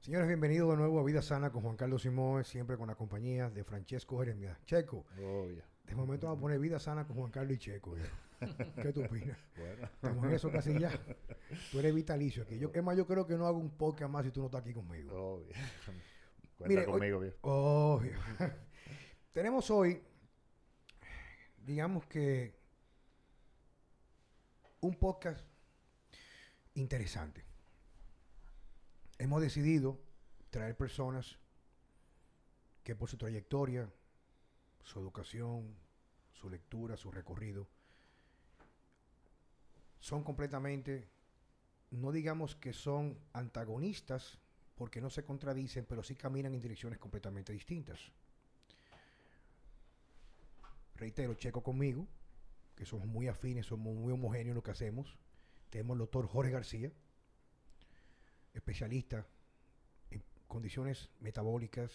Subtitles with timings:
[0.00, 3.48] Señores, bienvenidos de nuevo a Vida Sana con Juan Carlos Simón, siempre con la compañía
[3.48, 4.58] de Francesco Jeremías.
[4.66, 7.94] Checo, de momento vamos a poner Vida Sana con Juan Carlos y Checo.
[8.82, 9.38] ¿Qué tú opinas?
[9.56, 9.84] Bueno.
[9.84, 10.90] Estamos en eso casi ya.
[11.72, 12.58] Tú eres vitalicio aquí.
[12.58, 14.60] Yo, es más, yo creo que no hago un podcast más si tú no estás
[14.60, 15.36] aquí conmigo.
[15.36, 15.54] Obvio.
[16.58, 17.34] Cuenta conmigo, bien.
[17.40, 18.18] Obvio.
[19.32, 20.02] Tenemos hoy,
[21.64, 22.58] digamos que,
[24.80, 25.47] un podcast
[26.78, 27.44] interesante.
[29.18, 29.98] Hemos decidido
[30.50, 31.38] traer personas
[32.84, 33.90] que por su trayectoria,
[34.84, 35.74] su educación,
[36.32, 37.66] su lectura, su recorrido,
[40.00, 41.08] son completamente,
[41.90, 44.38] no digamos que son antagonistas,
[44.76, 47.98] porque no se contradicen, pero sí caminan en direcciones completamente distintas.
[50.94, 52.06] Reitero, checo conmigo,
[52.76, 55.18] que somos muy afines, somos muy homogéneos en lo que hacemos.
[55.70, 56.92] Tenemos al doctor Jorge García,
[58.54, 59.26] especialista
[60.10, 61.92] en condiciones metabólicas,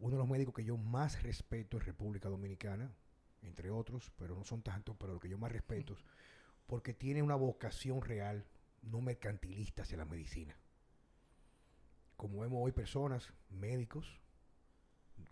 [0.00, 2.90] uno de los médicos que yo más respeto en República Dominicana,
[3.42, 5.96] entre otros, pero no son tantos, pero lo que yo más respeto,
[6.66, 8.46] porque tiene una vocación real,
[8.82, 10.56] no mercantilista hacia la medicina.
[12.16, 14.18] Como vemos hoy personas, médicos,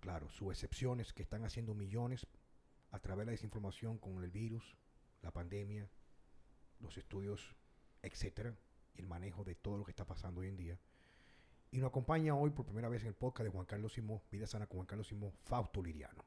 [0.01, 2.27] claro, sus excepciones que están haciendo millones
[2.91, 4.77] a través de la desinformación con el virus,
[5.23, 5.89] la pandemia,
[6.81, 7.55] los estudios,
[8.03, 8.55] etcétera,
[8.95, 10.79] y el manejo de todo lo que está pasando hoy en día.
[11.71, 14.47] Y nos acompaña hoy por primera vez en el podcast de Juan Carlos Simón, Vida
[14.47, 16.25] Sana con Juan Carlos Simón, Fausto Liriano.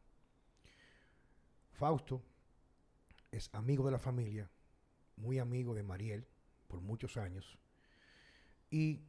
[1.71, 2.23] Fausto
[3.31, 4.49] es amigo de la familia,
[5.17, 6.27] muy amigo de Mariel
[6.67, 7.57] por muchos años.
[8.69, 9.01] Y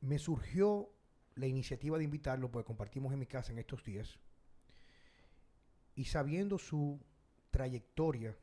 [0.00, 0.90] me surgió
[1.34, 4.18] la iniciativa de invitarlo, porque compartimos en mi casa en estos días.
[5.94, 7.00] Y sabiendo su
[7.50, 8.36] trayectoria,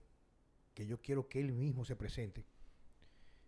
[0.78, 2.45] que yo quiero que él mismo se presente,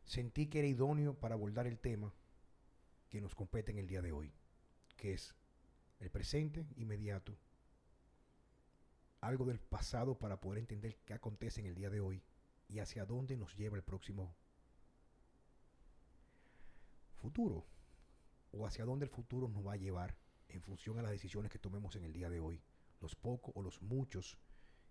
[0.04, 2.12] sentí que era idóneo para abordar el tema
[3.08, 4.34] que nos compete en el día de hoy,
[4.98, 5.36] que es
[6.00, 7.38] el presente inmediato.
[9.22, 12.24] Algo del pasado para poder entender qué acontece en el día de hoy
[12.68, 14.36] y hacia dónde nos lleva el próximo
[17.18, 17.64] futuro
[18.54, 21.60] o hacia dónde el futuro nos va a llevar en función a las decisiones que
[21.60, 22.60] tomemos en el día de hoy,
[23.00, 24.36] los pocos o los muchos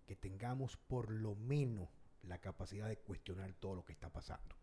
[0.05, 4.55] que tengamos por lo menos la capacidad de cuestionar todo lo que está pasando.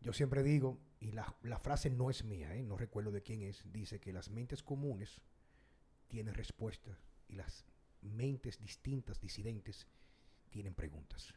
[0.00, 1.24] Yo siempre digo, y la,
[1.62, 2.62] frase no es mía, ¿eh?
[2.62, 5.20] no recuerdo de quién es, dice que las mentes comunes
[6.08, 6.96] tienen respuestas
[7.28, 7.66] y las
[8.00, 9.86] mentes distintas, disidentes,
[10.48, 11.34] tienen preguntas.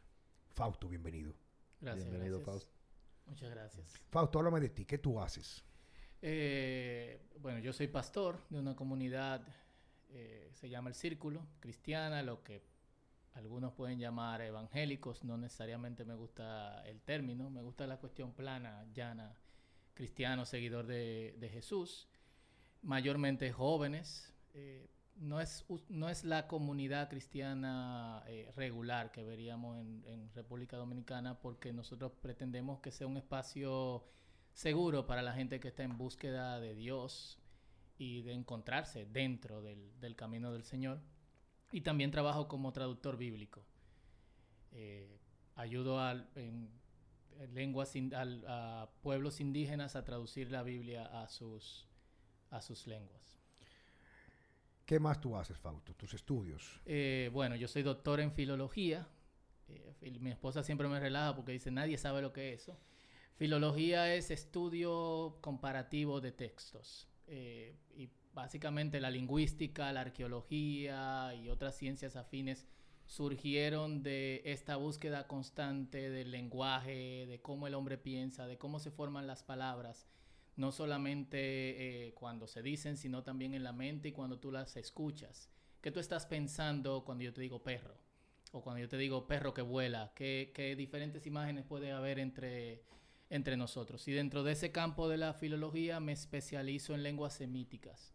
[0.54, 1.34] Fausto, bienvenido.
[1.80, 2.08] Gracias.
[2.08, 2.72] Bienvenido, Fausto.
[3.26, 4.00] Muchas gracias.
[4.10, 4.84] Fausto, háblame de ti.
[4.86, 5.62] ¿Qué tú haces?
[6.22, 9.46] Eh, bueno, yo soy pastor de una comunidad,
[10.10, 12.62] eh, se llama el Círculo, cristiana, lo que
[13.34, 15.24] algunos pueden llamar evangélicos.
[15.24, 19.36] No necesariamente me gusta el término, me gusta la cuestión plana, llana,
[19.94, 22.08] cristiano, seguidor de, Jesús.
[22.82, 30.30] Mayormente jóvenes, eh, no es, no es la comunidad cristiana eh, regular que veríamos en,
[30.34, 34.04] República Dominicana porque nosotros pretendemos que sea un espacio
[34.52, 37.38] seguro para la gente que está en búsqueda de Dios
[37.96, 41.00] y de encontrarse dentro del, camino del Señor.
[41.74, 43.66] Y también trabajo como traductor bíblico.
[44.70, 45.18] Eh,
[45.56, 46.70] ayudo a, en,
[47.52, 47.92] lenguas
[48.46, 51.88] a pueblos indígenas a traducir la Biblia a sus,
[52.50, 53.40] a sus lenguas.
[54.86, 55.94] ¿Qué más tú haces, Fausto?
[55.94, 56.80] ¿Tus estudios?
[56.86, 59.08] Eh, bueno, yo soy doctor en filología.
[59.66, 62.78] Eh, mi esposa siempre me relaja porque dice, nadie sabe lo que es eso.
[63.34, 67.08] Filología es estudio comparativo de textos.
[67.26, 72.66] Eh, y básicamente la lingüística, la arqueología y otras ciencias afines
[73.06, 78.90] surgieron de esta búsqueda constante del lenguaje, de cómo el hombre piensa, de cómo se
[78.90, 80.06] forman las palabras
[80.56, 84.76] no solamente eh, cuando se dicen, sino también en la mente y cuando tú las
[84.76, 85.50] escuchas.
[85.80, 87.94] ¿Qué tú estás pensando cuando yo te digo perro?
[88.52, 92.84] O cuando yo te digo perro que vuela, ¿qué, diferentes imágenes puede haber entre,
[93.30, 94.06] entre nosotros?
[94.06, 98.13] Y dentro de ese campo de la filología me especializo en lenguas semíticas.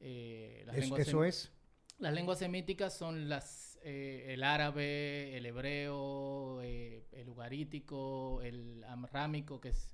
[0.00, 1.52] Eh, ¿Eso es?
[1.98, 9.70] Las lenguas semíticas son las, eh, el árabe, el hebreo, el ugarítico, el amrámico, que
[9.70, 9.90] es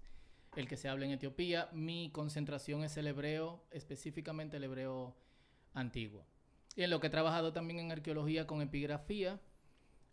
[0.56, 1.68] el que se habla en Etiopía.
[1.72, 5.16] Mi concentración es el hebreo, específicamente el hebreo
[5.72, 6.26] antiguo.
[6.76, 9.40] Y en lo que he trabajado también en arqueología con epigrafía,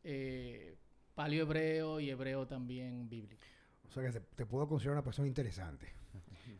[0.04, 0.78] eh,
[1.18, 3.46] hebreo y hebreo también bíblico.
[3.88, 5.88] O sea que te, puedo considerar una persona interesante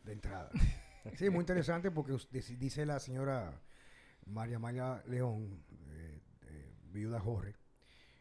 [0.04, 0.50] de entrada.
[1.16, 2.16] Sí, muy interesante porque
[2.58, 3.60] dice la señora
[4.26, 7.56] María Maya León, eh, eh, viuda Jorge,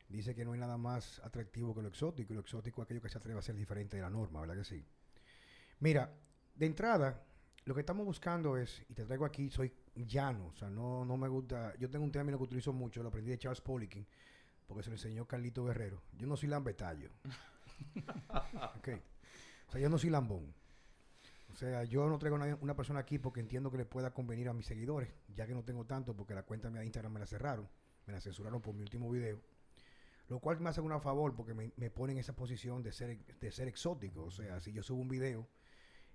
[0.09, 3.01] dice que no hay nada más atractivo que lo exótico, y lo exótico es aquello
[3.01, 4.83] que se atreve a ser diferente de la norma, ¿verdad que sí?
[5.79, 6.11] Mira,
[6.55, 7.23] de entrada,
[7.65, 11.17] lo que estamos buscando es, y te traigo aquí, soy llano, o sea, no, no
[11.17, 14.05] me gusta, yo tengo un término que utilizo mucho, lo aprendí de Charles Poliquin,
[14.71, 16.01] porque se lo enseñó Carlito Guerrero.
[16.17, 17.09] Yo no soy lambetallo.
[19.67, 20.53] O sea, yo no soy lambón.
[21.51, 24.47] O sea, yo no traigo a una persona aquí porque entiendo que le pueda convenir
[24.49, 27.27] a mis seguidores, ya que no tengo tanto porque la cuenta de Instagram me la
[27.27, 27.67] cerraron,
[28.05, 29.41] me la censuraron por mi último video.
[30.27, 33.25] Lo cual me hace un favor porque me, me pone en esa posición de ser,
[33.25, 34.23] de ser exótico.
[34.23, 35.45] O sea, si yo subo un video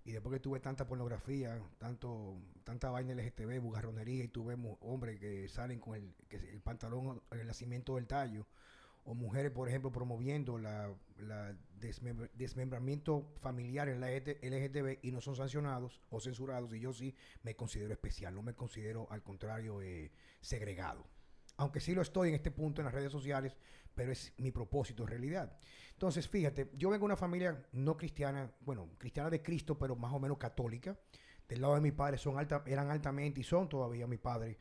[0.05, 5.49] y después que tuve tanta pornografía, tanto, tanta vaina LGTB, bugarronería, y tuve hombres que
[5.49, 8.47] salen con el, que el pantalón, el nacimiento del tallo,
[9.07, 10.93] o mujeres, por ejemplo, promoviendo la,
[12.35, 17.57] desmembramiento familiar en la LGTB y no son sancionados o censurados, y yo sí me
[17.57, 21.07] considero especial, no me considero al contrario eh, segregado.
[21.59, 23.57] Aunque sí lo estoy en este punto en las redes sociales,
[23.95, 25.57] pero es mi propósito en realidad.
[25.93, 30.13] Entonces, fíjate, yo vengo de una familia no cristiana, bueno, cristiana de Cristo, pero más
[30.13, 30.99] o menos católica.
[31.49, 34.59] Del lado de mi padre son alta, eran altamente y son todavía mi padre.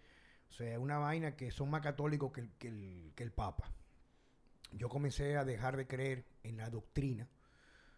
[0.50, 3.70] O sea, una vaina que son más católicos que el, que el, Papa.
[4.78, 7.30] Yo comencé a dejar de creer en la doctrina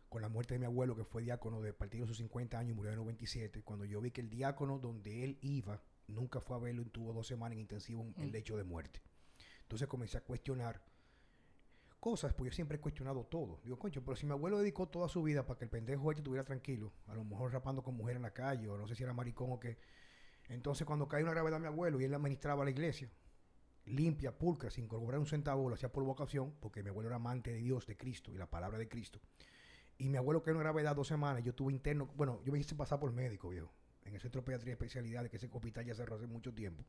[0.09, 2.71] con la muerte de mi abuelo, que fue diácono de partido de sus 50 años
[2.71, 6.55] y murió en 97, cuando yo vi que el diácono donde él iba nunca fue
[6.55, 8.31] a verlo y tuvo dos semanas en intensivo en el mm.
[8.31, 9.01] lecho de muerte.
[9.63, 10.81] Entonces comencé a cuestionar
[11.99, 13.59] cosas, pues yo siempre he cuestionado todo.
[13.63, 16.21] Digo, concho, pero si mi abuelo dedicó toda su vida para que el pendejo este
[16.21, 19.03] estuviera tranquilo, a lo mejor rapando con mujer en la calle, o no sé si
[19.03, 19.77] era maricón o qué.
[20.47, 23.09] Entonces, cuando cae una gravedad mi abuelo y él administraba la iglesia,
[23.87, 27.51] limpia, pulcra, sin cobrar un centavo, lo hacía por vocación, porque mi abuelo era amante
[27.51, 29.19] de Dios, de Cristo y la palabra de Cristo.
[29.97, 32.75] Y mi abuelo cae una gravedad dos semanas, yo tuve interno, bueno, yo me hice
[32.75, 33.71] pasar por médico, viejo,
[34.05, 36.83] en el centro de pediatría especialidades, que ese hospital ya cerró hace mucho tiempo.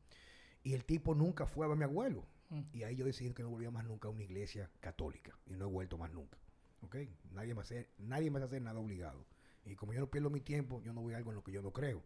[0.63, 2.25] Y el tipo nunca fue a ver a mi abuelo.
[2.49, 2.61] Mm.
[2.73, 5.37] Y ahí yo decidí que no volvía más nunca a una iglesia católica.
[5.45, 6.37] Y no he vuelto más nunca.
[6.81, 6.97] ¿Ok?
[7.31, 9.25] Nadie me, hace, nadie me hacer nada obligado.
[9.65, 11.51] Y como yo no pierdo mi tiempo, yo no voy a algo en lo que
[11.51, 12.03] yo no creo.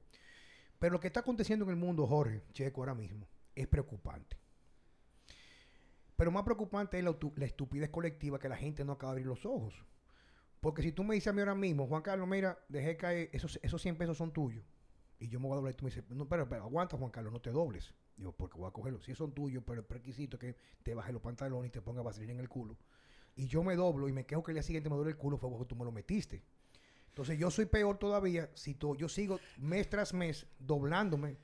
[0.80, 4.38] Pero lo que está aconteciendo en el mundo, Jorge, Checo, ahora mismo, es preocupante.
[6.24, 9.46] Pero más preocupante es la, estupidez colectiva que la gente no acaba de abrir los
[9.46, 9.84] ojos.
[10.62, 13.60] Porque si tú me dices a mí ahora mismo, Juan Carlos, mira, dejé caer, esos,
[13.62, 14.64] esos 100 pesos son tuyos.
[15.20, 17.34] Y yo me voy a doblar y tú me dices, no, pero, aguanta, Juan Carlos,
[17.34, 17.94] no te dobles.
[18.16, 19.02] Digo, porque voy a cogerlo.
[19.02, 22.06] Si son tuyos, pero el requisito es que te bajes los pantalones y te pongas
[22.06, 22.78] vaselina en el culo.
[23.36, 25.38] Y yo me doblo y me quejo que el día siguiente me duele el culo,
[25.38, 26.42] fue porque tú me lo metiste.
[27.10, 31.36] Entonces yo soy peor todavía si yo sigo mes tras mes doblándome.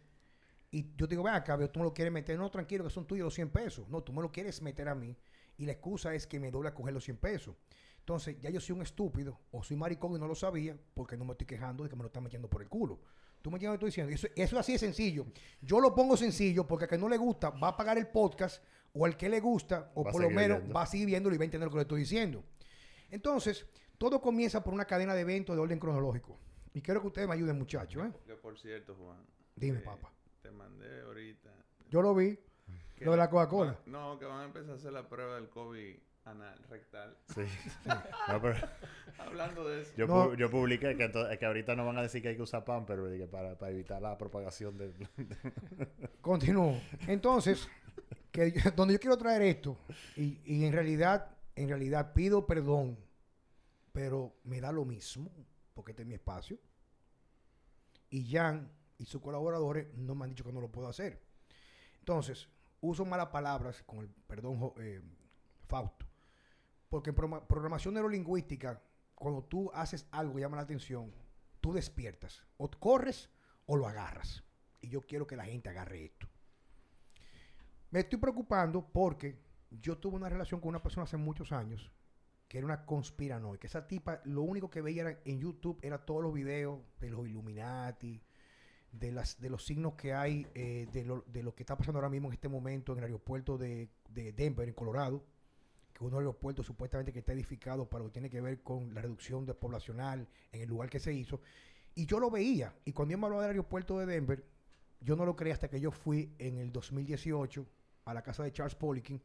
[0.72, 2.38] Y yo digo, ve acá, tú me lo quieres meter.
[2.38, 3.90] No, tranquilo, que son tuyos los 100 pesos.
[3.90, 5.18] No, tú me lo quieres meter a mí.
[5.58, 7.56] Y la excusa es que me doble a coger los 100 pesos.
[8.00, 11.26] Entonces, ya yo soy un estúpido o soy maricón y no lo sabía porque no
[11.26, 13.00] me estoy quejando de que me lo están metiendo por el culo.
[13.42, 14.14] Tú me entiendes lo que estoy diciendo.
[14.14, 15.26] Eso, eso es así de sencillo.
[15.62, 18.64] Yo lo pongo sencillo porque a que no le gusta va a pagar el podcast
[18.94, 21.44] o al que le gusta o por lo menos va a seguir viéndolo y va
[21.44, 22.44] a entender lo que le estoy diciendo.
[23.12, 23.66] Entonces,
[23.98, 26.38] todo comienza por una cadena de eventos de orden cronológico.
[26.74, 28.06] Y quiero que ustedes me ayuden, muchachos.
[28.06, 28.12] ¿eh?
[28.26, 29.26] Que por cierto, Juan.
[29.56, 30.12] Dime, papá.
[30.42, 31.50] Te mandé ahorita.
[31.90, 32.38] Yo lo vi.
[33.00, 33.78] Lo de la Coca-Cola.
[33.86, 35.96] No, que van a empezar a hacer la prueba del COVID
[36.26, 37.18] anal, rectal.
[37.34, 37.42] Sí.
[39.18, 39.94] Hablando de eso.
[39.96, 42.86] Yo, yo publiqué que, que ahorita no van a decir que hay que usar pan,
[42.86, 44.94] pero para, para evitar la propagación del...
[46.22, 46.80] Continúo.
[47.08, 47.68] Entonces,
[48.32, 49.78] que donde yo quiero traer esto,
[50.16, 52.98] y, y en realidad, en realidad pido perdón,
[53.92, 55.32] pero me da lo mismo,
[55.74, 56.60] porque este es mi espacio.
[58.10, 61.24] Y Jan y sus colaboradores no me han dicho que no lo puedo hacer.
[62.00, 62.50] Entonces,
[62.82, 65.02] uso malas palabras, con el perdón, eh,
[65.68, 66.06] Fausto.
[66.90, 68.82] Porque en programación neurolingüística,
[69.16, 71.14] cuando tú haces algo que llama la atención,
[71.62, 72.44] tú despiertas.
[72.58, 73.30] O corres
[73.66, 74.44] o lo agarras.
[74.82, 76.28] Y yo quiero que la gente agarre esto.
[77.92, 79.40] Me estoy preocupando porque
[79.72, 81.92] yo tuve una relación con una persona hace muchos años
[82.50, 83.68] que era una conspiranoica.
[83.68, 88.20] Esa tipa, lo único que veía en YouTube era todos los videos de los Illuminati,
[88.92, 92.00] de, las, de los signos que hay, eh, de, lo, de, lo, que está pasando
[92.00, 95.24] ahora mismo en este momento en el aeropuerto de, de Denver, en Colorado
[95.94, 98.62] que uno de los puertos supuestamente que está edificado para lo que tiene que ver
[98.64, 101.42] con la reducción de poblacional en el lugar que se hizo.
[101.96, 102.74] Y yo lo veía.
[102.86, 104.46] Y cuando yo me hablaba del aeropuerto de Denver,
[105.02, 107.66] yo no lo creía hasta que yo fui en el 2018
[108.06, 109.22] a la casa de Charles Poliquin.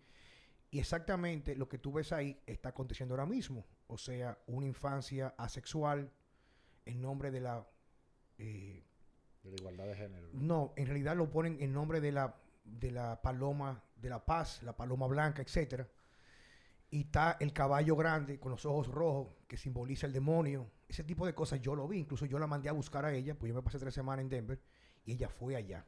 [0.71, 3.65] Y exactamente lo que tú ves ahí está aconteciendo ahora mismo.
[3.87, 6.11] O sea, una infancia asexual
[6.85, 7.69] en nombre de la...
[8.39, 8.83] Eh,
[9.45, 10.29] de la igualdad de género.
[10.33, 12.35] No, en realidad lo ponen en nombre de la,
[12.65, 15.89] de la paloma de la paz, la paloma blanca, etcétera
[16.95, 20.71] y está el caballo grande con los ojos rojos que simboliza el demonio.
[20.87, 21.99] Ese tipo de cosas yo lo vi.
[21.99, 24.29] Incluso yo la mandé a buscar a ella, pues yo me pasé tres semanas en
[24.29, 24.61] Denver
[25.05, 25.85] y ella fue allá.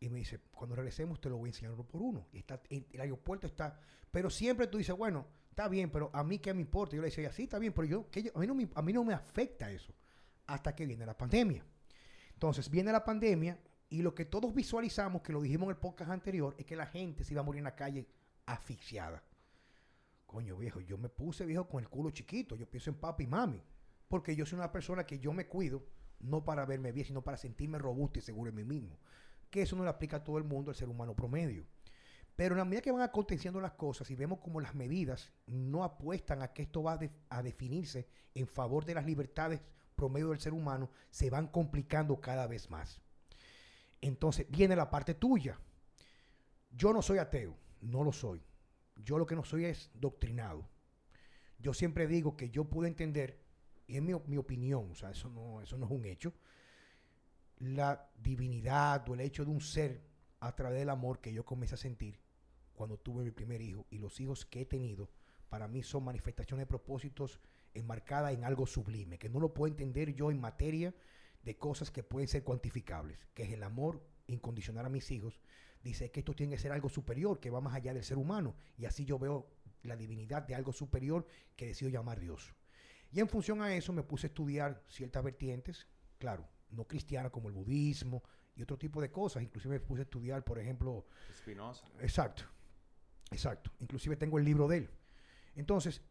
[0.00, 2.28] Y me dice, cuando regresemos te lo voy a enseñar uno por uno.
[2.32, 3.78] Y está, el, el aeropuerto está...
[4.10, 6.96] Pero siempre tú dices, bueno, está bien, pero a mí qué me importa.
[6.96, 9.04] Yo le decía, sí, está bien, pero yo, a, mí no me, a mí no
[9.04, 9.92] me afecta eso.
[10.46, 11.62] Hasta que viene la pandemia.
[12.36, 16.10] Entonces, viene la pandemia y lo que todos visualizamos, que lo dijimos en el podcast
[16.10, 18.06] anterior, es que la gente se iba a morir en la calle
[18.44, 19.22] asfixiada.
[20.26, 22.56] Coño, viejo, yo me puse viejo con el culo chiquito.
[22.56, 23.62] Yo pienso en papi y mami.
[24.08, 25.82] Porque yo soy una persona que yo me cuido,
[26.20, 28.98] no para verme bien, sino para sentirme robusto y seguro en mí mismo.
[29.50, 31.64] Que eso no le aplica a todo el mundo, al ser humano promedio.
[32.34, 35.84] Pero en la medida que van aconteciendo las cosas y vemos como las medidas no
[35.84, 39.62] apuestan a que esto va a, de- a definirse en favor de las libertades
[39.96, 43.00] promedio del ser humano, se van complicando cada vez más.
[44.00, 45.58] Entonces viene la parte tuya.
[46.70, 48.42] Yo no soy ateo, no lo soy.
[48.96, 50.68] Yo lo que no soy es doctrinado.
[51.58, 53.40] Yo siempre digo que yo pude entender,
[53.86, 56.34] y es mi, mi opinión, o sea, eso no, eso no es un hecho,
[57.58, 60.02] la divinidad o el hecho de un ser
[60.40, 62.20] a través del amor que yo comencé a sentir
[62.74, 65.08] cuando tuve mi primer hijo y los hijos que he tenido,
[65.48, 67.40] para mí son manifestaciones de propósitos
[67.76, 70.94] enmarcadas en algo sublime, que no lo puedo entender yo en materia
[71.42, 75.40] de cosas que pueden ser cuantificables, que es el amor incondicional a mis hijos.
[75.82, 78.56] Dice que esto tiene que ser algo superior, que va más allá del ser humano,
[78.76, 79.48] y así yo veo
[79.82, 82.54] la divinidad de algo superior que decido llamar Dios.
[83.12, 85.86] Y en función a eso me puse a estudiar ciertas vertientes,
[86.18, 88.22] claro, no cristianas como el budismo
[88.56, 89.42] y otro tipo de cosas.
[89.42, 91.86] Inclusive me puse a estudiar, por ejemplo, Espinosa.
[92.00, 92.42] Exacto,
[93.30, 93.70] exacto.
[93.78, 94.90] Inclusive tengo el libro de él.
[95.54, 96.02] Entonces,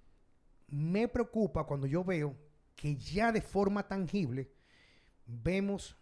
[0.68, 2.36] me preocupa cuando yo veo
[2.76, 4.52] que ya de forma tangible
[5.26, 5.98] vemos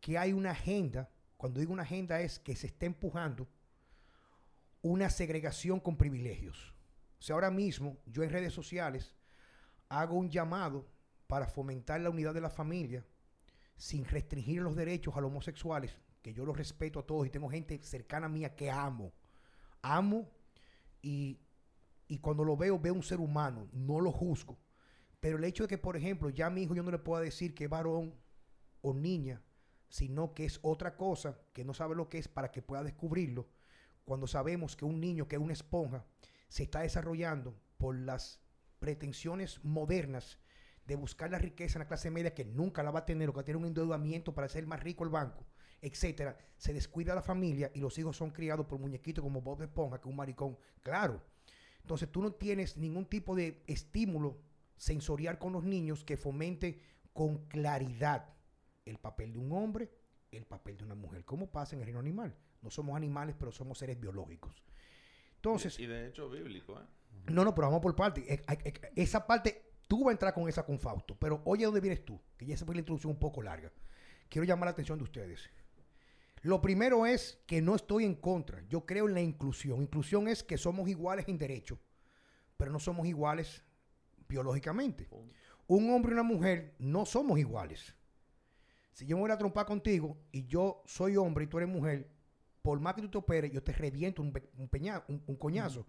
[0.00, 3.48] que hay una agenda, cuando digo una agenda es que se está empujando
[4.82, 6.74] una segregación con privilegios.
[7.18, 9.14] O sea, ahora mismo yo en redes sociales
[9.88, 10.86] hago un llamado
[11.26, 13.04] para fomentar la unidad de la familia
[13.76, 17.48] sin restringir los derechos a los homosexuales, que yo los respeto a todos y tengo
[17.48, 19.12] gente cercana a mía que amo.
[19.82, 20.28] Amo
[21.02, 21.38] y,
[22.08, 24.58] y cuando lo veo, veo un ser humano, no lo juzgo.
[25.20, 27.22] Pero el hecho de que, por ejemplo, ya a mi hijo yo no le pueda
[27.22, 28.14] decir que es varón
[28.80, 29.42] o niña,
[29.88, 33.48] sino que es otra cosa, que no sabe lo que es para que pueda descubrirlo,
[34.04, 36.06] cuando sabemos que un niño que es una esponja
[36.48, 38.40] se está desarrollando por las
[38.78, 40.38] pretensiones modernas
[40.86, 43.34] de buscar la riqueza en la clase media que nunca la va a tener o
[43.34, 45.44] que tener un endeudamiento para ser más rico el banco,
[45.82, 49.98] etcétera, se descuida la familia y los hijos son criados por muñequitos como Bob Esponja,
[49.98, 50.58] que es un maricón.
[50.82, 51.20] Claro.
[51.88, 54.36] Entonces tú no tienes ningún tipo de estímulo
[54.76, 56.82] sensorial con los niños que fomente
[57.14, 58.28] con claridad
[58.84, 59.90] el papel de un hombre,
[60.30, 61.24] el papel de una mujer.
[61.24, 62.36] ¿Cómo pasa en el reino animal?
[62.60, 64.62] No somos animales, pero somos seres biológicos.
[65.36, 66.84] Entonces, y, de hecho bíblico, ¿eh?
[67.32, 68.34] no, no, pero vamos por parte.
[68.34, 71.16] Eh, eh, Esa parte, tú vas a entrar con esa con Fausto.
[71.18, 72.20] Pero oye, ¿dónde vienes tú?
[72.36, 73.72] Que ya esa fue la introducción un poco larga.
[74.28, 75.48] Quiero llamar la atención de ustedes.
[76.42, 78.62] Lo primero es que no estoy en contra.
[78.68, 79.82] Yo creo en la inclusión.
[79.82, 81.78] Inclusión es que somos iguales en derecho,
[82.56, 83.64] pero no somos iguales
[84.28, 85.08] biológicamente.
[85.66, 87.94] Un hombre y una mujer no somos iguales.
[88.92, 92.10] Si yo me voy a trompar contigo y yo soy hombre y tú eres mujer,
[92.62, 95.36] por más que tú te operes, yo te reviento un, pe- un peña- un- un
[95.36, 95.86] coñazo.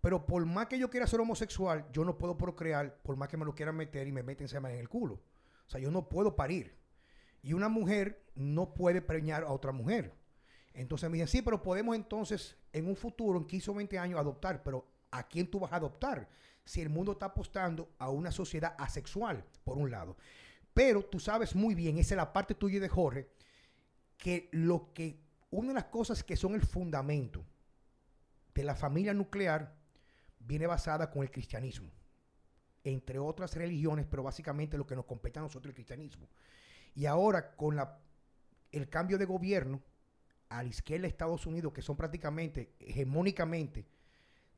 [0.00, 3.36] Pero por más que yo quiera ser homosexual, yo no puedo procrear, por más que
[3.36, 5.14] me lo quieran meter y me meten semen en el culo.
[5.66, 6.76] O sea, yo no puedo parir.
[7.42, 10.14] Y una mujer no puede preñar a otra mujer.
[10.74, 14.18] Entonces me dicen, sí, pero podemos entonces en un futuro, en 15 o 20 años,
[14.18, 14.62] adoptar.
[14.62, 16.28] Pero ¿a quién tú vas a adoptar?
[16.64, 20.16] Si el mundo está apostando a una sociedad asexual, por un lado.
[20.72, 23.28] Pero tú sabes muy bien, esa es la parte tuya de Jorge,
[24.16, 25.20] que lo que,
[25.50, 27.44] una de las cosas que son el fundamento
[28.54, 29.74] de la familia nuclear
[30.38, 31.90] viene basada con el cristianismo.
[32.84, 36.28] Entre otras religiones, pero básicamente lo que nos compete a nosotros el cristianismo.
[36.94, 37.98] Y ahora con la,
[38.70, 39.82] el cambio de gobierno
[40.48, 43.86] a la izquierda de Estados Unidos, que son prácticamente, hegemónicamente,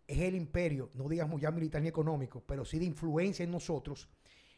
[0.06, 4.08] es el imperio, no digamos ya militar ni económico, pero sí de influencia en nosotros,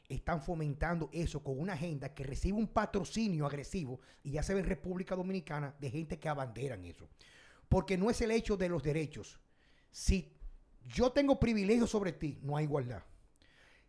[0.09, 4.61] están fomentando eso con una agenda que recibe un patrocinio agresivo y ya se ve
[4.61, 7.09] en República Dominicana de gente que abanderan eso.
[7.69, 9.41] Porque no es el hecho de los derechos.
[9.91, 10.33] Si
[10.87, 13.03] yo tengo privilegios sobre ti, no hay igualdad.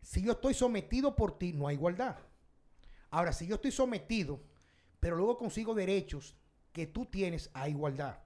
[0.01, 2.17] Si yo estoy sometido por ti, no hay igualdad.
[3.17, 4.39] Ahora, si yo estoy sometido,
[4.99, 6.35] pero luego consigo derechos
[6.71, 8.19] que tú tienes, hay igualdad.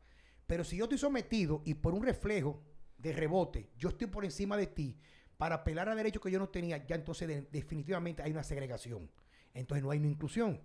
[0.46, 2.62] Pero si yo estoy sometido y por un reflejo
[2.98, 4.98] de rebote, yo estoy por encima de ti
[5.38, 9.10] para apelar a derechos que yo no tenía, ya entonces de- definitivamente hay una segregación.
[9.54, 10.60] Entonces no hay una inclusión.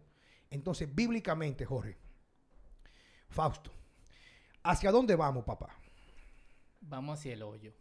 [0.51, 1.97] Entonces, bíblicamente, Jorge,
[3.29, 3.71] Fausto,
[4.65, 5.69] ¿hacia dónde vamos, papá?
[6.81, 7.73] Vamos hacia el hoyo.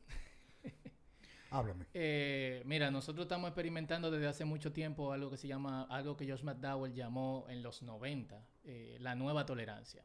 [1.94, 6.30] Eh, mira, nosotros estamos experimentando desde hace mucho tiempo algo que se llama, algo que
[6.30, 10.04] Josh McDowell llamó en los 90, eh, la nueva tolerancia.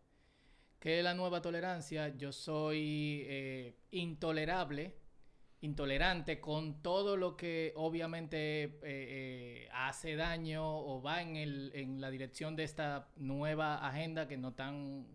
[0.81, 2.09] ¿Qué es la nueva tolerancia?
[2.17, 4.97] Yo soy eh, intolerable,
[5.61, 12.01] intolerante con todo lo que obviamente eh, eh, hace daño o va en, el, en
[12.01, 15.07] la dirección de esta nueva agenda que no están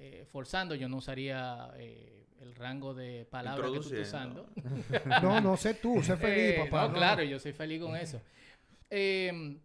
[0.00, 0.74] eh, forzando.
[0.74, 4.48] Yo no usaría eh, el rango de palabras que tú estás usando.
[5.22, 6.88] No, no, sé tú, sé feliz, Eh, papá.
[6.88, 8.20] no, claro, yo soy feliz con eso.
[8.88, 9.58] Eh,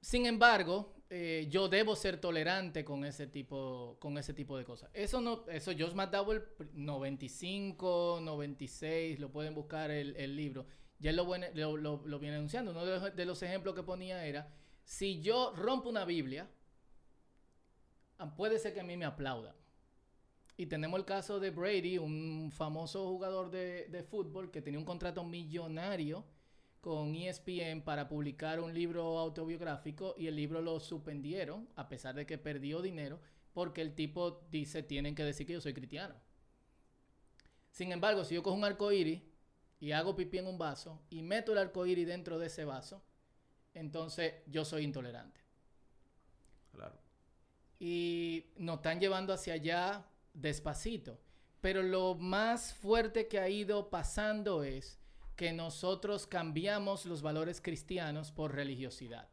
[0.00, 4.90] sin embargo, eh, yo debo ser tolerante con ese tipo, con ese tipo de cosas.
[4.94, 10.66] Eso no, eso Josh McDowell, pr- 95, 96, lo pueden buscar el, el libro.
[10.98, 12.70] Ya él lo, viene- lo, lo- lo viene anunciando.
[12.72, 14.48] Uno de los, de los ejemplos que ponía era,
[14.84, 16.48] si yo rompo una Biblia,
[18.36, 19.54] puede ser que a mí me aplaudan.
[20.56, 24.84] Y tenemos el caso de Brady, un famoso jugador de, de fútbol que tenía un
[24.84, 26.24] contrato millonario
[26.80, 32.26] con ESPN para publicar un libro autobiográfico y el libro lo suspendieron a pesar de
[32.26, 33.20] que perdió dinero
[33.52, 36.14] porque el tipo dice tienen que decir que yo soy cristiano.
[37.70, 39.22] Sin embargo, si yo cojo un arco iris
[39.78, 43.02] y hago pipí en un vaso y meto el arco iris dentro de ese vaso,
[43.74, 45.40] entonces yo soy intolerante.
[46.72, 46.98] Claro.
[47.80, 51.18] Y nos están llevando hacia allá despacito.
[51.60, 54.98] Pero lo más fuerte que ha ido pasando es
[55.34, 59.28] que nosotros cambiamos los valores cristianos por religiosidad.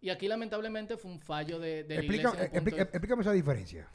[0.00, 2.50] Y aquí lamentablemente fue un fallo de, de la Explica- iglesia.
[2.58, 3.88] en de- explícame esa diferencia.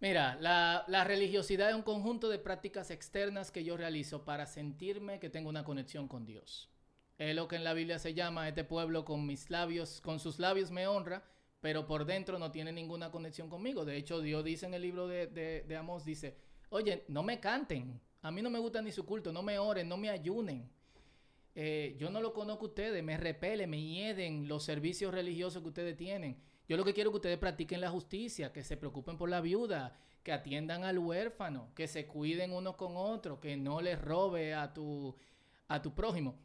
[0.00, 5.18] Mira, la, la religiosidad es un conjunto de prácticas externas que yo realizo para sentirme
[5.20, 6.68] que tengo una conexión con Dios.
[7.16, 10.38] Es lo que en la Biblia se llama este pueblo con mis labios, con sus
[10.38, 11.22] labios me honra,
[11.64, 13.86] pero por dentro no tiene ninguna conexión conmigo.
[13.86, 15.28] De hecho, Dios dice en el libro de,
[15.66, 16.36] de, Amós, dice,
[16.68, 19.88] oye, no me canten, a mí no me gusta ni su culto, no me oren,
[19.88, 20.70] no me ayunen.
[21.54, 25.68] Eh, yo no lo conozco a ustedes, me repele, me hieden los servicios religiosos que
[25.68, 26.36] ustedes tienen.
[26.68, 29.40] Yo lo que quiero es que ustedes practiquen la justicia, que se preocupen por la
[29.40, 34.52] viuda, que atiendan al huérfano, que se cuiden unos con otros, que no les robe
[34.52, 35.16] a tu,
[35.68, 36.38] a tu prójimo.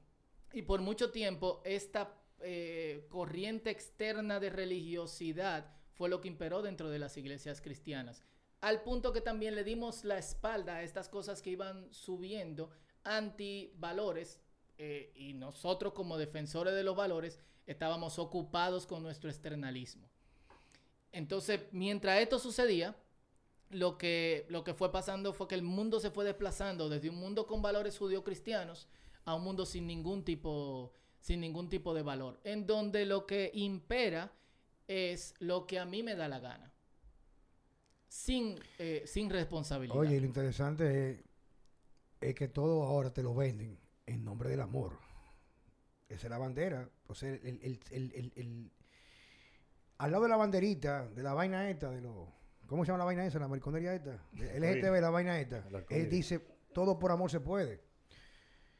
[0.54, 6.90] Y por mucho tiempo esta eh, corriente externa de religiosidad fue lo que imperó dentro
[6.90, 8.24] de las iglesias cristianas.
[8.62, 12.70] Al punto que también le dimos la espalda a estas cosas que iban subiendo
[13.04, 14.42] antivalores
[14.78, 20.10] eh, y nosotros como defensores de los valores estábamos ocupados con nuestro externalismo.
[21.12, 22.96] Entonces, mientras esto sucedía,
[23.70, 27.18] lo que, lo que fue pasando fue que el mundo se fue desplazando desde un
[27.18, 28.88] mundo con valores judío-cristianos
[29.26, 33.52] a un mundo sin ningún tipo, sin ningún tipo de valor, en donde lo que
[33.54, 34.32] impera
[34.88, 36.72] es lo que a mí me da la gana,
[38.08, 39.98] sin, eh, sin responsabilidad.
[39.98, 41.20] Oye, y lo interesante es,
[42.22, 44.94] es que todo ahora te lo venden en nombre del amor.
[46.08, 46.90] Esa es la bandera.
[47.08, 48.72] O sea, el, el- el- el- el-
[50.00, 52.28] al lado de la banderita, de la vaina esta, de los...
[52.66, 53.38] ¿Cómo se llama la vaina esa?
[53.40, 54.24] La mariconería esta.
[54.34, 55.64] El LGTB, la vaina esta.
[55.90, 56.40] Él dice,
[56.74, 57.84] todo por amor se puede.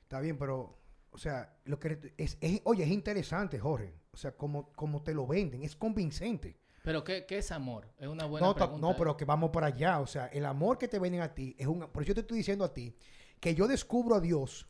[0.02, 0.79] Está bien, pero...
[1.12, 3.94] O sea, lo que es, es- oye, es interesante, Jorge.
[4.12, 6.58] O sea, como, como te lo venden, es convincente.
[6.84, 7.88] Pero ¿qué, qué es amor?
[7.98, 8.88] Es una buena No, pregunta.
[8.88, 10.00] no, pero que vamos para allá.
[10.00, 11.80] O sea, el amor que te venden a ti es un...
[11.92, 12.96] Por eso yo te estoy diciendo a ti
[13.40, 14.68] que yo descubro a Dios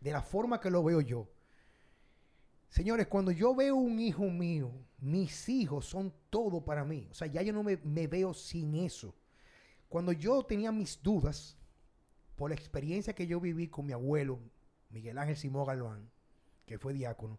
[0.00, 1.28] de la forma que lo veo yo.
[2.68, 7.08] Señores, cuando yo veo un hijo mío, mis hijos son todo para mí.
[7.10, 9.14] O sea, ya yo no me, me veo sin eso.
[9.88, 11.56] Cuando yo tenía mis dudas,
[12.36, 14.38] por la experiencia que yo viví con mi abuelo,
[14.90, 16.10] Miguel Ángel Simón Galván,
[16.66, 17.38] que fue diácono,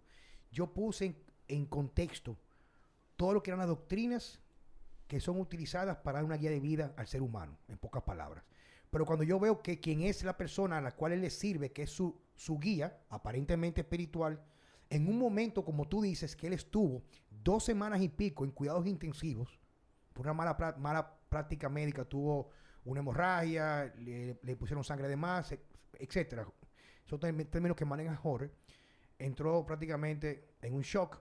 [0.51, 1.15] yo puse
[1.47, 2.37] en, contexto
[3.15, 4.39] todo lo que eran las doctrinas
[5.07, 8.43] que son utilizadas para una guía de vida al ser humano, en pocas palabras.
[8.91, 11.71] Pero cuando yo veo que quien es la persona a la cual él le sirve,
[11.71, 14.43] que es su, su guía, aparentemente espiritual,
[14.89, 18.87] en un momento, como tú dices, que él estuvo dos semanas y pico en cuidados
[18.87, 19.59] intensivos,
[20.13, 22.49] por una mala, mala práctica médica, tuvo
[22.85, 25.53] una hemorragia, le, le pusieron sangre de más,
[25.99, 26.47] etcétera.
[27.09, 28.51] Son términos que maneja Jorge.
[29.17, 31.19] Entró prácticamente en un shock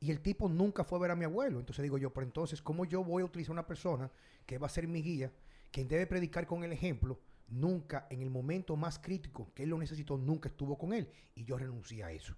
[0.00, 1.60] y el tipo nunca fue a ver a mi abuelo.
[1.60, 4.10] Entonces digo yo, pero entonces, ¿cómo yo voy a utilizar una persona
[4.46, 5.32] que va a ser mi guía,
[5.70, 7.20] quien debe predicar con el ejemplo?
[7.48, 11.08] Nunca, en el momento más crítico que él lo necesitó, nunca estuvo con él.
[11.34, 12.34] Y yo renuncié a eso.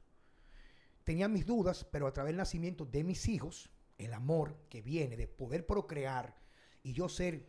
[1.05, 5.17] Tenía mis dudas, pero a través del nacimiento de mis hijos, el amor que viene
[5.17, 6.37] de poder procrear
[6.83, 7.47] y yo ser,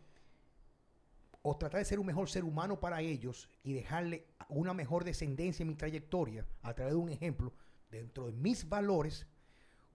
[1.46, 5.62] o tratar de ser un mejor ser humano para ellos y dejarle una mejor descendencia
[5.62, 7.52] en mi trayectoria a través de un ejemplo
[7.90, 9.26] dentro de mis valores,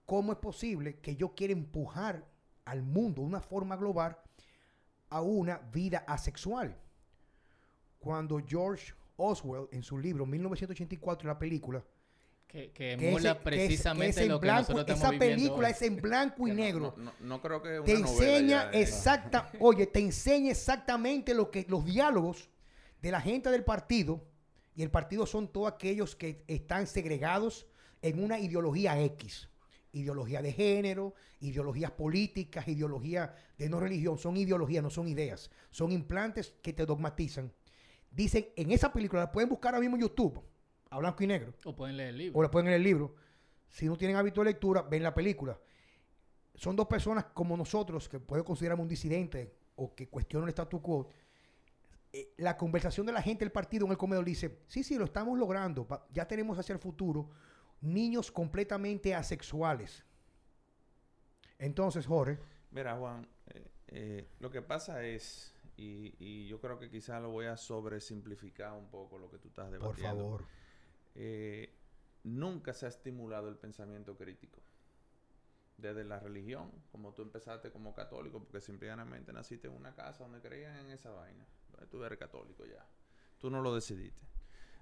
[0.06, 2.24] ¿cómo es posible que yo quiera empujar
[2.64, 4.16] al mundo de una forma global
[5.08, 6.78] a una vida asexual?
[7.98, 11.84] Cuando George Oswell, en su libro 1984, la película,
[12.50, 14.96] Que, que que emula ese- que es- que precisamente es en lo que blanco, nosotros
[14.96, 15.72] estamos esa película hoy.
[15.72, 16.94] es en blanco y Que no- negro.
[16.96, 21.32] No, no- no creo que te una novela enseña ya, exacta, oye, te enseña exactamente
[21.34, 22.48] lo que los diálogos
[23.00, 24.24] de la gente del partido
[24.74, 27.66] y el partido son todos aquellos que están segregados
[28.02, 29.48] en una ideología X,
[29.92, 35.92] ideología de género, ideologías políticas, ideología de no religión, son ideologías, no son ideas, son
[35.92, 37.52] implantes que te dogmatizan.
[38.10, 40.42] Dicen en esa película la pueden buscar ahora mismo en YouTube,
[40.90, 42.38] a blanco y negro O pueden leer el libro.
[42.38, 43.14] o la pueden leer el libro.
[43.68, 45.58] Si no tienen hábito de lectura, ven la película.
[46.54, 50.82] Son dos personas como nosotros que puedo considerarme un disidente o que cuestionan el statu
[50.82, 51.08] quo.
[52.12, 55.04] Eh, la conversación de la gente del partido en el comedor dice, sí, sí, lo
[55.04, 55.86] estamos logrando.
[56.12, 57.30] Ya tenemos hacia el futuro
[57.80, 60.04] niños completamente asexuales.
[61.58, 62.38] Entonces, Jorge,
[62.72, 67.30] Mira, Juan, eh, eh, lo que pasa es, y, y yo creo que quizás lo
[67.30, 70.22] voy a sobresimplificar un poco lo que tú estás por debatiendo.
[70.24, 70.44] favor.
[71.14, 71.74] Eh,
[72.24, 74.60] nunca se ha estimulado el pensamiento crítico.
[75.76, 80.40] Desde la religión, como tú empezaste como católico, porque simplemente naciste en una casa donde
[80.40, 81.46] creían en esa vaina.
[81.90, 82.86] Tú eres católico ya.
[83.38, 84.26] Tú no lo decidiste.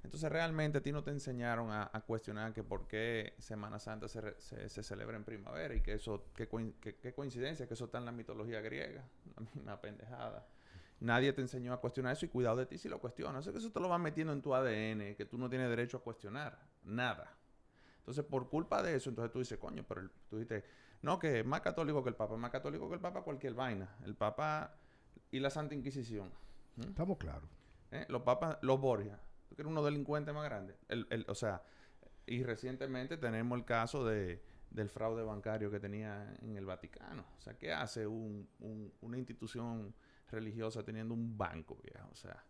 [0.03, 4.21] Entonces realmente a ti no te enseñaron a, cuestionar que por qué Semana Santa se,
[4.21, 6.49] re- se- se celebra en primavera y que eso, qué,
[7.01, 9.05] qué coincidencia, que eso está en la mitología griega.
[9.37, 10.47] La misma pendejada.
[11.01, 13.45] Nadie te enseñó a cuestionar eso y cuidado de ti si lo cuestionas.
[13.45, 15.99] Eso que eso te lo vas metiendo en tu ADN, que tú no tienes derecho
[15.99, 16.59] a cuestionar.
[16.83, 17.37] Nada.
[17.99, 20.65] Entonces, por culpa de eso, entonces tú dices, coño, pero el- tú dices,
[21.03, 23.97] no, que es más católico que el Papa, más católico que el Papa cualquier vaina.
[24.05, 24.75] El Papa
[25.31, 26.33] y la Santa Inquisición.
[26.77, 26.83] ¿Mm?
[26.83, 27.49] Estamos claros.
[27.91, 28.05] ¿Eh?
[28.09, 29.21] Los papas, los Borgia.
[29.55, 30.77] Que eres uno delincuentes más grandes.
[30.89, 31.63] El, el- o sea,
[32.27, 37.25] y recientemente tenemos el caso de, del fraude bancario que tenía en el Vaticano.
[37.37, 39.95] O sea, ¿qué hace un- un- una institución
[40.31, 42.09] religiosa teniendo un banco, viejo?
[42.11, 42.45] O sea,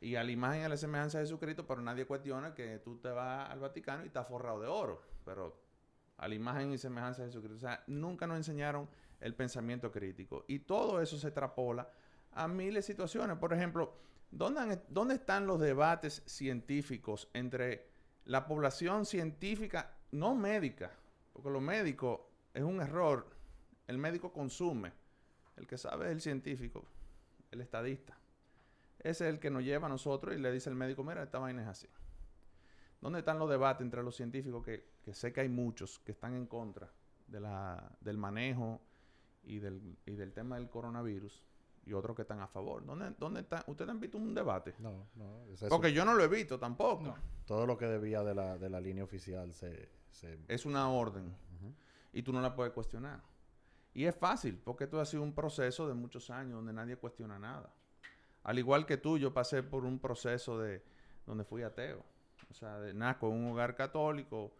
[0.00, 2.98] y a la imagen y a la semejanza de Jesucristo, pero nadie cuestiona que tú
[2.98, 5.02] te vas al Vaticano y estás forrado de oro.
[5.24, 5.60] Pero
[6.16, 7.56] a la imagen y semejanza de Jesucristo.
[7.56, 8.88] O sea, nunca nos enseñaron
[9.20, 10.44] el pensamiento crítico.
[10.48, 11.90] Y todo eso se extrapola
[12.32, 13.36] a miles de situaciones.
[13.38, 13.94] Por ejemplo,
[14.30, 17.90] ¿dónde, dónde están los debates científicos entre
[18.24, 20.90] la población científica, no médica?
[21.32, 23.26] Porque lo médico es un error.
[23.86, 24.92] El médico consume.
[25.56, 26.86] El que sabe es el científico,
[27.50, 28.18] el estadista.
[28.98, 31.38] Ese es el que nos lleva a nosotros y le dice al médico, mira, esta
[31.38, 31.88] vaina es así.
[33.00, 34.62] ¿Dónde están los debates entre los científicos?
[34.64, 36.92] Que, que sé que hay muchos que están en contra
[37.26, 38.80] de la, del manejo
[39.42, 41.42] y del, y del tema del coronavirus
[41.86, 42.84] y otros que están a favor.
[42.84, 43.64] ¿Dónde, dónde está?
[43.66, 44.74] ¿Ustedes han visto un debate?
[44.78, 45.46] No, no.
[45.50, 45.62] es.
[45.64, 47.04] Porque yo no lo he visto tampoco.
[47.04, 47.14] No.
[47.46, 49.88] Todo lo que debía de la, de la línea oficial se...
[50.10, 51.34] se Es una orden
[52.12, 53.22] y tú no la puedes cuestionar.
[53.92, 57.38] Y es fácil, porque esto ha sido un proceso de muchos años donde nadie cuestiona
[57.38, 57.72] nada.
[58.42, 60.82] Al igual que tú, yo pasé por un proceso de
[61.26, 62.04] donde fui ateo.
[62.50, 64.52] O sea, de, nazco en un hogar católico,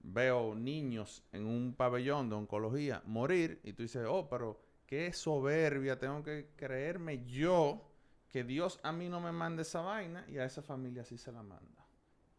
[0.00, 5.98] veo niños en un pabellón de oncología morir y tú dices, oh, pero qué soberbia,
[5.98, 7.90] tengo que creerme yo
[8.28, 11.32] que Dios a mí no me mande esa vaina y a esa familia sí se
[11.32, 11.86] la manda.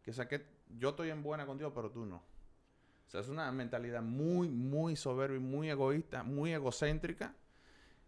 [0.02, 2.22] Que o sea que yo estoy en buena con Dios, pero tú no.
[3.08, 7.34] O sea, es una mentalidad muy, muy soberbia muy egoísta, muy egocéntrica.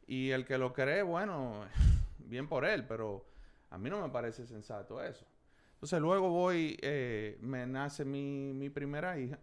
[0.07, 1.65] Y el que lo cree, bueno,
[2.19, 3.25] bien por él, pero
[3.71, 5.25] a mí no me parece sensato eso.
[5.73, 9.39] Entonces luego voy, eh, me nace mi, mi primera hija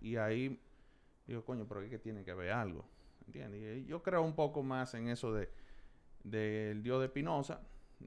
[0.00, 0.60] y ahí
[1.24, 2.84] digo, coño, pero es que tiene que haber algo.
[3.26, 3.78] ¿Entiendes?
[3.78, 5.48] Y yo creo un poco más en eso de
[6.24, 7.60] del Dios de Pinoza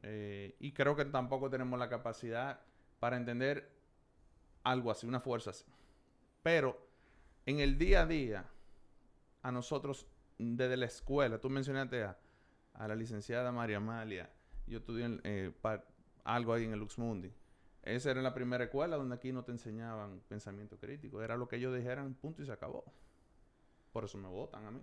[0.03, 2.59] eh, y creo que tampoco tenemos la capacidad
[2.99, 3.71] para entender
[4.63, 5.63] algo así, una fuerza así.
[6.43, 6.88] Pero
[7.49, 8.45] en el día a día,
[9.41, 10.07] a nosotros
[10.37, 12.17] desde la escuela, tú mencionaste a,
[12.73, 14.29] a la licenciada María Amalia,
[14.67, 15.51] yo estudié en, eh,
[16.23, 17.31] algo ahí en el Lux Mundi.
[17.81, 21.21] Esa era la primera escuela donde aquí no te enseñaban pensamiento crítico.
[21.23, 22.83] Era lo que ellos dijeran, punto y se acabó.
[23.93, 24.81] Por eso me votan a mí.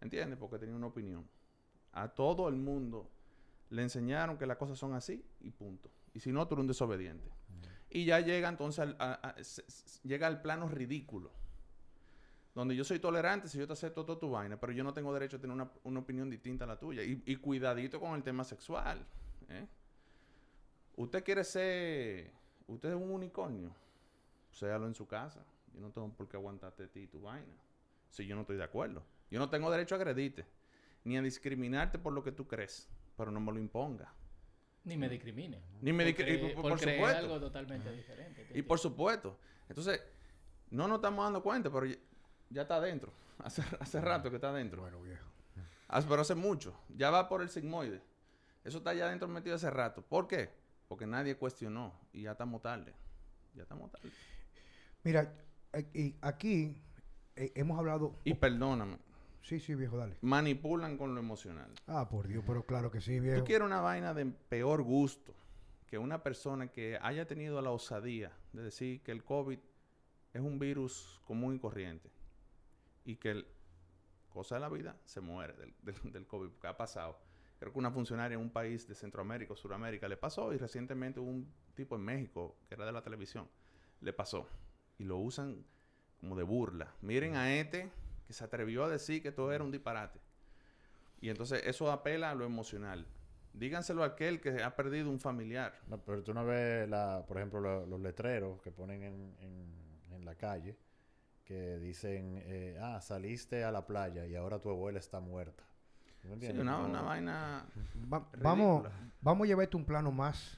[0.00, 0.38] ¿Entiendes?
[0.38, 1.28] Porque tenía una opinión.
[1.92, 3.10] A todo el mundo
[3.70, 5.90] le enseñaron que las cosas son así y punto.
[6.14, 7.28] Y si no, tú eres un desobediente.
[7.90, 11.30] Y ya llega entonces al, a- a- se- se- llega al plano ridículo.
[12.54, 15.12] Donde yo soy tolerante si yo te acepto toda tu vaina, pero yo no tengo
[15.14, 17.02] derecho a tener una, una opinión distinta a la tuya.
[17.02, 19.06] Y, y cuidadito con el tema sexual.
[19.48, 19.66] ¿eh?
[20.96, 22.30] Usted quiere ser.
[22.66, 23.74] Usted es un unicornio.
[24.50, 25.42] Séalo en su casa.
[25.74, 27.54] Yo no tengo por qué aguantarte a ti y tu vaina.
[28.10, 29.02] Si yo no estoy de acuerdo.
[29.30, 30.44] Yo no tengo derecho a agredirte.
[31.04, 32.86] Ni a discriminarte por lo que tú crees.
[33.16, 34.12] Pero no me lo imponga.
[34.84, 35.62] Ni me discrimine.
[35.80, 37.18] Ni me Por discri- creer- por- por por supuesto.
[37.18, 38.44] algo totalmente diferente.
[38.44, 39.38] ¿te Y por supuesto.
[39.70, 40.02] Entonces,
[40.70, 41.86] no nos estamos dando cuenta, pero
[42.52, 43.12] ya, está adentro.
[43.42, 44.82] Hace, hace rato que está adentro.
[44.82, 45.24] Bueno, viejo.
[45.88, 46.74] Hace- pero hace mucho.
[46.96, 48.00] Ya va por el sigmoide.
[48.64, 50.02] Eso está ya adentro metido hace rato.
[50.02, 50.50] ¿Por qué?
[50.86, 51.92] Porque nadie cuestionó.
[52.12, 52.94] Y ya estamos tarde.
[53.54, 54.08] Ya estamos tarde.
[55.02, 55.32] Mira,
[55.92, 56.76] y aquí
[57.34, 58.14] eh, hemos hablado...
[58.24, 58.98] Y perdóname,
[59.42, 60.16] Sí, sí, viejo, dale.
[60.20, 61.72] manipulan con lo emocional.
[61.88, 63.40] Ah, por Dios, pero claro que sí, viejo.
[63.40, 65.34] Tú quieres una vaina de peor gusto
[65.88, 69.58] que una persona que haya tenido la osadía de decir que el COVID
[70.32, 72.08] es un virus común y corriente
[73.04, 73.46] y que, el,
[74.30, 75.74] cosa de la vida, se muere del,
[76.12, 77.18] del, COVID, porque ha pasado.
[77.58, 81.20] Creo que una funcionaria en un país de Centroamérica o Suramérica le pasó y recientemente
[81.20, 83.48] un tipo en México que era de la televisión,
[84.00, 84.48] le pasó.
[84.98, 85.64] Y lo usan
[86.20, 86.92] como de burla.
[87.02, 87.90] Miren a este
[88.26, 90.20] que se atrevió a decir que todo era un disparate.
[91.20, 93.06] Y entonces eso apela a lo emocional.
[93.52, 95.78] Díganselo a aquel que ha perdido un familiar.
[96.04, 100.24] Pero tú no ves, la, por ejemplo, lo- los letreros que ponen en, en- en
[100.24, 100.76] la calle
[101.44, 105.64] que dicen, eh, ah, saliste a la playa y ahora tu abuela está muerta.
[106.24, 107.66] ¿No Sí, una, una vaina
[108.12, 108.88] Va- vamos,
[109.20, 110.56] vamos a llevarte un plano más...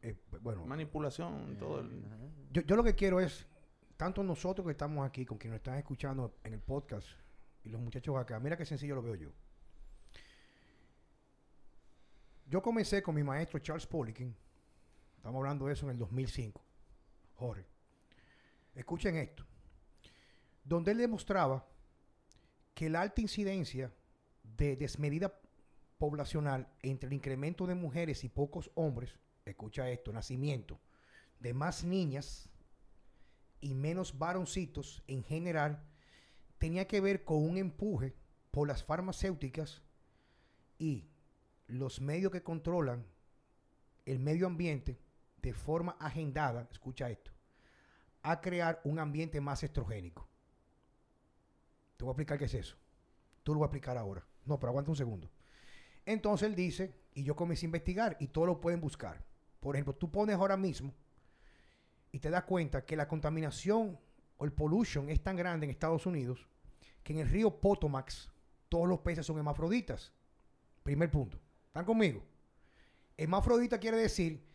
[0.00, 2.02] eh, bueno, manipulación, todo el...
[2.50, 3.46] Yo, yo lo que quiero es,
[3.98, 7.06] tanto nosotros que estamos aquí, con quienes nos están escuchando en el podcast,
[7.62, 9.30] y los muchachos acá, mira qué sencillo lo veo yo.
[12.46, 14.34] Yo comencé con mi maestro Charles Poliquin,
[15.16, 16.60] estamos hablando de eso en el 2005,
[17.34, 17.66] Jorge.
[18.74, 19.44] Escuchen esto,
[20.68, 21.66] donde él demostraba
[22.74, 23.92] que la alta incidencia
[24.42, 25.40] de desmedida
[25.96, 30.78] poblacional entre el incremento de mujeres y pocos hombres, escucha esto, nacimiento,
[31.40, 32.50] de más niñas
[33.60, 35.82] y menos varoncitos en general
[36.58, 38.14] tenía que ver con un empuje
[38.50, 39.82] por las farmacéuticas
[40.78, 41.08] y
[41.66, 43.06] los medios que controlan
[44.04, 45.00] el medio ambiente
[45.40, 47.30] de forma agendada, escucha esto,
[48.22, 50.27] a crear un ambiente más estrogénico.
[51.98, 52.76] Te voy a explicar qué es eso.
[53.42, 54.24] Tú lo voy a explicar ahora.
[54.46, 55.28] No, pero aguanta un segundo.
[56.06, 59.22] Entonces él dice, y yo comencé a investigar, y todos lo pueden buscar.
[59.58, 60.94] Por ejemplo, tú pones ahora mismo
[62.12, 63.98] y te das cuenta que la contaminación
[64.36, 66.46] o el pollution es tan grande en Estados Unidos
[67.02, 68.12] que en el río Potomac
[68.68, 70.12] todos los peces son hermafroditas.
[70.84, 71.40] Primer punto.
[71.66, 72.22] ¿Están conmigo?
[73.16, 74.46] Hermafrodita quiere decir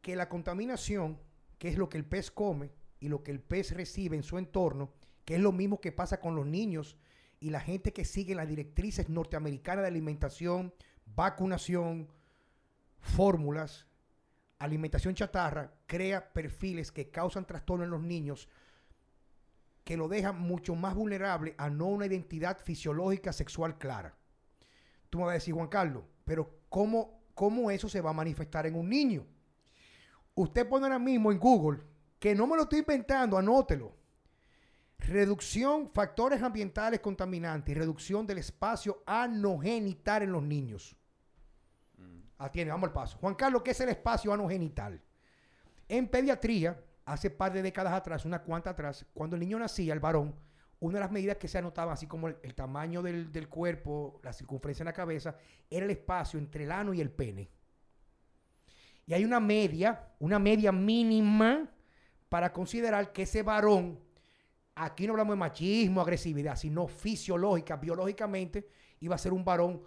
[0.00, 1.18] que la contaminación,
[1.58, 4.38] que es lo que el pez come y lo que el pez recibe en su
[4.38, 4.92] entorno,
[5.24, 6.96] que es lo mismo que pasa con los niños
[7.40, 10.72] y la gente que sigue las directrices norteamericanas de alimentación,
[11.06, 12.08] vacunación,
[13.00, 13.86] fórmulas,
[14.58, 18.48] alimentación chatarra, crea perfiles que causan trastorno en los niños
[19.84, 24.16] que lo dejan mucho más vulnerable a no una identidad fisiológica sexual clara.
[25.10, 28.66] Tú me vas a decir, Juan Carlos, pero ¿cómo, cómo eso se va a manifestar
[28.66, 29.26] en un niño?
[30.34, 31.82] Usted pone ahora mismo en Google,
[32.18, 33.94] que no me lo estoy inventando, anótelo.
[34.98, 40.96] Reducción, factores ambientales contaminantes y reducción del espacio anogenital en los niños.
[42.38, 43.18] Atiende, vamos al paso.
[43.18, 45.00] Juan Carlos, ¿qué es el espacio anogenital?
[45.88, 50.00] En pediatría, hace par de décadas atrás, una cuanta atrás, cuando el niño nacía, el
[50.00, 50.34] varón,
[50.80, 54.20] una de las medidas que se anotaban, así como el, el tamaño del, del cuerpo,
[54.22, 55.36] la circunferencia en la cabeza,
[55.70, 57.50] era el espacio entre el ano y el pene.
[59.06, 61.70] Y hay una media, una media mínima
[62.28, 64.00] para considerar que ese varón,
[64.74, 68.68] aquí no hablamos de machismo, agresividad, sino fisiológica, biológicamente,
[69.00, 69.82] iba a ser un varón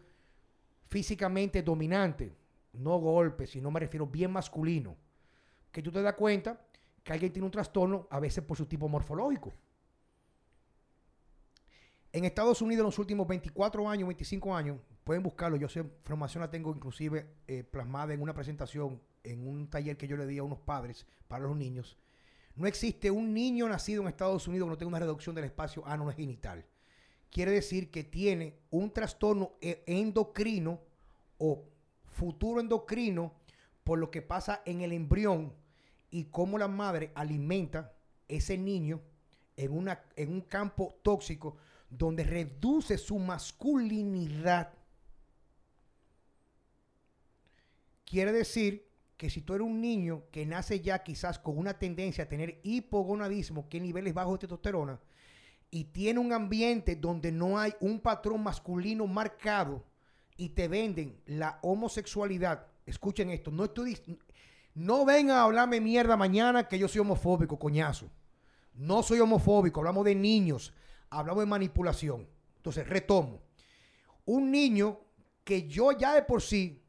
[0.87, 2.35] físicamente dominante.
[2.73, 4.95] No golpe, sino me refiero bien masculino.
[5.71, 6.61] Que tú te das cuenta
[7.03, 9.53] que alguien tiene un trastorno, a veces por su tipo morfológico.
[12.11, 15.57] En Estados Unidos, en los últimos 24 años, 25 años, pueden buscarlo.
[15.57, 20.07] Yo sé, información la tengo inclusive eh, plasmada en una presentación, en un taller que
[20.07, 21.97] yo le di a unos padres para los niños.
[22.57, 25.85] No existe un niño nacido en Estados Unidos que no tenga una reducción del espacio
[25.85, 26.65] anogenital.
[27.29, 30.81] Quiere decir que tiene un trastorno e- endocrino
[31.37, 31.65] o
[32.05, 33.33] futuro endocrino
[33.83, 35.53] por lo que pasa en el embrión
[36.09, 37.93] y cómo la madre alimenta
[38.27, 39.01] ese niño
[39.55, 41.57] en, una, en un campo tóxico
[41.91, 44.73] donde reduce su masculinidad.
[48.03, 48.86] Quiere decir
[49.17, 52.59] que si tú eres un niño que nace ya quizás con una tendencia a tener
[52.63, 54.99] hipogonadismo, que niveles bajos de testosterona,
[55.69, 59.83] y tiene un ambiente donde no hay un patrón masculino marcado
[60.37, 63.97] y te venden la homosexualidad, escuchen esto, no estoy
[64.77, 68.11] no vengan a hablarme mierda mañana que yo soy homofóbico, coñazo.
[68.75, 70.71] No soy homofóbico, hablamos de niños,
[71.09, 72.27] hablamos de manipulación.
[72.57, 73.41] Entonces, retomo.
[74.25, 74.99] Un niño
[75.43, 76.83] que yo ya de por sí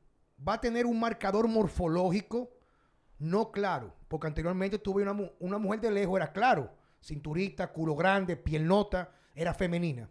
[0.46, 2.50] va a tener un marcador morfológico
[3.18, 6.70] no claro, porque anteriormente tuve una, mu- una mujer de lejos, era claro,
[7.02, 10.08] cinturita, culo grande, piel nota, era femenina.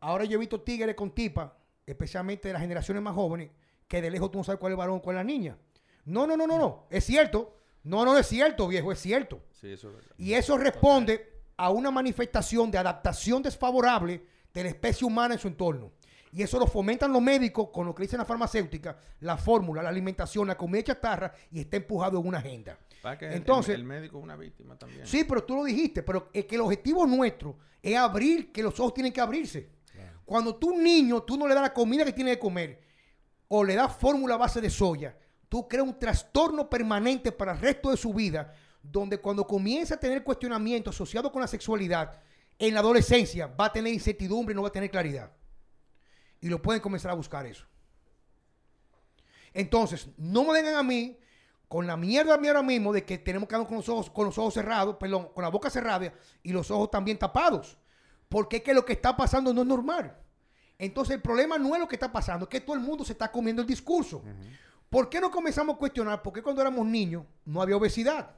[0.00, 3.50] Ahora yo he visto tigres con tipa, especialmente de las generaciones más jóvenes,
[3.86, 5.58] que de lejos tú no sabes cuál es el varón, cuál es la niña.
[6.06, 7.52] No, no, no, no, no, es cierto.
[7.84, 9.42] No, no es cierto, viejo, es cierto.
[9.52, 10.10] Sí, eso es verdad.
[10.18, 15.48] Y eso responde a una manifestación de adaptación desfavorable de la especie humana en su
[15.48, 15.92] entorno.
[16.36, 19.88] Y eso lo fomentan los médicos con lo que dicen la farmacéutica, la fórmula, la
[19.88, 22.78] alimentación, la comida chatarra y está empujado en una agenda.
[23.00, 25.06] Para que Entonces- el, el médico es una víctima también.
[25.06, 28.78] Sí, pero tú lo dijiste, pero es que el objetivo nuestro es abrir, que los
[28.78, 29.70] ojos tienen que abrirse.
[30.26, 32.82] Cuando tú un niño, tú no le das la comida que tiene que comer
[33.48, 35.16] o le das fórmula a base de soya,
[35.48, 39.98] tú creas un trastorno permanente para el resto de su vida, donde cuando comienza a
[39.98, 42.12] tener cuestionamiento asociado con la sexualidad,
[42.58, 45.30] en la adolescencia va a tener incertidumbre y no va a tener claridad.
[46.40, 47.64] Y lo pueden comenzar a buscar eso.
[49.54, 51.18] Entonces, no me vengan a mí
[51.68, 54.26] con la mierda mía ahora mismo de que tenemos que andar con los ojos, con
[54.26, 57.76] los ojos cerrados, perdón, con la boca cerrada y los ojos también tapados.
[58.28, 60.16] Porque es que lo que está pasando no es normal.
[60.78, 63.12] Entonces el problema no es lo que está pasando, es que todo el mundo se
[63.12, 64.22] está comiendo el discurso.
[64.90, 66.22] ¿Por qué no comenzamos a cuestionar?
[66.22, 68.34] Porque cuando éramos niños no había obesidad.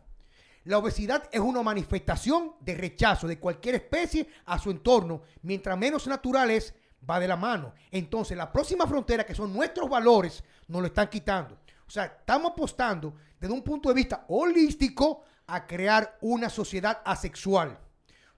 [0.65, 5.23] La obesidad es una manifestación de rechazo de cualquier especie a su entorno.
[5.43, 6.75] Mientras menos natural es,
[7.09, 7.75] va de la mano.
[7.91, 11.59] Entonces, la próxima frontera, que son nuestros valores, nos lo están quitando.
[11.87, 17.79] O sea, estamos apostando desde un punto de vista holístico a crear una sociedad asexual,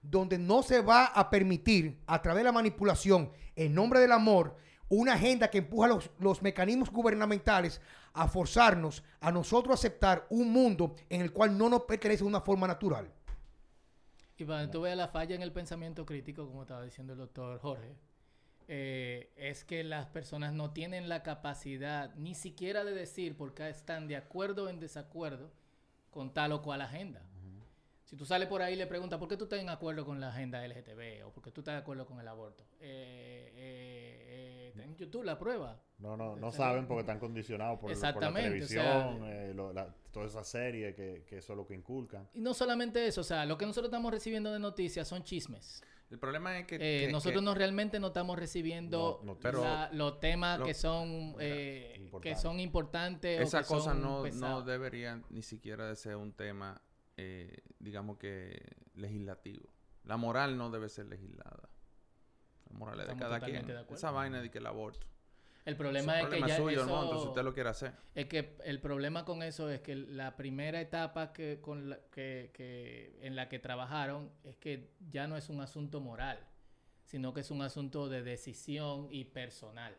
[0.01, 4.55] donde no se va a permitir, a través de la manipulación, en nombre del amor,
[4.87, 7.81] una agenda que empuja los, los mecanismos gubernamentales
[8.13, 12.41] a forzarnos a nosotros aceptar un mundo en el cual no nos pertenece de una
[12.41, 13.11] forma natural.
[14.37, 17.59] Y cuando tú veas la falla en el pensamiento crítico, como estaba diciendo el doctor
[17.59, 17.95] Jorge,
[18.67, 23.69] eh, es que las personas no tienen la capacidad ni siquiera de decir por qué
[23.69, 25.51] están de acuerdo o en desacuerdo
[26.09, 27.21] con tal o cual agenda.
[28.05, 30.19] Si tú sales por ahí y le preguntas por qué tú estás en acuerdo con
[30.19, 34.73] la agenda LGTB o por qué tú estás de acuerdo con el aborto, eh, eh,
[34.75, 35.79] eh, en YouTube la prueba.
[35.99, 39.53] No, no, no saben porque están condicionados por, por la Exactamente, o sea, televisión, eh,
[39.53, 42.27] lo- la- toda esa serie que, que eso es lo que inculcan.
[42.33, 45.81] Y no solamente eso, o sea, lo que nosotros estamos recibiendo de noticias son chismes.
[46.11, 46.75] El problema es que...
[46.75, 50.59] Eh, que- nosotros que- no realmente no estamos recibiendo No, no, pero- la- los temas
[50.59, 54.23] lo- que son Mira, eh, que son importantes o Esa que cosa son no, no
[54.23, 54.65] pesados.
[54.65, 56.81] debería ni siquiera de ser un tema,
[57.17, 58.61] eh, digamos que
[58.95, 59.69] legislativo.
[60.03, 61.69] La moral no debe ser legislada.
[62.69, 63.65] La moral es de cada quien.
[63.65, 63.85] de.
[63.89, 65.07] Esa vaina de que el aborto.
[65.71, 67.93] El problema es que problema ya suyo, eso, hermano, entonces usted lo quiere hacer.
[68.15, 72.51] es que el problema con eso es que la primera etapa que con la, que,
[72.53, 76.39] que en la que trabajaron es que ya no es un asunto moral
[77.05, 79.97] sino que es un asunto de decisión y personal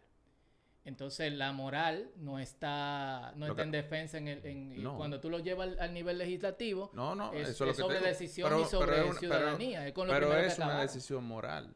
[0.84, 4.96] entonces la moral no está no está que- en defensa en el en- No.
[4.96, 7.76] cuando tú lo llevas al, al nivel legislativo No, no, es, eso es lo es
[7.76, 8.08] que sobre digo.
[8.08, 9.86] decisión Pero- y sobre pero es una- pero- ciudadanía.
[9.86, 11.74] es con lo Pero es que una decisión moral.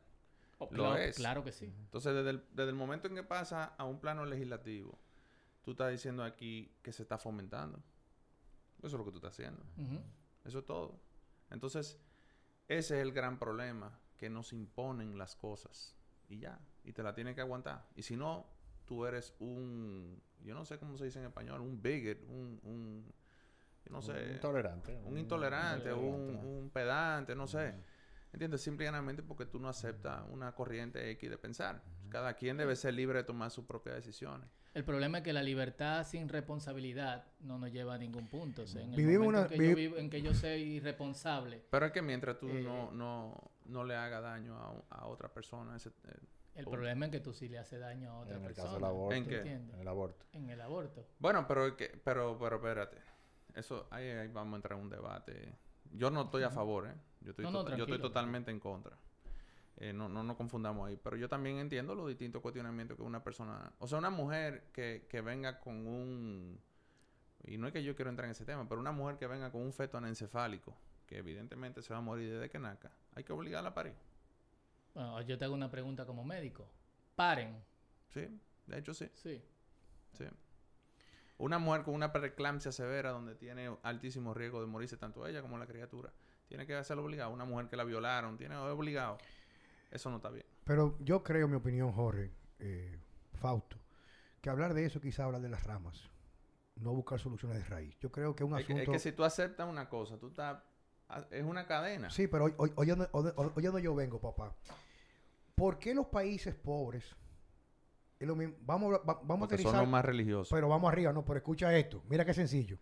[0.58, 1.16] Oh, lo claro, es.
[1.16, 1.66] Claro que sí.
[1.66, 4.98] Entonces, desde el, desde el momento en que pasa a un plano legislativo,
[5.62, 7.82] tú estás diciendo aquí que se está fomentando.
[8.78, 9.62] Eso es lo que tú estás haciendo.
[10.44, 11.00] Eso es todo.
[11.50, 11.98] Entonces,
[12.68, 15.96] ese es el gran problema, que nos imponen las cosas.
[16.28, 17.88] Y ya, y te la tienes que aguantar.
[17.94, 18.46] Y si no,
[18.84, 23.12] tú eres un, yo no sé cómo se dice en español, un bigot, un, un
[23.84, 25.00] yo no sé, intolerante.
[25.04, 26.46] un intolerante, un, intolerante.
[26.46, 27.74] un pedante, no sé.
[28.32, 28.60] ¿Entiendes?
[28.62, 31.82] Simplemente porque tú no aceptas una corriente X de pensar.
[32.10, 34.48] Cada quien debe ser libre de tomar sus propias decisiones.
[34.74, 38.62] El problema es que la libertad sin responsabilidad no nos lleva a ningún punto.
[38.62, 40.34] O sea, en el Vivimos momento una- en, que yo vivi- vivo- en que yo
[40.34, 44.84] soy irresponsable, Pero es que mientras tú Eh, no, no, no le hagas daño a,
[44.90, 45.92] a otra persona, ese, eh,
[46.56, 46.70] el Punto.
[46.72, 48.64] problema es que tú sí le haces daño a otra En el persona.
[48.66, 49.14] caso del aborto.
[49.16, 49.40] ¿En ¿tú qué?
[49.52, 50.26] En el aborto.
[50.32, 51.06] En el aborto.
[51.18, 52.98] Bueno, pero, que, pero, pero espérate.
[53.54, 55.54] Eso, ahí, ahí vamos a entrar en un debate.
[55.92, 56.94] Yo no estoy a favor, ¿eh?
[57.26, 58.96] Yo estoy, No, no, yo estoy totalmente en contra.
[59.78, 60.96] Eh, no, no nos confundamos ahí.
[60.96, 63.72] Pero yo también entiendo los distintos cuestionamientos que una persona...
[63.80, 66.60] O sea, una mujer que, que venga con un...
[67.44, 69.50] Y no es que yo quiero entrar en ese tema, pero una mujer que venga
[69.50, 70.72] con un feto anencefálico,
[71.06, 73.94] que evidentemente se va a morir desde que naca, hay que obligarla a parir.
[74.94, 76.66] Bueno, yo te hago una pregunta como médico.
[77.14, 77.62] Paren.
[78.08, 78.26] Sí,
[78.66, 79.10] de hecho sí.
[79.14, 79.42] Sí.
[80.12, 80.24] Sí.
[81.38, 85.58] Una mujer con una preeclampsia severa donde tiene altísimo riesgo de morirse tanto ella como
[85.58, 86.12] la criatura,
[86.48, 87.30] tiene que hacerlo obligado.
[87.32, 89.18] Una mujer que la violaron, tiene obligado.
[89.90, 90.46] Eso no está bien.
[90.64, 92.98] Pero yo creo, mi opinión, Jorge, eh,
[93.34, 93.78] Fausto,
[94.40, 96.10] que hablar de eso quizá hablar de las ramas,
[96.76, 97.96] no buscar soluciones de raíz.
[98.00, 98.92] Yo creo que un Es que, asunto...
[98.92, 100.58] es que si tú aceptas una cosa, tú estás...
[101.30, 102.10] Es una cadena.
[102.10, 104.54] Sí, pero hoy, hoy, hoy, donde yo vengo, papá.
[105.54, 107.14] ¿Por qué los países pobres...
[108.18, 110.48] es lo mismo- vamos, va- vamos a porque son los más religiosos.
[110.50, 112.02] Pero vamos arriba, no, pero escucha esto.
[112.08, 112.76] Mira qué sencillo.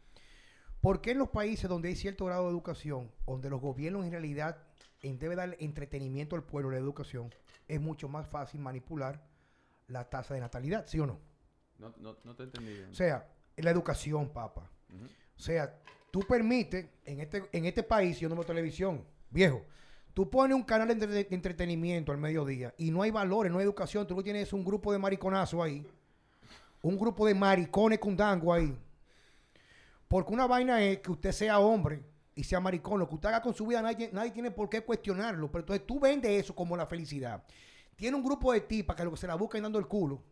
[0.85, 4.11] ¿Por qué en los países donde hay cierto grado de educación, donde los gobiernos en
[4.13, 4.59] realidad
[5.01, 7.33] en debe dar entretenimiento al pueblo, la educación,
[7.67, 9.23] es mucho más fácil manipular
[9.89, 11.19] la tasa de natalidad, ¿sí o no?
[11.79, 12.91] no, no, no te entendí bien.
[12.91, 13.27] O sea,
[13.57, 14.71] la educación, papá.
[14.95, 15.05] Ujú.
[15.05, 15.75] O sea,
[16.11, 19.63] tú permites, en este, en este país, yo no veo televisión, viejo,
[20.13, 23.59] tú pones un canal de, entre- de entretenimiento al mediodía y no hay valores, no
[23.59, 25.87] hay educación, tú lo tienes un grupo de mariconazos ahí,
[26.83, 28.79] un grupo de maricones con dango ahí.
[30.09, 33.43] Porque una vaina es que usted sea hombre y sea maricón, lo que usted haga
[33.43, 36.77] con su vida nadie, nadie tiene por qué cuestionarlo, pero entonces tú vendes eso como
[36.77, 37.45] la felicidad.
[37.97, 40.23] Tiene un grupo de tipas que lo que se la buscan dando el culo,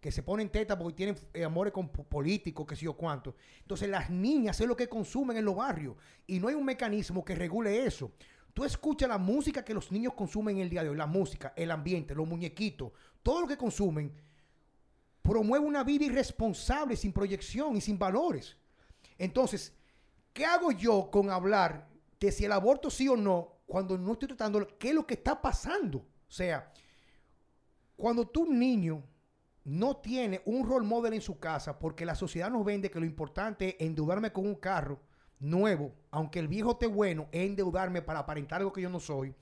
[0.00, 3.36] que se ponen tetas porque tienen eh, amores con po- políticos, que sé yo cuánto.
[3.60, 5.96] Entonces las niñas es lo que consumen en los barrios
[6.26, 8.12] y no hay un mecanismo que regule eso.
[8.54, 11.70] Tú escuchas la música que los niños consumen el día de hoy, la música, el
[11.70, 12.92] ambiente, los muñequitos,
[13.22, 14.12] todo lo que consumen
[15.22, 18.56] promueve una vida irresponsable, sin proyección y sin valores.
[19.22, 19.72] Entonces,
[20.32, 24.26] ¿qué hago yo con hablar de si el aborto sí o no cuando no estoy
[24.26, 25.98] tratando qué es lo que está pasando?
[25.98, 26.72] O sea,
[27.94, 29.04] cuando tú un niño
[29.62, 33.06] no tiene un role model en su casa porque la sociedad nos vende que lo
[33.06, 35.00] importante es endeudarme con un carro
[35.38, 39.32] nuevo, aunque el viejo esté bueno, es endeudarme para aparentar algo que yo no soy.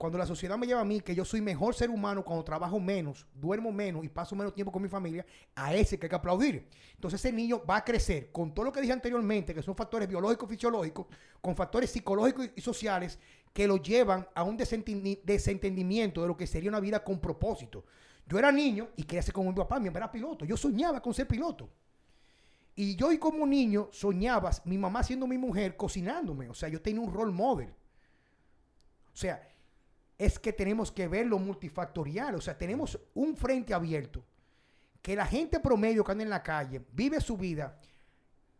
[0.00, 2.80] Cuando la sociedad me lleva a mí que yo soy mejor ser humano cuando trabajo
[2.80, 6.16] menos, duermo menos y paso menos tiempo con mi familia, a ese que hay que
[6.16, 6.66] aplaudir.
[6.94, 10.08] Entonces ese niño va a crecer con todo lo que dije anteriormente, que son factores
[10.08, 11.06] biológicos, fisiológicos,
[11.42, 13.18] con factores psicológicos y- sociales
[13.52, 17.84] que lo llevan a un desentendi- desentendimiento de lo que sería una vida con propósito.
[18.26, 20.46] Yo era niño y quería ser como mi papá, mi papá era piloto.
[20.46, 21.68] Yo soñaba con ser piloto.
[22.74, 26.48] Y yo y como niño soñaba, mi mamá siendo mi mujer, cocinándome.
[26.48, 27.68] O sea, yo tenía un role model.
[29.12, 29.46] O sea,
[30.20, 32.34] es que tenemos que ver lo multifactorial.
[32.34, 34.22] O sea, tenemos un frente abierto.
[35.02, 37.80] Que la gente promedio que anda en la calle vive su vida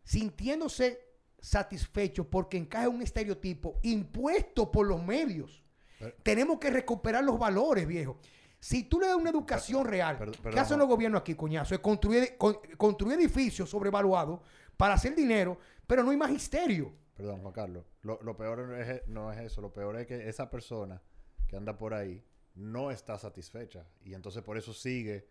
[0.04, 1.06] sintiéndose
[1.38, 5.62] satisfecho porque encaja en un estereotipo impuesto por los medios.
[5.98, 8.18] Pero- tenemos que recuperar los valores, viejo.
[8.58, 10.18] Si tú le das una educación real,
[10.50, 11.74] ¿qué hacen los gobiernos aquí, coñazo?
[11.74, 14.40] Es construir, con- construir edificios sobrevaluados
[14.76, 16.92] para hacer dinero, pero no hay magisterio.
[17.14, 17.84] Perdón, Juan Carlos.
[18.02, 19.60] Lo, lo peor no es, no es eso.
[19.60, 21.02] Lo peor es que esa persona
[21.50, 22.22] que anda por ahí
[22.54, 23.84] no está satisfecha.
[24.04, 25.26] Y entonces por eso sigue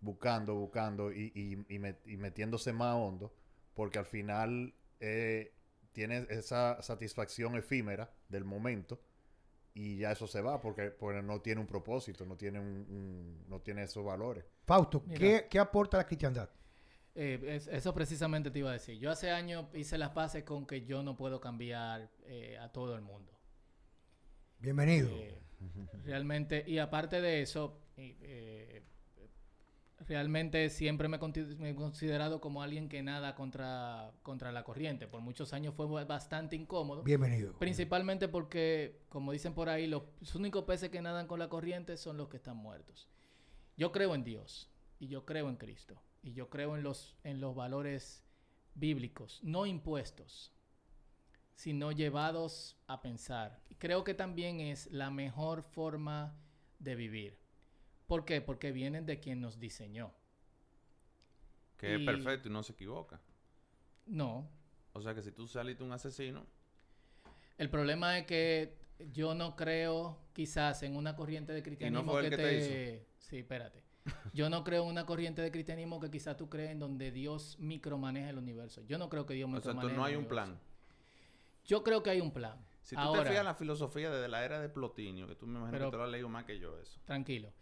[0.00, 3.32] buscando, buscando y, y- y met- y metiéndose más hondo.
[3.74, 5.54] Porque al final eh,
[5.92, 9.00] tiene esa satisfacción efímera del momento.
[9.72, 13.44] Y ya eso se va porque, porque no tiene un propósito, no tiene, un, un-
[13.48, 14.44] no tiene esos valores.
[14.66, 15.04] Fausto.
[15.14, 16.50] ¿qué, qué aporta la cristiandad?
[17.14, 18.98] Eh, es- eso precisamente te iba a decir.
[18.98, 22.96] Yo hace años hice las paces con que yo no puedo cambiar eh, a todo
[22.96, 23.32] el mundo.
[24.58, 25.08] Bienvenido.
[25.10, 25.38] Eh,
[26.04, 28.82] realmente, y aparte de eso, eh,
[30.06, 34.64] realmente siempre me, he conti- me he considerado como alguien que nada contra, contra la
[34.64, 35.06] corriente.
[35.06, 37.02] Por muchos años fue bastante incómodo.
[37.02, 37.52] Bienvenido.
[37.58, 41.96] Principalmente porque, como dicen por ahí, los, los únicos peces que nadan con la corriente
[41.96, 43.08] son los que están muertos.
[43.76, 47.40] Yo creo en Dios y yo creo en Cristo y yo creo en los, en
[47.40, 48.24] los valores
[48.74, 50.52] bíblicos, no impuestos,
[51.60, 53.60] sino llevados a pensar.
[53.76, 56.34] Creo que también es la mejor forma
[56.78, 57.38] de vivir.
[58.06, 58.40] ¿Por qué?
[58.40, 60.10] Porque vienen de quien nos diseñó.
[61.76, 63.20] Que es perfecto y no se equivoca.
[64.06, 64.48] No,
[64.94, 66.46] O sea que si tú saliste un asesino,
[67.58, 68.78] El problema es que
[69.12, 72.58] yo no creo quizás en una corriente de cristianismo fue el que, que te...
[72.58, 73.84] te Sí, espérate.
[74.32, 77.58] Yo no creo en una corriente de cristianismo que quizás tú crees en donde Dios
[77.58, 78.82] micromaneja el universo.
[78.86, 80.58] Yo no creo que Dios o sea, entonces no hay un plan.
[81.64, 82.64] Yo creo que hay un plan.
[82.82, 85.58] Si tú Ahora, te fijas la filosofía desde la era de Plotinio, que tú me
[85.58, 87.00] imagino Pero- que tú lo has leído más que yo eso.
[87.04, 87.52] tranquilo.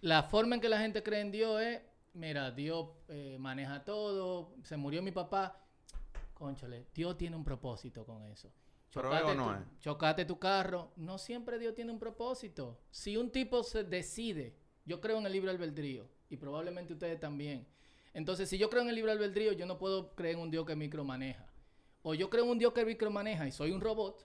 [0.00, 1.82] La forma en que la gente cree en Dios es,
[2.14, 5.60] mira, Dios eh, maneja todo, se murió mi papá,
[6.34, 8.50] conchale, Dios tiene un propósito con eso.
[8.92, 9.80] Pero es o no tu, es.
[9.80, 12.80] chocate tu carro, no siempre Dios tiene un propósito.
[12.90, 14.56] Si un tipo se decide,
[14.86, 17.66] yo creo en el libre albedrío y probablemente ustedes también.
[18.14, 20.64] Entonces, si yo creo en el libre albedrío, yo no puedo creer en un Dios
[20.64, 21.46] que micromaneja.
[22.08, 24.24] O yo creo en un Dios que micromaneja y soy un robot,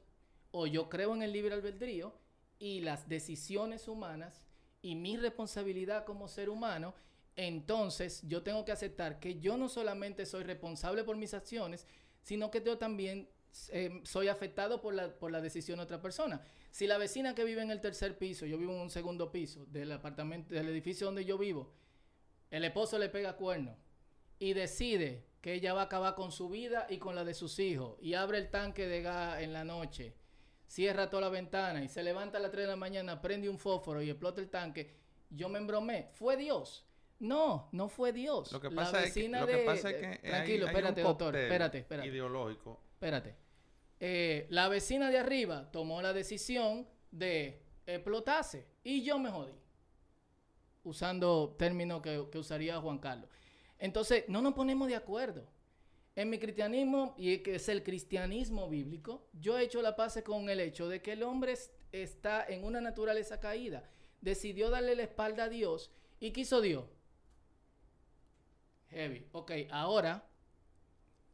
[0.51, 2.13] o yo creo en el libre albedrío
[2.59, 4.45] y las decisiones humanas
[4.83, 6.93] y mi responsabilidad como ser humano,
[7.35, 11.87] entonces yo tengo que aceptar que yo no solamente soy responsable por mis acciones,
[12.21, 13.27] sino que yo también
[13.69, 16.45] eh, soy afectado por la, por la decisión de otra persona.
[16.69, 19.65] Si la vecina que vive en el tercer piso, yo vivo en un segundo piso
[19.65, 21.71] del apartamento, del edificio donde yo vivo,
[22.51, 23.75] el esposo le pega cuerno
[24.41, 27.59] y decide que ella va a acabar con su vida y con la de sus
[27.59, 30.15] hijos y abre el tanque de gas en la noche,
[30.65, 33.59] cierra toda la ventana y se levanta a las 3 de la mañana, prende un
[33.59, 34.95] fósforo y explota el tanque,
[35.29, 36.09] yo me embromé.
[36.13, 36.87] ¿Fue Dios?
[37.19, 38.51] No, no fue Dios.
[38.51, 42.07] Lo que La pasa es que, pasa es que tranquilo, hay espérate, doctor, espérate, espérate.
[42.07, 42.81] ideológico.
[42.93, 43.35] Espérate.
[43.99, 49.53] Eh, la vecina de arriba tomó la decisión de explotarse y yo me jodí.
[50.83, 53.29] Usando términos que, que usaría Juan Carlos.
[53.81, 55.43] Entonces, no nos ponemos de acuerdo.
[56.15, 60.49] En mi cristianismo, y que es el cristianismo bíblico, yo he hecho la paz con
[60.49, 63.89] el hecho de que el hombre es- está en una naturaleza caída.
[64.21, 66.85] Decidió darle la espalda a Dios y quiso Dios.
[68.89, 69.25] Heavy.
[69.31, 70.27] Ok, ahora,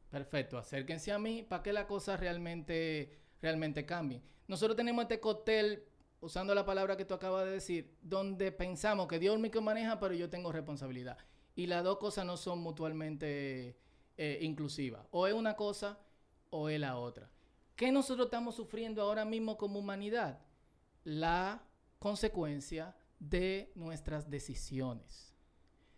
[0.10, 4.22] perfecto, acérquense a mí para que la cosa realmente, realmente cambie.
[4.48, 5.84] Nosotros tenemos este cóctel,
[6.22, 10.14] usando la palabra que tú acabas de decir, donde pensamos que Dios que maneja, pero
[10.14, 11.18] yo tengo responsabilidad.
[11.58, 13.76] Y las dos cosas no son mutuamente
[14.16, 15.06] eh, inclusivas.
[15.12, 16.00] O es una cosa
[16.52, 17.30] o es la otra.
[17.76, 20.40] ¿Qué nosotros estamos sufriendo ahora mismo como humanidad?
[21.04, 21.64] La
[22.00, 25.34] consecuencia de nuestras decisiones.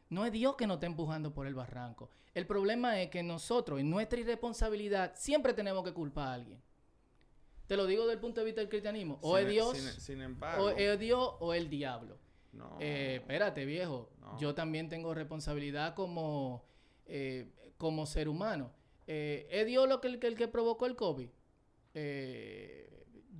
[0.10, 2.10] No es Dios que nos está empujando por el barranco.
[2.34, 6.62] El problema es que nosotros, en nuestra irresponsabilidad, siempre tenemos que culpar a alguien.
[7.68, 9.20] Te lo digo desde el punto de vista del cristianismo.
[9.22, 12.18] O Sin- es Dios, Sin, sin embargo, o es Dios o el diablo.
[12.52, 14.10] No, Eh, espérate, viejo.
[14.20, 14.40] No.
[14.40, 16.66] Yo también tengo responsabilidad como,
[17.06, 18.72] eh, como ser humano.
[19.08, 21.30] Eh, ¿Es Dios lo que, el, que- el que provocó el COVID?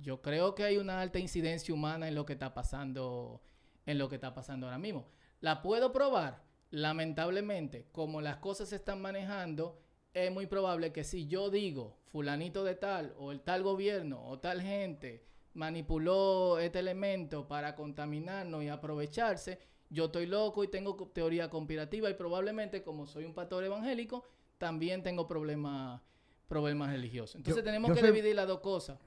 [0.00, 3.42] Yo creo que hay una alta incidencia humana en lo que está pasando,
[3.86, 5.06] en lo que está pasando ahora mismo.
[5.40, 6.42] ¿La puedo probar?
[6.70, 9.78] Lamentablemente, como las cosas se están manejando,
[10.14, 14.38] es muy probable que si yo digo fulanito de tal o el tal gobierno o
[14.40, 15.24] tal gente
[15.54, 22.14] manipuló este elemento para contaminarnos y aprovecharse, yo estoy loco y tengo teoría conspirativa y
[22.14, 24.24] probablemente como soy un pastor evangélico,
[24.58, 26.00] también tengo problemas
[26.48, 27.36] problemas religiosos.
[27.36, 28.98] Entonces Yo- tenemos yo que dividir las dos cosas.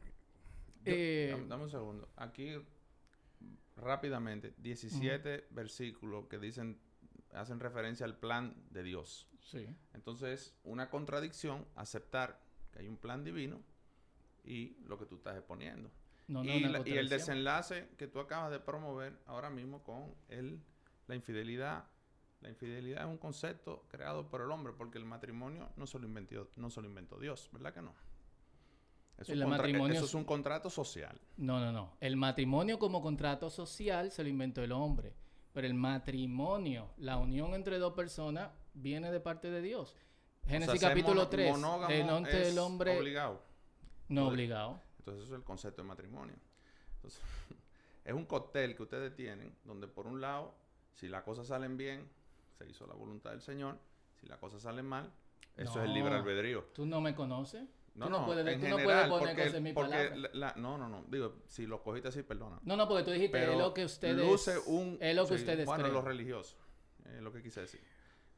[0.85, 2.07] Eh, Dame, dame un segundo.
[2.15, 2.55] Aquí,
[3.75, 6.79] rápidamente, 17 versículos que dicen,
[7.33, 9.27] hacen referencia al plan de Dios.
[9.41, 9.67] sí.
[9.93, 12.39] Entonces, una contradicción, aceptar
[12.71, 13.61] que hay un plan divino
[14.45, 15.91] y lo que tú estás exponiendo.
[16.27, 19.83] No, no, y, una la- y el desenlace que tú acabas de promover ahora mismo
[19.83, 20.61] con el,
[21.07, 21.85] la infidelidad.
[22.41, 26.05] La infidelidad es un concepto creado por el hombre, porque el matrimonio no se lo
[26.07, 27.93] inventó, no se lo inventó Dios, ¿verdad que no?
[29.17, 31.19] Es un El matrimonio eso es- un contrato social.
[31.37, 31.93] No, no, no.
[32.01, 35.13] El matrimonio como contrato social se lo inventó el hombre.
[35.53, 39.95] Pero el matrimonio, la unión entre dos personas, viene de parte de Dios.
[40.47, 41.51] Génesis O sea, ser capítulo mono- 3.
[41.51, 41.93] monógamo
[42.27, 43.41] El hombre obligado.
[44.09, 44.81] no obligado.
[45.03, 46.35] Entonces, eso es el concepto de matrimonio.
[46.95, 47.21] Entonces,
[48.05, 50.55] es un cóctel que ustedes tienen, donde por un lado,
[50.93, 52.07] si las cosas salen bien,
[52.57, 53.77] se hizo la voluntad del Señor.
[54.21, 55.11] Si las cosas salen mal,
[55.57, 56.17] eso es el libre No.
[56.19, 56.63] albedrío.
[56.73, 57.67] ¿Tú no me conoces?
[57.95, 59.91] No, Tú no no, puedes- en tú no puedes general, poner cosas en mi porque
[59.91, 60.15] palabra.
[60.15, 62.59] la- la- no, no, no, digo, si lo cogiste así, perdona.
[62.63, 65.35] No, no, porque tú dijiste Pero es lo que ustedes luce un, es lo que
[65.35, 65.93] sí, ustedes bueno, creen.
[65.93, 66.57] los religiosos,
[67.05, 67.81] es lo que quise decir.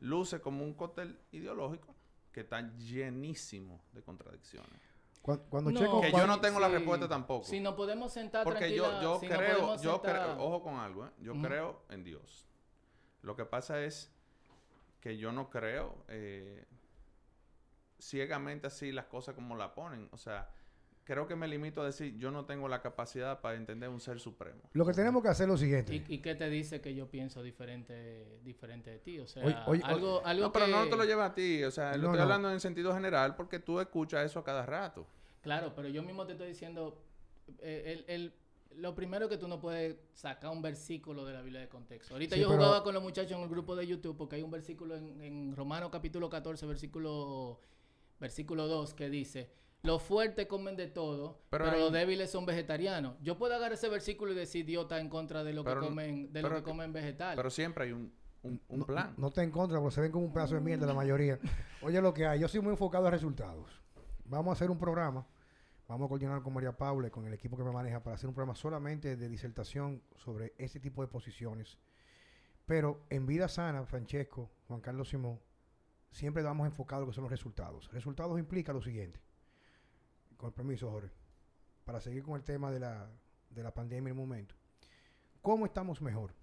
[0.01, 1.95] Luce como un cóctel ideológico
[2.33, 4.81] que está llenísimo de contradicciones.
[5.25, 7.45] Cuan- Cuando, No, checo, Que yo no tengo la respuesta tampoco.
[7.45, 11.07] Si nos podemos sentar Porque yo, si creo, podemos yo sentar- creo, ojo con algo,
[11.07, 11.09] ¿eh?
[11.17, 12.45] yo creo en Dios.
[13.23, 14.11] Lo que pasa es
[15.01, 16.63] que yo no creo eh,
[17.99, 20.09] ciegamente así las cosas como la ponen.
[20.11, 20.47] O sea,
[21.05, 24.19] creo que me limito a decir, yo no tengo la capacidad para entender un ser
[24.19, 24.59] supremo.
[24.73, 25.95] Lo que tenemos que hacer es lo siguiente.
[25.95, 29.19] ¿Y, y qué te dice que yo pienso diferente, diferente de ti?
[29.19, 31.63] O sea, Oye, oye, algo, algo No, pero que- no te lo lleva a ti,
[31.63, 32.23] o sea, lo No, estoy no.
[32.23, 35.07] hablando en sentido general porque tú escuchas eso a cada rato.
[35.41, 36.99] Claro, pero yo mismo te estoy diciendo,
[37.59, 38.33] eh, el, el-
[38.77, 42.13] lo primero que tú no puedes sacar un versículo de la Biblia de contexto.
[42.15, 44.41] Ahorita Sí, yo pero- jugaba con los muchachos en el grupo de YouTube porque hay
[44.41, 47.61] un versículo en, en Romanos capítulo 14, versículo,
[48.19, 49.49] versículo 2 que dice,
[49.85, 53.15] los fuertes comen de todo, Pero pero, hay- los débiles son vegetarianos.
[53.21, 55.87] Yo puedo agarrar ese versículo y decir Dios está en contra de lo Pero- que
[55.87, 57.35] comen, de lo pero que que- comen vegetal.
[57.35, 58.13] Pero siempre hay un,
[58.43, 59.13] un- un no, plan.
[59.17, 61.39] No está en contra, porque se ven como un pedazo de mierda la mayoría.
[61.81, 63.81] Oye, lo que hay, yo soy muy enfocado a resultados.
[64.25, 65.25] Vamos a hacer un programa,
[65.87, 68.27] vamos a coordinar con María Paula y con el equipo que me maneja para hacer
[68.27, 71.77] un programa solamente de disertación sobre este tipo de posiciones.
[72.65, 75.39] Pero en Vida Sana, Francesco, Juan Carlos Simón,
[76.09, 77.91] siempre vamos enfocados en lo que son los resultados.
[77.91, 79.19] Resultados implica lo siguiente.
[80.37, 81.11] Con permiso, Jorge.
[81.85, 83.09] Para seguir con el tema de la,
[83.49, 84.55] de la pandemia en el momento.
[85.41, 86.33] ¿Cómo estamos mejor?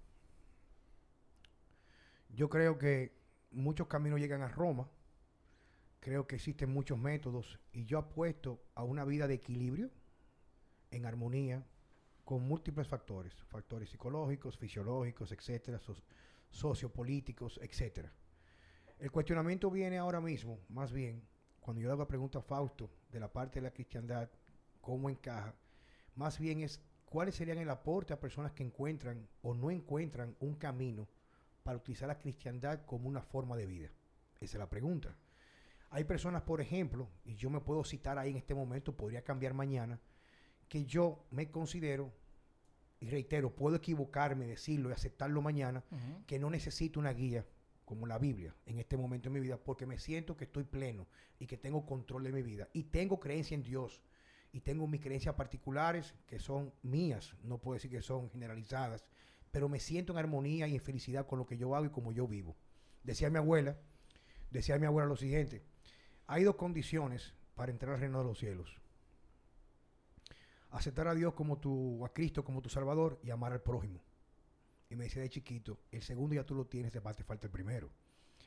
[2.28, 3.12] Yo creo que
[3.50, 4.88] muchos caminos llegan a Roma.
[6.00, 9.90] Creo que existen muchos métodos y yo apuesto a una vida de equilibrio,
[10.90, 11.64] en armonía,
[12.24, 16.02] con múltiples factores, factores psicológicos, fisiológicos, etcétera, so-
[16.50, 18.12] sociopolíticos, etcétera.
[18.98, 21.22] El cuestionamiento viene ahora mismo, más bien,
[21.60, 24.28] cuando yo le hago la pregunta a Fausto de la parte de la cristiandad,
[24.80, 25.54] cómo encaja,
[26.14, 30.54] más bien es cuáles serían el aporte a personas que encuentran o no encuentran un
[30.54, 31.08] camino
[31.62, 33.90] para utilizar la cristiandad como una forma de vida.
[34.40, 35.14] Esa es la pregunta.
[35.90, 39.52] Hay personas, por ejemplo, y yo me puedo citar ahí en este momento, podría cambiar
[39.52, 40.00] mañana,
[40.68, 42.10] que yo me considero,
[42.98, 45.84] y reitero, puedo equivocarme, decirlo y aceptarlo mañana,
[46.26, 47.44] que no necesito una guía
[47.92, 51.06] como la Biblia, en este momento de mi vida, porque me siento que estoy pleno
[51.38, 54.00] y que tengo control de mi vida y tengo creencia en Dios
[54.50, 59.04] y tengo mis creencias particulares que son mías, no puedo decir que son generalizadas,
[59.50, 62.12] pero me siento en armonía y en felicidad con lo que yo hago y como
[62.12, 62.56] yo vivo.
[63.04, 63.76] Decía mi abuela,
[64.50, 65.62] decía mi abuela lo siguiente,
[66.26, 68.74] hay dos condiciones para entrar al reino de los cielos.
[70.70, 74.00] Aceptar a Dios como tu, a Cristo como tu Salvador y amar al prójimo.
[74.92, 77.90] Y me decía de chiquito, el segundo ya tú lo tienes, te falta el primero.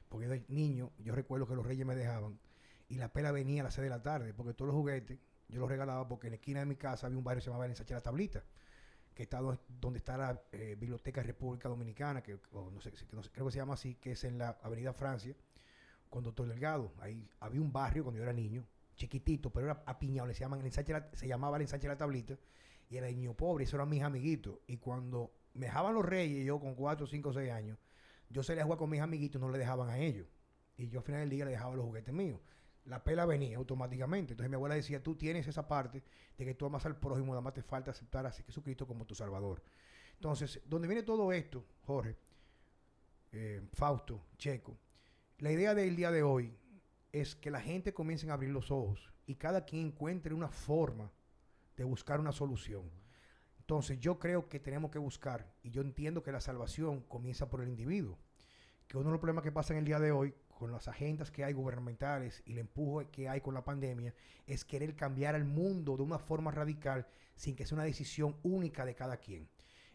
[0.07, 2.39] Porque de niño, yo recuerdo que los reyes me dejaban
[2.87, 5.17] y la pela venía a las 6 de la tarde, porque todos los juguetes
[5.47, 7.49] yo los regalaba porque en la esquina de mi casa había un barrio que se
[7.49, 8.43] llamaba Ensache la Tablita,
[9.15, 12.93] que está donde, está la eh, Biblioteca República Dominicana, que, no sé,
[13.31, 15.35] creo que se llama así, que es en la Avenida Francia,
[16.11, 16.93] con Doctor Delgado.
[16.99, 18.63] Ahí había un barrio cuando yo era niño,
[18.95, 22.37] chiquitito, pero era apiñado, se, llaman el se llamaba el Ensanche la Tablita,
[22.87, 24.59] y era niño pobre, eso eran mis amiguitos.
[24.67, 27.79] Y cuando me dejaban los reyes, yo con 4, 5, 6 años,
[28.29, 30.27] yo salía a jugar con mis amiguitos, no le dejaban a ellos.
[30.77, 32.39] Y yo al final del día le dejaba los juguetes míos
[32.85, 34.33] la pela venía automáticamente.
[34.33, 36.03] Entonces mi abuela decía, tú tienes esa parte
[36.37, 39.15] de que tú amas al prójimo, nada más te falta aceptar a Jesucristo como tu
[39.15, 39.61] Salvador.
[40.13, 42.15] Entonces, donde viene todo esto, Jorge,
[43.31, 44.77] eh, Fausto, Checo,
[45.39, 46.55] la idea del día de hoy
[47.11, 51.11] es que la gente comience a abrir los ojos y cada quien encuentre una forma
[51.75, 52.89] de buscar una solución.
[53.65, 57.61] Entonces yo creo que tenemos que buscar, y yo entiendo que la salvación comienza por
[57.61, 58.15] el individuo,
[58.87, 61.31] que uno de los problemas que pasa en el día de hoy con las agendas
[61.31, 64.13] que hay gubernamentales y el empuje que hay con la pandemia,
[64.45, 68.85] es querer cambiar el mundo de una forma radical sin que sea una decisión única
[68.85, 69.49] de cada quien.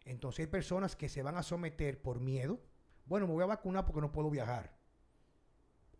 [0.04, 2.58] Entonces hay personas que se van a someter por miedo.
[3.06, 4.74] Bueno, me voy a vacunar porque no puedo viajar.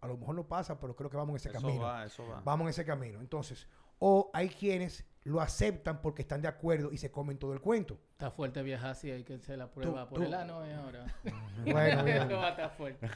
[0.01, 1.85] A lo mejor no pasa, pero creo que vamos en ese eso camino.
[1.85, 2.41] Va, eso va.
[2.41, 3.21] Vamos en ese camino.
[3.21, 3.69] Entonces,
[4.01, 7.99] o hay quienes lo aceptan porque están de acuerdo y se comen todo el cuento.
[8.13, 11.07] Está fuerte viajar si hay que hacer la prueba por el ano ahora.
[11.65, 12.07] bueno,
[12.49, 13.09] está fuerte.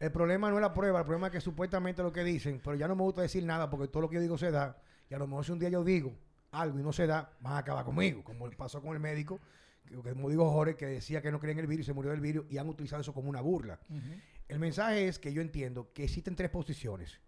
[0.00, 2.76] El problema no es la prueba, el problema es que supuestamente lo que dicen, pero
[2.76, 4.80] ya no me gusta decir nada porque todo lo que yo digo se da.
[5.08, 6.12] Y a lo mejor si un día yo digo
[6.52, 9.40] algo y no se da, van a acabar conmigo, como pasó con el médico,
[9.86, 12.10] que, como digo Jorge, que decía que no creía en el virus y se murió
[12.10, 13.78] del virus y han utilizado eso como una burla.
[14.48, 17.20] El mensaje es que yo entiendo que existen tres posiciones.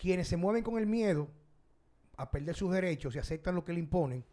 [0.00, 1.28] Quienes se mueven con el miedo
[2.20, 4.24] a perder sus derechos y aceptan lo que le imponen,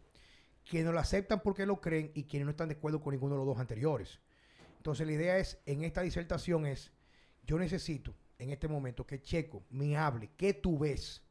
[0.68, 3.38] quienes lo aceptan porque lo creen y quienes no están de acuerdo con ninguno de
[3.38, 4.20] los dos anteriores.
[4.76, 6.92] Entonces la idea es, en esta disertación es
[7.44, 11.22] yo necesito en este momento que Checo me hable, qué tú ves,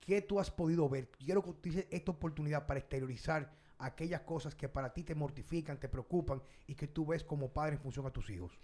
[0.00, 1.10] qué tú has podido ver.
[1.10, 5.88] Quiero que utilices esta oportunidad para exteriorizar aquellas cosas que para ti te mortifican, te
[5.88, 8.58] preocupan y que tú ves como padre en función a tus hijos.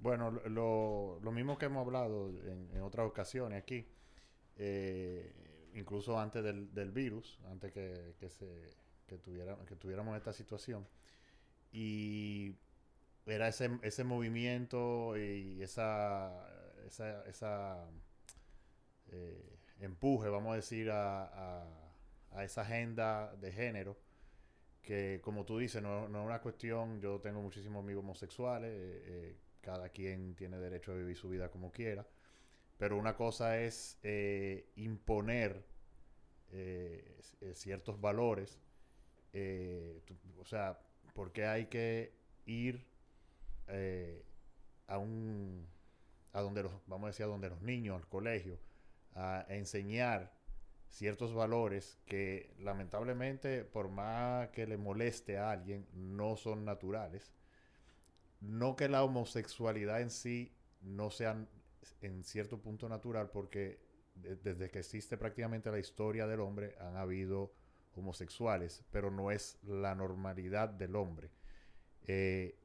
[0.00, 3.86] Bueno, lo, mismo que hemos hablado en, otras ocasiones aquí,
[4.56, 5.32] eh,
[5.74, 10.86] incluso antes del, virus, antes que, se, tuviera, que tuviéramos esta situación.
[11.72, 12.56] Y
[13.26, 16.32] era ese, ese movimiento y esa,
[16.86, 17.88] esa, esa
[19.12, 21.64] eh, empuje, vamos a decir, a,
[22.32, 23.96] a, esa agenda de género,
[24.82, 29.02] que como tú dices, no, no es una cuestión, yo tengo muchísimos amigos homosexuales, eh,
[29.06, 32.06] eh, cada quien tiene derecho a vivir su vida como quiera,
[32.80, 34.00] pero una cosa es
[34.74, 35.64] imponer
[37.52, 38.58] ciertos valores,
[40.40, 40.80] o sea,
[41.14, 42.12] porque hay que
[42.46, 42.84] ir
[43.68, 44.24] eh,
[44.86, 45.68] a un
[46.32, 48.58] a donde los vamos a decir a donde los niños al colegio
[49.14, 50.32] a, enseñar
[50.88, 57.32] ciertos valores que lamentablemente por más que le moleste a alguien no son naturales
[58.40, 61.46] no que la homosexualidad en sí no sea
[62.00, 63.78] en cierto punto natural porque
[64.14, 67.52] desde que existe prácticamente la historia del hombre han habido
[67.96, 71.30] homosexuales pero no es la normalidad del hombre.
[72.06, 72.56] Eh,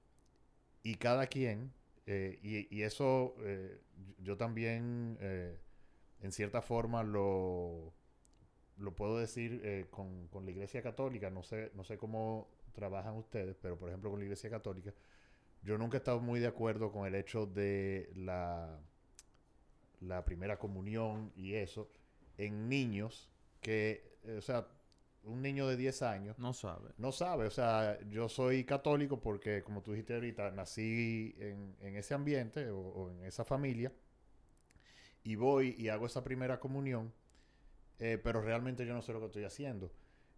[0.84, 1.74] y cada quien,
[2.06, 3.80] eh, y, eso eh,
[4.20, 5.18] yo también
[6.22, 7.94] en cierta forma lo,
[8.78, 13.58] lo puedo decir con, con, la Iglesia Católica, no sé, no sé cómo trabajan ustedes,
[13.60, 14.94] pero por ejemplo con la Iglesia Católica,
[15.64, 18.80] yo nunca he estado muy de acuerdo con el hecho de la,
[20.06, 21.90] la primera comunión y eso
[22.38, 23.30] en niños
[23.62, 24.68] que, o sea,
[25.26, 26.40] un niño de 10 años.
[26.40, 26.92] No sabe.
[26.98, 27.48] No sabe.
[27.48, 33.10] O sea, yo soy católico porque, como tú dijiste ahorita, nací en, ese ambiente o,
[33.12, 33.92] en esa familia.
[35.24, 37.12] Y voy y hago esa primera comunión.
[37.98, 39.92] Eh, pero realmente yo no sé lo que estoy haciendo.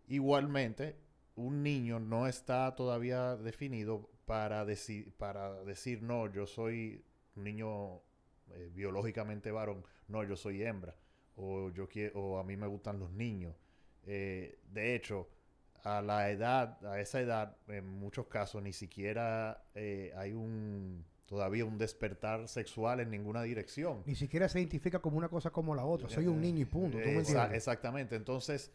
[0.08, 0.96] Igualmente,
[1.36, 7.04] un niño no está todavía definido para, decir para decir, no, yo soy
[7.36, 8.02] un niño
[8.52, 9.84] eh, biológicamente varón.
[10.08, 10.96] No, yo soy hembra.
[11.36, 13.54] O, yo quiero, o a mí me gustan los niños
[14.10, 15.28] eh, de hecho,
[15.84, 21.66] a la edad, a esa edad, en muchos casos, ni siquiera eh, hay un, todavía
[21.66, 24.04] un despertar sexual en ninguna dirección.
[24.06, 26.08] Ni siquiera se identifica como una cosa como la otra.
[26.10, 26.98] Soy un niño y punto.
[26.98, 27.58] ¿tú me Exa- entiendes?
[27.58, 28.16] exactamente.
[28.16, 28.72] Entonces,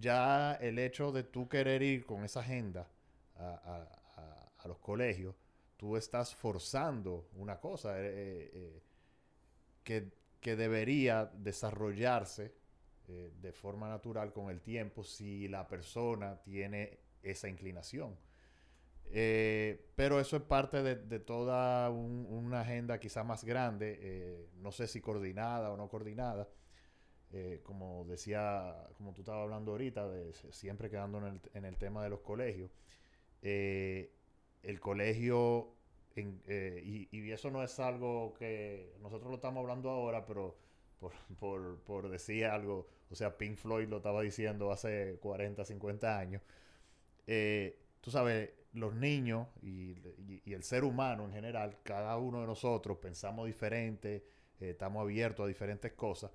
[0.00, 2.88] ya el hecho de tú querer ir con esa agenda
[3.36, 5.36] a, a- a- a los colegios,
[5.76, 8.82] tú estás forzando una cosa eh,
[9.84, 12.54] que, que debería desarrollarse
[13.08, 18.16] eh, de forma natural con el tiempo si la persona tiene esa inclinación.
[19.06, 24.48] Eh, pero eso es parte de, de toda un- una agenda quizá más grande, eh,
[24.56, 26.48] no sé si coordinada o no coordinada,
[27.32, 31.76] eh, como decía, como tú estabas hablando ahorita, de siempre quedando en el, en el
[31.78, 32.70] tema de los colegios,
[33.42, 34.12] eh,
[34.62, 35.74] el colegio,
[36.16, 40.56] en- eh, y, y eso no es algo que nosotros lo estamos hablando ahora, pero
[40.98, 46.18] por, por, por decir algo, o sea, Pink Floyd lo estaba diciendo hace 40, 50
[46.18, 46.42] años,
[47.26, 49.92] eh, tú sabes, los niños y,
[50.28, 54.24] y- y el ser humano en general, cada uno de nosotros pensamos diferente,
[54.60, 56.30] eh, estamos abiertos a diferentes cosas,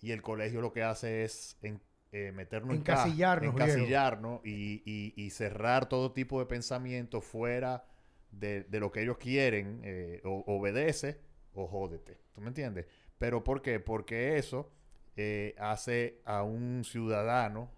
[0.00, 1.80] y el colegio lo que hace es en-
[2.12, 3.64] eh, meternos en ca- Encasillarnos, viejo.
[3.64, 7.84] encasillarnos y, y- y cerrar todo tipo de pensamiento fuera
[8.38, 11.20] de, de lo que ellos quieren, eh, o obedece
[11.54, 12.18] o jódete.
[12.32, 12.86] ¿Tú me entiendes?
[13.18, 13.80] ¿Pero por qué?
[13.80, 14.70] Porque eso
[15.16, 17.70] eh, hace a un ciudadano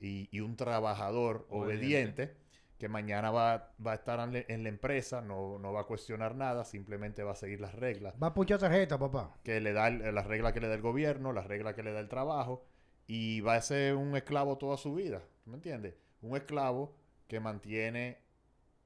[0.00, 2.22] y, y un trabajador Obediente.
[2.22, 2.36] obediente,
[2.78, 5.84] que mañana va, va a estar en, la- en la empresa, no, no va a
[5.84, 9.36] cuestionar nada, simplemente va a seguir las reglas Va a ponchar tarjeta, papá.
[9.44, 11.92] que le da el- las reglas que le da el gobierno, las reglas que le
[11.92, 12.64] da el trabajo,
[13.06, 15.22] y va a ser un esclavo toda su vida.
[15.44, 15.94] ¿Me entiendes?
[16.22, 16.96] Un esclavo
[17.28, 18.18] que mantiene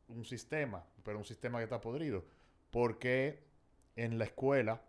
[0.09, 2.25] un sistema, pero un sistema que está podrido.
[2.71, 3.45] Porque
[3.97, 4.83] en la escuela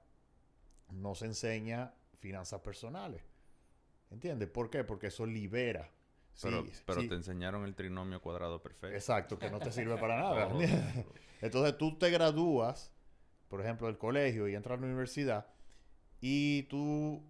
[0.91, 3.21] no se enseña finanzas personales.
[4.11, 4.49] ¿Entiendes?
[4.49, 4.83] ¿Por qué?
[4.83, 5.91] Porque eso libera.
[6.41, 8.95] Pero, Sí, pero sí, te enseñaron el trinomio cuadrado perfecto.
[8.95, 10.49] Exacto, que no te sirve para nada.
[10.51, 11.05] ¿entiendes?
[11.41, 12.91] Entonces tú te gradúas,
[13.47, 15.47] por ejemplo, del colegio y entras a la universidad
[16.19, 17.23] y tú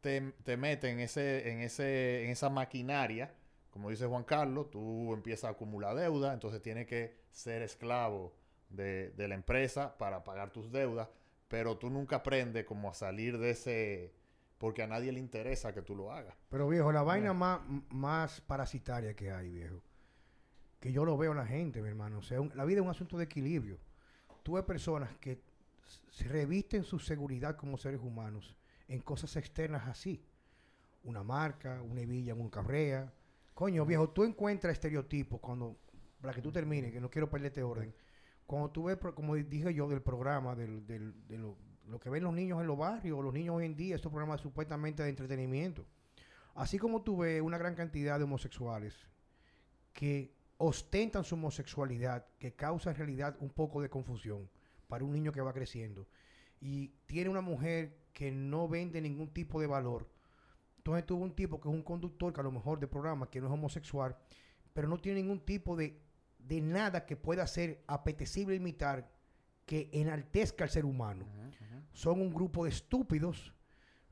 [0.00, 3.34] te, te metes en, ese, en, ese, en esa maquinaria,
[3.74, 8.32] como dice Juan Carlos, tú empiezas a acumular deuda, entonces tienes que ser esclavo
[8.70, 11.08] de, de la empresa para pagar tus deudas,
[11.48, 14.14] pero tú nunca aprendes como a salir de ese,
[14.58, 16.36] porque a nadie le interesa que tú lo hagas.
[16.50, 17.60] Pero viejo, la vaina más,
[17.90, 19.82] más parasitaria que hay, viejo,
[20.78, 22.18] que yo lo veo en la gente, mi hermano.
[22.18, 23.78] O sea, un- la vida es un asunto de equilibrio.
[24.44, 25.40] Tú ves personas que
[26.10, 28.56] se revisten su seguridad como seres humanos
[28.86, 30.24] en cosas externas así.
[31.02, 33.12] Una marca, una hebilla, una carrera.
[33.54, 35.76] Coño, viejo, tú encuentras estereotipos cuando,
[36.20, 37.94] para que tú termines, que no quiero perderte orden.
[38.46, 42.24] Cuando tú ves, como dije yo, del programa, del, del- de lo, lo que ven
[42.24, 45.86] los niños en los barrios, los niños hoy en día, estos programas supuestamente de entretenimiento.
[46.54, 48.94] Así como tú ves una gran cantidad de homosexuales
[49.92, 54.48] que ostentan su homosexualidad, que causa en realidad un poco de confusión
[54.88, 56.06] para un niño que va creciendo.
[56.60, 60.08] Y tiene una mujer que no vende ningún tipo de valor.
[60.84, 63.40] Entonces tuvo un tipo que es un conductor, que a lo mejor de programa, que
[63.40, 64.14] no es homosexual,
[64.74, 65.98] pero no tiene ningún tipo de,
[66.38, 69.10] de nada que pueda ser apetecible imitar
[69.64, 71.24] que enaltezca al ser humano
[71.94, 73.54] son un grupo de estúpidos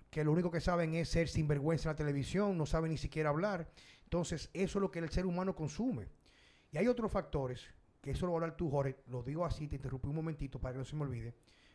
[0.09, 3.29] que lo único que saben es ser sinvergüenza en la televisión, no saben ni siquiera
[3.29, 3.71] hablar.
[4.05, 6.09] Entonces, eso es lo que el ser humano consume.
[6.71, 7.67] Y hay otros factores,
[8.01, 10.59] que eso lo va a hablar tú, Jorge, lo digo así, te interrumpí un momentito
[10.59, 11.35] para que no se me olvide.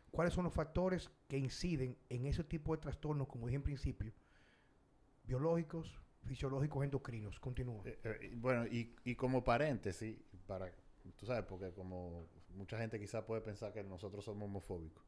[0.09, 4.11] ¿Cuáles son los factores que inciden en ese tipo de trastornos, como dije en principio,
[5.27, 5.93] biológicos,
[6.25, 7.39] fisiológicos, endocrinos?
[7.39, 7.83] Continúa.
[7.85, 10.17] Eh, eh, bueno, y, y como paréntesis,
[10.47, 10.71] para,
[11.17, 15.03] tú sabes, porque como mucha gente quizás puede pensar que nosotros somos homofóbicos.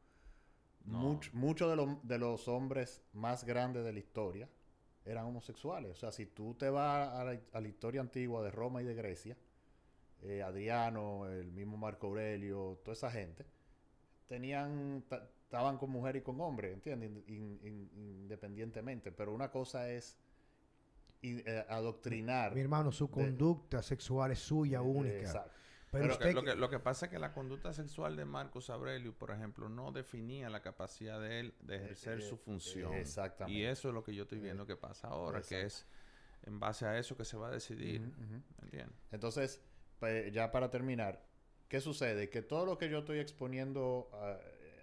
[0.84, 0.98] No.
[1.00, 4.48] Much- Muchos de, los- de los hombres más grandes de la historia
[5.04, 5.90] eran homosexuales.
[5.90, 8.84] O sea, si tú te vas a la, a la historia antigua de Roma y
[8.84, 9.36] de Grecia,
[10.22, 13.46] eh, Adriano, el mismo Marco Aurelio, toda esa gente,
[14.26, 15.04] tenían,
[15.50, 17.10] estaban con mujer y con hombre, ¿entiendes?
[17.10, 17.90] In- in- in-
[18.22, 19.10] independientemente.
[19.10, 20.16] Pero una cosa es
[21.22, 22.54] in- eh, adoctrinar.
[22.54, 25.16] Mi hermano, su de- conducta sexual es suya, eh, única.
[25.18, 25.50] exacto.
[25.90, 28.14] Pero, Pero Lo que, usted, lo, que, lo que pasa es que la conducta sexual
[28.14, 32.36] de Marcos Aurelius, por ejemplo, no definía la capacidad de él de ejercer eh, su
[32.36, 32.94] función.
[32.94, 33.58] exactamente.
[33.58, 35.84] Y eso es lo que yo estoy viendo que pasa ahora, que es
[36.44, 38.02] en base a eso que se va a decidir.
[38.02, 38.40] Ujú.
[38.62, 38.96] ¿Entiendes?
[39.10, 39.60] Entonces,
[40.32, 41.24] ya para terminar,
[41.68, 42.30] ¿qué sucede?
[42.30, 44.38] Que todo lo que yo estoy exponiendo ah,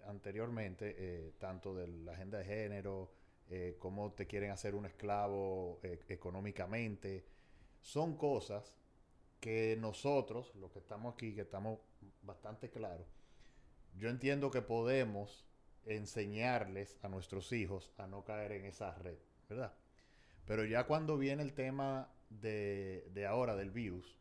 [0.08, 3.12] anteriormente, eh, tanto de la agenda de género,
[3.50, 7.26] eh, cómo te quieren hacer un esclavo eh, económicamente,
[7.82, 8.74] son cosas
[9.40, 11.80] que nosotros, los que estamos aquí, que estamos
[12.24, 13.08] bastante claros,
[13.96, 15.46] yo entiendo que podemos
[15.86, 19.74] enseñarles a nuestros hijos a no caer en esa red, ¿verdad?
[20.46, 24.18] Pero ya cuando viene el tema de, de ahora del virus,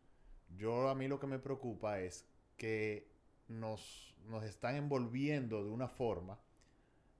[0.57, 3.16] yo a mí lo que me preocupa es que
[3.49, 6.39] nos, nos están envolviendo de una forma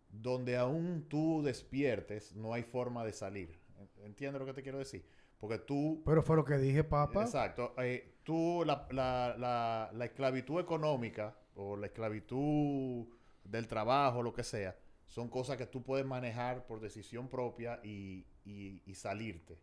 [0.09, 3.59] donde aún tú despiertes, no hay forma de salir.
[4.05, 5.05] ¿Entiendes lo que te quiero decir?
[5.39, 6.03] Porque tú...
[6.05, 7.23] Pero fue lo que dije, papá.
[7.23, 7.75] Exacto.
[7.79, 13.07] eh, tú, la, la, la, la esclavitud económica o la esclavitud
[13.45, 18.27] del trabajo, lo que sea, son cosas que tú puedes manejar por decisión propia y,
[18.45, 19.59] y, y salirte.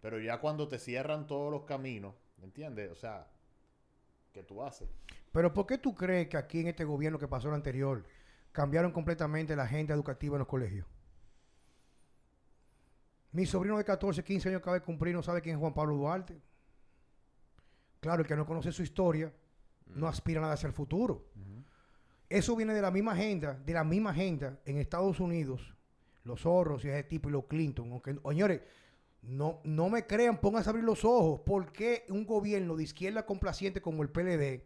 [0.00, 2.90] Pero ya cuando te cierran todos los caminos, ¿me entiendes?
[2.90, 3.30] O sea,
[4.34, 4.88] ¿qué tú haces?
[5.32, 8.04] Pero ¿por qué tú crees que aquí en este gobierno que pasó el anterior
[8.52, 10.86] cambiaron completamente la agenda educativa en los colegios?
[13.30, 15.94] Mi sobrino de 14, 15 años acaba de cumplir, no sabe quién es Juan Pablo
[15.94, 16.40] Duarte.
[18.00, 19.32] Claro, el que no conoce su historia
[19.86, 21.26] no aspira nada hacia el futuro.
[22.28, 25.74] Eso viene de la misma agenda, de la misma agenda en Estados Unidos,
[26.24, 27.92] los zorros y ese tipo y los Clinton.
[27.92, 28.62] Aunque, señores,
[29.26, 31.40] no, no me crean, pónganse a abrir los ojos.
[31.40, 34.62] ¿Por qué un gobierno de izquierda complaciente como el PLD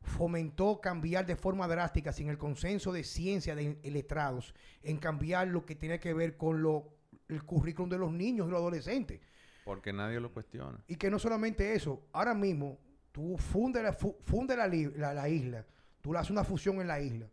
[0.00, 5.64] fomentó cambiar de forma drástica, sin el consenso de ciencia de letrados, en cambiar lo
[5.64, 6.88] que tiene que ver con lo,
[7.28, 9.20] el currículum de los niños y los adolescentes?
[9.64, 10.82] Porque nadie lo cuestiona.
[10.88, 12.78] Y que no solamente eso, ahora mismo
[13.12, 15.64] tú funde la, fu- funde la, la- la isla,
[16.00, 17.28] tú le haces una fusión en la isla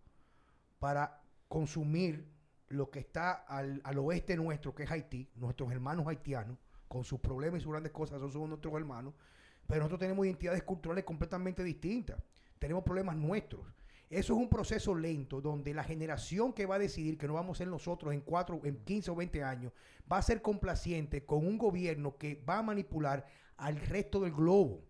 [0.78, 2.24] para consumir
[2.70, 6.58] lo que está al, al oeste nuestro, que es Haití, nuestros hermanos haitianos,
[6.88, 9.14] con sus problemas y sus grandes cosas, son, nuestros hermanos,
[9.68, 12.18] pero nosotros tenemos identidades culturales completamente distintas,
[12.58, 13.62] tenemos problemas nuestros.
[14.10, 17.58] Eso es un proceso lento donde la generación que va a decidir que no vamos
[17.58, 19.72] a ser nosotros en cuatro, en 15 o 20 años,
[20.12, 24.84] va a ser complaciente con un gobierno que va a manipular al resto del globo.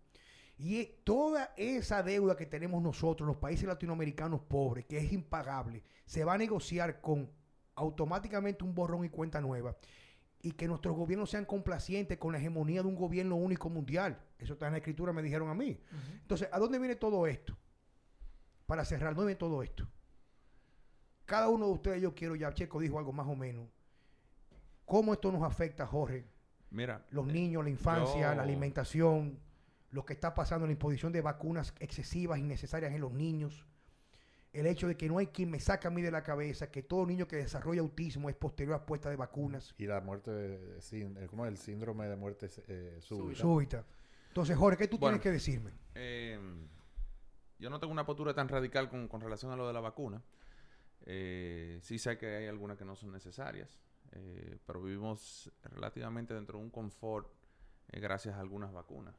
[0.56, 6.24] Y toda esa deuda que tenemos nosotros, los países latinoamericanos pobres, que es impagable, se
[6.24, 7.30] va a negociar con
[7.74, 9.76] automáticamente un borrón y cuenta nueva.
[10.42, 14.18] Y que nuestros gobiernos sean complacientes con la hegemonía de un gobierno único mundial.
[14.38, 15.78] Eso está en la escritura, me dijeron a mí.
[16.22, 17.56] Entonces, ¿a dónde viene todo esto?
[18.66, 19.86] Para cerrar, ¿dónde viene todo esto?
[21.26, 23.68] Cada uno de ustedes, yo quiero, ya Checo dijo algo más o menos.
[24.84, 26.26] ¿Cómo esto nos afecta, Jorge?
[26.70, 29.38] Mira, Los eh, niños, la infancia, yo- la alimentación,
[29.90, 33.66] lo que está pasando en la imposición de vacunas excesivas, innecesarias en los niños.
[34.52, 36.82] El hecho de que no hay quien me saque a mí de la cabeza que
[36.82, 40.80] todo niño que desarrolla autismo es posterior a puesta de vacunas Y la muerte, de,
[40.82, 43.40] sin- eh, ¿cómo es el síndrome de muerte eh, súbita?
[43.40, 43.84] súbita.
[44.28, 45.18] Entonces, Jorge, ¿qué tú Bueno.
[45.18, 45.70] tienes que decirme?
[45.94, 46.38] Eh,
[47.58, 50.20] yo no tengo una postura tan radical con, con relación a lo de la vacuna.
[51.06, 53.80] Eh, sí sé que hay algunas que no son necesarias,
[54.12, 57.30] eh, pero vivimos relativamente dentro de un confort
[57.92, 59.14] eh, gracias a algunas vacunas.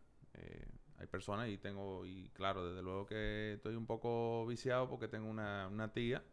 [1.01, 5.27] Hay personas y tengo, y claro, desde luego que estoy un poco viciado porque tengo
[5.27, 6.23] una, una tía,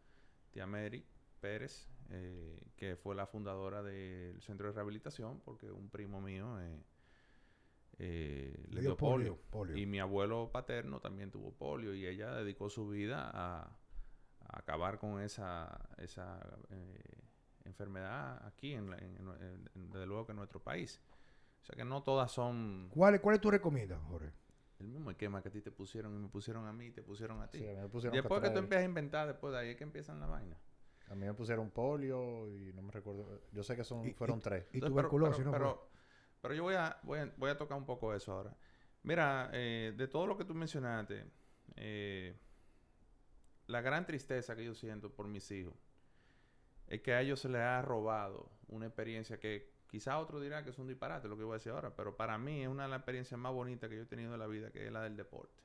[0.52, 1.06] tía Mary
[1.40, 6.82] Pérez, eh, que fue la fundadora del centro de rehabilitación porque un primo mío eh,
[7.98, 9.38] eh, le, dio polio.
[9.50, 9.76] polio.
[9.76, 14.98] Y mi abuelo paterno también tuvo polio y ella dedicó su vida a, a acabar
[14.98, 16.40] con esa, esa
[17.64, 21.00] enfermedad aquí, en, la- en- en- en- desde luego que en nuestro país.
[21.62, 24.32] O sea que no todas son ¿Cuál, ¿Cuál es tu recomiendas, Jorge?
[24.80, 27.02] El mismo esquema que a ti te pusieron y me pusieron a mí y te
[27.02, 27.58] pusieron a ti.
[27.58, 29.76] Sí, a mí me pusieron Después que tú empiezas a inventar, después de ahí es
[29.76, 30.56] que empiezan la vaina.
[31.08, 33.40] A mí me pusieron polio y no me recuerdo.
[33.52, 34.64] Yo sé que son, Y- fueron y- tres.
[34.72, 35.52] Y Entonces, pero- tuberculosis, pero, ¿no?
[35.52, 35.90] Pero,
[36.42, 38.56] pero yo voy a, voy, a, voy a tocar un poco eso ahora.
[39.02, 41.24] Mira, eh, de todo lo que tú mencionaste,
[41.76, 42.36] eh,
[43.66, 45.74] la gran tristeza que yo siento por mis hijos
[46.86, 50.70] es que a ellos se les ha robado una experiencia que quizá otro dirá que
[50.70, 52.90] es un disparate lo que voy a decir ahora, pero para mí es una de
[52.90, 55.16] las experiencias más bonitas que yo he tenido en la vida, que es la del
[55.16, 55.62] deporte.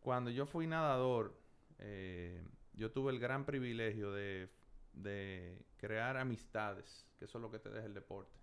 [0.00, 1.38] Cuando yo fui nadador,
[1.78, 2.44] eh,
[2.74, 4.50] yo tuve el gran privilegio de,
[4.92, 8.38] de crear amistades, que eso es lo que te deja el deporte.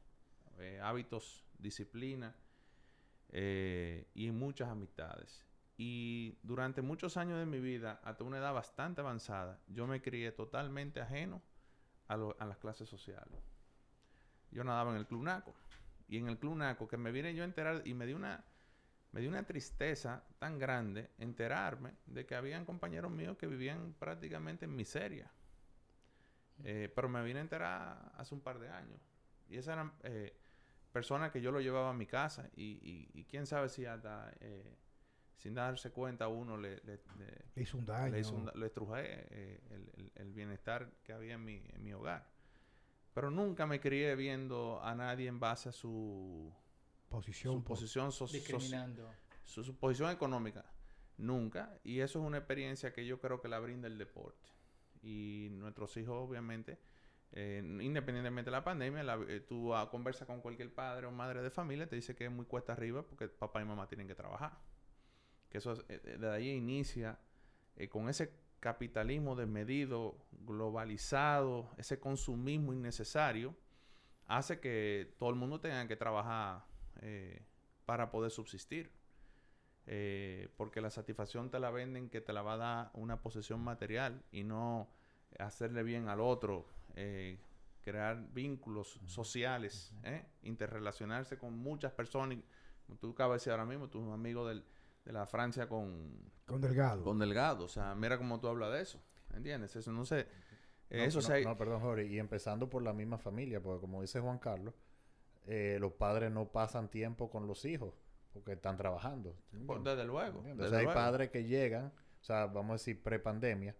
[0.59, 2.35] Eh, hábitos, disciplina
[3.29, 5.45] eh, y muchas amistades.
[5.77, 10.33] Y durante muchos años de mi vida, hasta una edad bastante avanzada, yo me crié
[10.33, 11.41] totalmente ajeno
[12.07, 13.58] a, a las clases sociales.
[14.51, 15.53] Yo nadaba en el Club Naco.
[16.07, 18.43] Y en el Club Naco, que me vine yo a enterar, y me dio una,
[19.11, 24.65] me dio una tristeza tan grande enterarme de que habían compañeros míos que vivían prácticamente
[24.65, 25.31] en miseria.
[26.63, 28.99] Eh, pero me vine a enterar hace un par de años.
[29.47, 30.35] Y esas eran eh,
[30.91, 32.49] personas que yo lo llevaba a mi casa.
[32.55, 34.75] Y, y- y quién sabe si hasta eh,
[35.37, 38.11] sin darse cuenta uno le, le- le- Le hizo un daño.
[38.11, 41.63] le, hizo un da- le estrujé eh, el, el- el bienestar que había en mi,
[41.73, 42.27] en mi hogar.
[43.19, 46.53] Pero nunca me crié viendo a nadie en base a su,
[47.09, 47.55] posición.
[47.55, 49.09] su po- posición so- Discriminando.
[49.43, 50.63] su, su posición económica.
[51.17, 51.77] Nunca.
[51.83, 54.47] Y eso es una experiencia que yo creo que la brinda el deporte.
[55.01, 56.79] Y nuestros hijos, obviamente,
[57.33, 61.41] eh, independientemente de la pandemia, la- eh, tú ah, conversas con cualquier padre o madre
[61.41, 64.15] de familia, te dice que es muy cuesta arriba porque papá y mamá tienen que
[64.15, 64.57] trabajar.
[65.49, 67.19] Que eso es, eh, eh, de ahí inicia
[67.75, 73.55] eh, con ese capitalismo desmedido, globalizado, ese consumismo innecesario,
[74.27, 76.65] hace que todo el mundo tenga que trabajar
[77.01, 77.41] eh,
[77.85, 78.91] para poder subsistir.
[79.91, 83.63] Eh, porque la satisfacción te la venden que te la va a dar una posesión
[83.63, 84.87] material y no
[85.39, 87.39] hacerle bien al otro, eh,
[87.81, 89.95] crear vínculos sociales,
[90.43, 92.37] interrelacionarse con muchas personas.
[92.99, 94.63] Tú acabas de decir ahora mismo, tu amigo del,
[95.09, 96.11] de la Francia con,
[96.45, 97.03] Con Delgado.
[97.03, 97.65] con Delgado.
[97.65, 99.01] O sea, mira cómo tú hablas de eso.
[99.33, 99.75] ¿Entiendes?
[99.75, 100.27] Eso no sé.
[100.91, 102.05] No, eso no, se- no, perdón, Jorge.
[102.05, 104.75] Y empezando por la misma familia, porque como dice Juan Carlos,
[105.47, 107.93] eh, los padres no pasan tiempo con los hijos
[108.33, 109.35] porque están trabajando.
[109.65, 110.37] Pues, desde luego.
[110.39, 110.65] ¿Entiendes?
[110.65, 110.99] desde O sea, hay luego.
[110.99, 113.75] padres que llegan, o sea, vamos a decir pre-pandemia,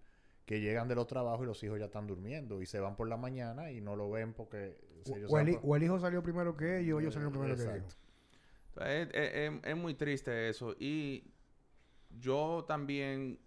[0.46, 3.08] que llegan de los trabajos y los hijos ya están durmiendo y se van por
[3.08, 4.80] la mañana y no lo ven porque...
[5.08, 7.64] O, o el, o el hijo salió primero que ellos, o ellos salieron primero que
[7.78, 7.98] ellos.
[8.78, 10.76] Es, es- muy triste eso.
[10.80, 11.32] Y
[12.10, 13.40] yo también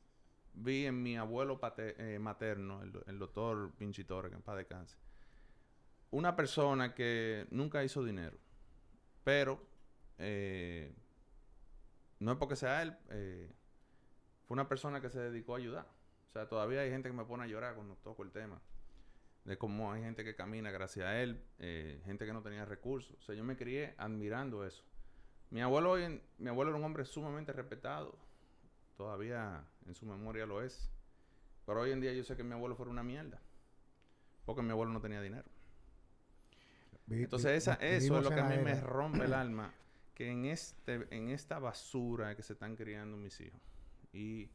[0.54, 4.98] vi en mi abuelo eh, materno, el, el doctor Pinchitore, que en paz descanse,
[6.10, 8.36] una persona que nunca hizo dinero,
[9.24, 9.60] pero
[10.18, 10.94] eh,
[12.20, 13.50] no es porque sea él, eh,
[14.46, 15.86] fue una persona que se dedicó a ayudar.
[16.28, 18.60] O sea, todavía hay gente que me pone a llorar cuando toco el tema.
[19.44, 23.16] De cómo hay gente que camina gracias a él, eh, gente que no tenía recursos.
[23.20, 24.84] O sea, yo me crié admirando eso.
[25.52, 25.96] Mi abuelo,
[26.38, 28.16] mi abuelo era un hombre sumamente respetado.
[28.96, 30.90] Todavía en su memoria lo es.
[31.66, 33.38] Pero hoy en día yo sé que mi abuelo fue una mierda.
[34.46, 35.44] Porque mi abuelo no tenía dinero.
[37.10, 39.74] Entonces esa, eso es lo que a mí me rompe el alma.
[40.14, 43.60] Que en, este, en esta basura que se están criando mis hijos.
[44.14, 44.48] Y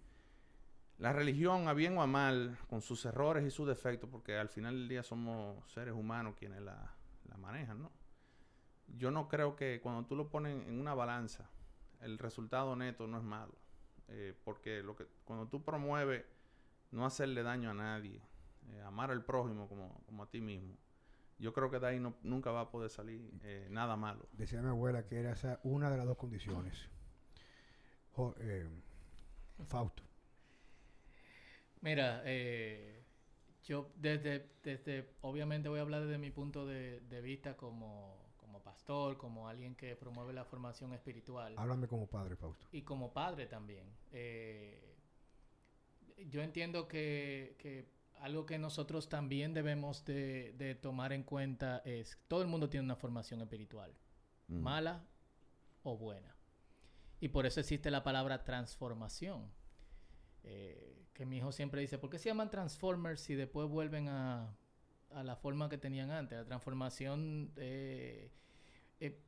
[0.97, 4.49] la religión, a bien o a mal, con sus errores y sus defectos, porque al
[4.49, 6.91] final del día somos seres humanos quienes la,
[7.29, 7.91] la manejan, ¿no?
[8.87, 11.49] Yo no creo que cuando tú lo pones en una balanza,
[12.01, 13.53] el resultado neto no es malo.
[14.09, 16.23] Eh, porque lo que, cuando tú promueves
[16.91, 18.21] no hacerle daño a nadie,
[18.69, 20.77] eh, amar al prójimo como, como a ti mismo,
[21.39, 24.27] yo creo que de ahí no- nunca va a poder salir eh, nada malo.
[24.31, 26.89] Decía mi abuela que era esa una de las dos condiciones.
[28.15, 28.67] Jo- eh,
[29.67, 30.03] Fausto.
[31.81, 33.03] Mira, eh,
[33.63, 38.26] yo desde, desde, obviamente voy a hablar desde mi punto de, de vista como, como
[38.77, 42.67] pastor, como alguien que promueve la formación espiritual Háblame como padre, Fausto.
[42.71, 43.87] y como padre también.
[44.11, 44.95] Eh,
[46.29, 52.17] yo entiendo que, que algo que nosotros también debemos de, de tomar en cuenta es,
[52.27, 53.93] todo el mundo tiene una formación espiritual,
[54.49, 54.59] Mm.
[54.61, 55.03] mala
[55.83, 56.33] o buena.
[57.19, 59.51] Y por eso existe la palabra transformación.
[60.43, 64.55] Eh, que mi hijo siempre dice, ¿por qué se llaman Transformers si después vuelven a,
[65.11, 66.37] a la forma que tenían antes?
[66.37, 68.31] La transformación eh,
[68.99, 69.19] eh,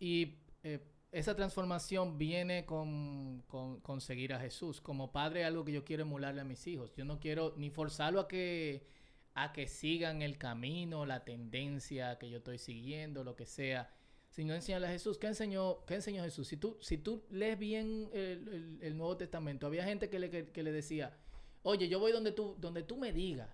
[0.00, 0.80] y eh,
[1.12, 4.80] esa transformación viene con, con, seguir a Jesús.
[4.80, 6.92] Como padre, algo que yo quiero emularle a mis hijos.
[6.96, 8.86] Yo no quiero ni forzarlo a que,
[9.34, 13.90] a que sigan el camino, la tendencia que yo estoy siguiendo, lo que sea.
[14.30, 15.18] Sino enseñarle a Jesús.
[15.18, 16.48] ¿Qué enseñó, qué enseñó Jesús?
[16.48, 20.62] Si tú, si tú lees bien el, el- Nuevo Testamento, había gente que le, que
[20.62, 21.16] le decía,
[21.62, 23.48] oye, yo voy donde tú, donde tú me digas.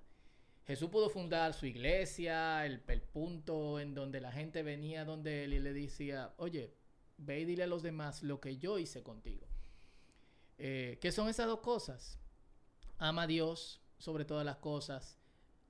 [0.66, 5.58] Jesús pudo fundar su iglesia, el, punto en donde la gente venía donde él y
[5.58, 6.74] le decía, oye,
[7.18, 9.46] ve y dile a los demás lo que yo hice contigo.
[10.56, 12.18] Eh, ¿Qué son esas dos cosas?
[12.96, 15.18] Ama a Dios sobre todas las cosas,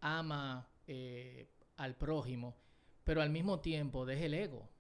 [0.00, 2.56] ama eh, al prójimo,
[3.02, 4.70] pero al mismo tiempo deje el ego.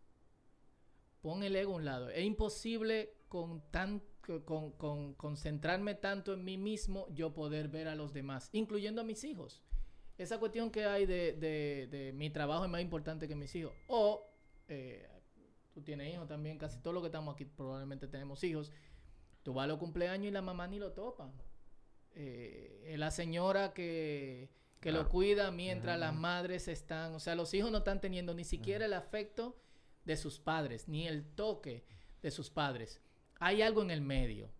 [1.22, 2.10] Pon el ego a un lado.
[2.10, 4.00] Es imposible con tan,
[4.44, 9.04] con, con concentrarme tanto en mí mismo, yo poder ver a los demás, incluyendo a
[9.04, 9.63] mis hijos
[10.18, 13.72] esa cuestión que hay de, de- de mi trabajo es más importante que mis hijos.
[13.88, 14.26] O
[14.68, 15.06] eh,
[15.72, 18.70] tú tienes hijos también, casi todos los que estamos aquí probablemente tenemos hijos.
[19.42, 21.30] Tú vas a los cumpleaños y la mamá ni lo topa.
[22.16, 24.48] Eh, la señora que,
[24.80, 28.44] que lo cuida mientras las madres están, o sea, los hijos no están teniendo ni
[28.44, 29.56] siquiera el afecto
[30.04, 31.84] de sus padres, ni el toque
[32.22, 33.00] de sus padres.
[33.40, 34.50] Hay algo en el medio.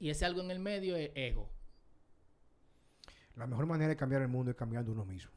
[0.00, 1.48] Y ese algo en el medio es ego.
[3.36, 5.32] La mejor manera de cambiar el mundo es cambiando uno mismo.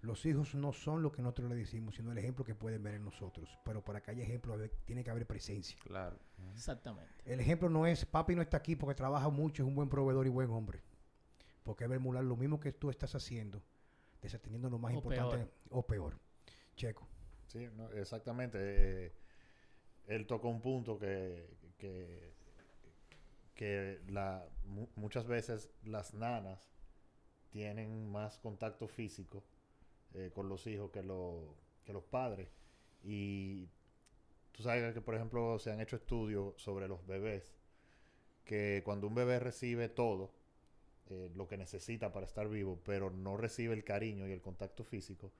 [0.00, 2.94] Los hijos no son lo que nosotros le decimos, sino el ejemplo que pueden ver
[2.94, 3.58] en nosotros.
[3.64, 5.76] Pero para que haya ejemplo, tiene que haber presencia.
[5.82, 6.16] Claro.
[6.54, 7.10] Exactamente.
[7.24, 10.26] El ejemplo no es, papi no está aquí porque trabaja mucho, es un buen proveedor
[10.26, 10.82] y buen hombre.
[11.64, 13.60] Porque debe emular lo mismo que tú estás haciendo,
[14.22, 15.50] desatendiendo lo más O importante peor.
[15.70, 16.18] o peor.
[16.76, 17.08] Checo.
[17.48, 18.58] Sí, no, exactamente.
[19.06, 19.12] Eh,
[20.06, 22.32] él tocó un punto que, que,
[23.54, 26.60] que la, mu- muchas veces las nanas
[27.50, 29.44] tienen más contacto físico
[30.14, 32.48] eh, con los hijos que, lo- que los padres.
[33.04, 33.68] Y
[34.52, 37.54] tú sabes que, por ejemplo, se han hecho estudios sobre los bebés,
[38.44, 40.32] que cuando un bebé recibe todo,
[41.10, 44.84] eh, lo que necesita para estar vivo, pero no recibe el cariño y el contacto
[44.84, 45.32] físico,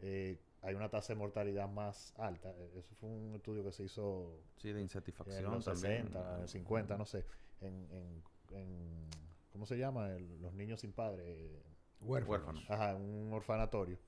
[0.00, 2.50] eh, hay una tasa de mortalidad más alta.
[2.58, 6.04] Eh, Eso fue un estudio que se hizo Sí, de en insatisfacción los también.
[6.06, 7.24] 60, en los 50, no sé,
[7.60, 8.22] en, en-
[8.56, 10.10] en- ¿cómo se llama?
[10.16, 11.62] El- los niños sin padre,
[12.00, 12.28] Huérfanos.
[12.30, 12.70] Huérfanos.
[12.70, 13.98] ajá, en un orfanatorio.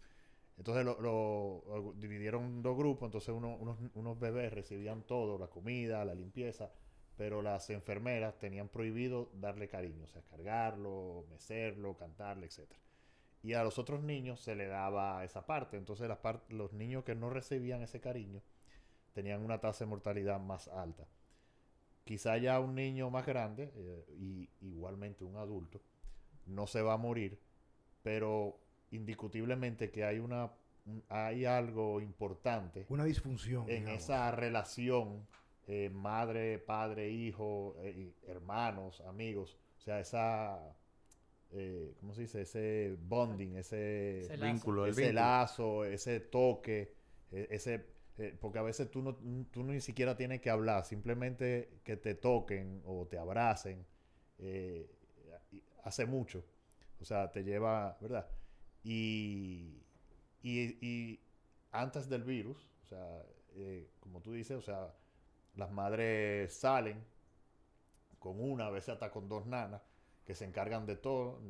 [0.57, 5.49] Entonces lo, lo- dividieron en dos grupos, entonces uno- unos, unos bebés recibían todo, la
[5.49, 6.70] comida, la limpieza,
[7.16, 12.80] pero las enfermeras tenían prohibido darle cariño, o sea, cargarlo, mecerlo, cantarle, etcétera.
[13.42, 16.18] Y a los otros niños se le daba esa parte, entonces las
[16.49, 18.42] los niños que no recibían ese cariño
[19.12, 21.07] tenían una tasa de mortalidad más alta.
[22.05, 25.80] Quizá ya un niño más grande, eh, y igualmente un adulto,
[26.46, 27.38] no se va a morir,
[28.02, 28.59] pero
[28.90, 30.52] indiscutiblemente que hay una
[30.86, 33.62] un- hay algo importante Una disfunción.
[33.70, 34.02] en digamos.
[34.02, 35.26] esa relación
[35.66, 40.76] eh, madre, padre, hijo, eh, hermanos, amigos, o sea, esa
[41.52, 42.42] eh, ¿cómo se dice?
[42.42, 45.20] Ese bonding, ese, Ese Vínculo, el ese vínculo.
[45.20, 46.94] lazo, ese toque,
[47.32, 49.17] e- ese eh, porque a veces tú no
[49.51, 53.85] tú ni siquiera tienes que hablar, simplemente que te toquen o te abracen
[54.39, 54.89] eh,
[55.83, 56.45] hace mucho.
[57.01, 58.29] O sea, te lleva, ¿verdad?
[58.85, 59.83] Y,
[60.43, 61.21] y,
[61.73, 63.23] antes del virus, o sea,
[63.57, 64.95] eh, como tú dices, o sea,
[65.57, 67.03] las madres salen
[68.19, 69.83] con una, a veces hasta con dos nanas,
[70.25, 71.41] que se encargan de todo.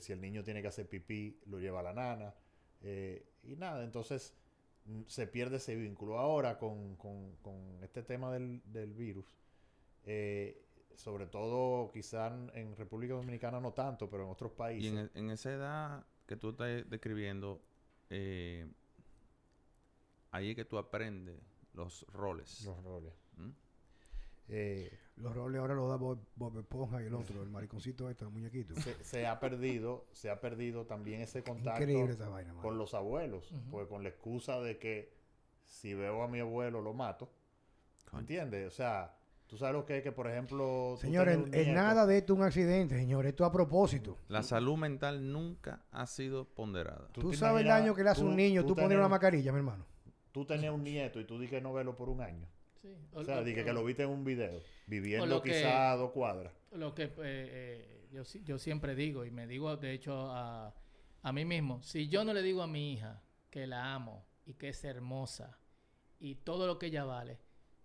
[0.00, 2.34] si el niño tiene que hacer pipí, lo lleva la nana.
[3.42, 4.34] y nada, entonces
[5.06, 6.18] se pierde ese vínculo.
[6.18, 9.26] Ahora con, con- con este tema del, del virus,
[10.04, 10.62] eh,
[10.94, 14.92] sobre todo quizá en- República Dominicana no tanto, pero en otros Y países.
[14.92, 17.60] en, e- en esa edad que tú estás describiendo,
[18.10, 18.66] eh,
[20.30, 21.38] ahí es que tú aprendes
[21.72, 22.62] los roles.
[22.64, 23.12] Los roles.
[23.38, 23.52] ¿m?
[24.48, 28.24] Eh, Los roles ahora los da Bob, Bob Esponja y el otro, el mariconcito este,
[28.24, 28.74] el muñequito.
[28.80, 31.84] se, se ha perdido, se ha perdido también ese contacto
[32.30, 35.12] vaina, con los abuelos, pues con la excusa de que
[35.64, 37.30] si veo a mi abuelo lo mato.
[38.12, 38.66] ¿entiendes?
[38.68, 39.16] O sea,
[39.46, 42.44] tú sabes lo que es que, por ejemplo, Señores, en nada de esto es un
[42.44, 43.26] accidente, señor.
[43.26, 44.18] Esto a propósito.
[44.28, 47.08] La salud mental nunca ha sido ponderada.
[47.12, 49.52] Tú sabes el daño que le hace un niño, tú tú, pones una un- mascarilla,
[49.52, 49.84] mi hermano.
[50.32, 52.46] Tú tenías un nieto y tú dices no verlo por un año.
[52.84, 52.94] Sí.
[53.14, 56.10] O sea, dije que lo viste en un video, viviendo lo que- quizá a dos
[56.10, 56.52] cuadras.
[56.72, 60.74] Lo que eh, eh, yo, si- yo siempre digo, y me digo de hecho a,
[61.22, 64.52] a mí mismo, si yo no le digo a mi hija que la amo y
[64.54, 65.58] que es hermosa
[66.20, 67.38] y todo lo que ella vale,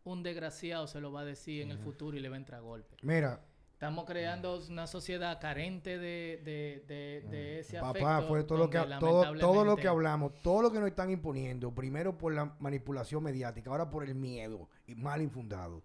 [0.04, 2.62] un desgraciado se lo va a decir en el futuro y le va a entrar
[2.62, 2.97] golpe.
[3.02, 3.39] Mira,
[3.80, 8.28] Estamos creando una sociedad carente de, de, de, de ese papá, afecto.
[8.28, 11.74] fue todo lo, que, todo, todo lo que hablamos, todo lo que nos están imponiendo,
[11.74, 15.82] primero por la manipulación mediática, ahora por el miedo y mal infundado.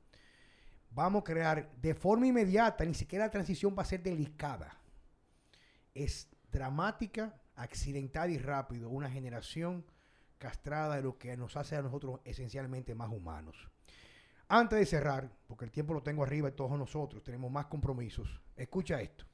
[0.91, 4.77] Vamos a crear de forma inmediata, ni siquiera la transición va a ser delicada.
[5.95, 9.87] Es dramática, accidentada y rápido, una generación
[10.39, 13.69] castrada de lo que nos hace a nosotros esencialmente más humanos.
[14.57, 18.41] Antes de cerrar, porque el tiempo lo tengo arriba y todos nosotros tenemos más compromisos,
[18.55, 19.25] escucha esto.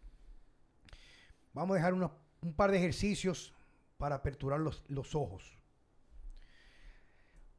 [1.52, 3.52] Vamos a dejar un par de ejercicios
[3.98, 5.58] para aperturar los, los ojos.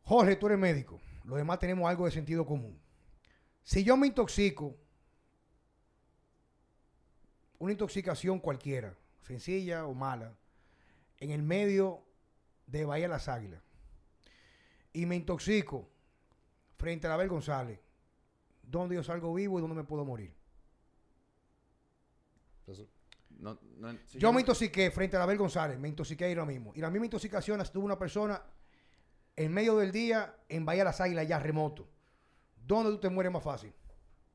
[0.02, 1.00] Jorge, tú eres médico.
[1.24, 2.82] Los demás tenemos algo de sentido común.
[3.62, 4.76] Si yo me intoxico,
[7.60, 10.36] una intoxicación cualquiera, sencilla o mala,
[11.20, 12.04] en el medio
[12.66, 13.62] de Bahía Las Águilas,
[14.94, 15.91] y me intoxico
[16.82, 17.80] frente a la Abel González,
[18.64, 20.34] ¿dónde yo salgo vivo y dónde me puedo morir?
[22.62, 22.88] Entonces,
[23.40, 26.46] No- no- si Yo me intoxiqué frente a la Abel González, me intoxiqué ahí lo
[26.46, 26.74] mismo.
[26.76, 28.40] Y la misma intoxicación la tuvo una persona
[29.36, 31.88] en medio del día en Bahía Las Águilas, ya remoto.
[32.68, 33.74] ¿Dónde tú te mueres más fácil?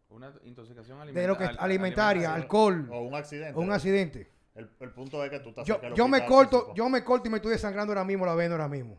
[0.09, 3.57] Una intoxicación De lo que alimenta- alimentaria, alcohol o un accidente.
[3.57, 4.33] o un accidente.
[4.55, 7.37] El, el punto es que tú estás Yo, me corto, yo me corto y me
[7.37, 8.97] estoy desangrando ahora mismo la vena ahora mismo.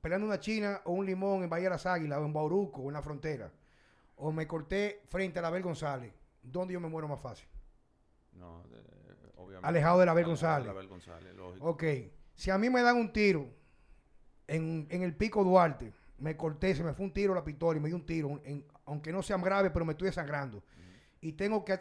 [0.00, 2.94] Peleando una china o un limón en Bahía Las Águilas o en Bauruco o en
[2.94, 3.50] la frontera.
[4.16, 6.12] O me corté frente a la Abel González.
[6.42, 7.46] ¿Dónde yo me muero más fácil?
[8.32, 8.80] No, de-
[9.36, 9.66] obviamente.
[9.68, 10.74] Alejado de la Abel Alejado González.
[10.76, 11.66] de la González, lógico.
[11.68, 11.84] Ok,
[12.34, 13.46] si a mí me dan un tiro
[14.46, 17.78] en, en el pico Duarte, me corté, se me fue un tiro a la pistola
[17.78, 20.62] y me dio un tiro, en- aunque no sea grave, pero me estoy desangrando.
[21.20, 21.78] Y tengo que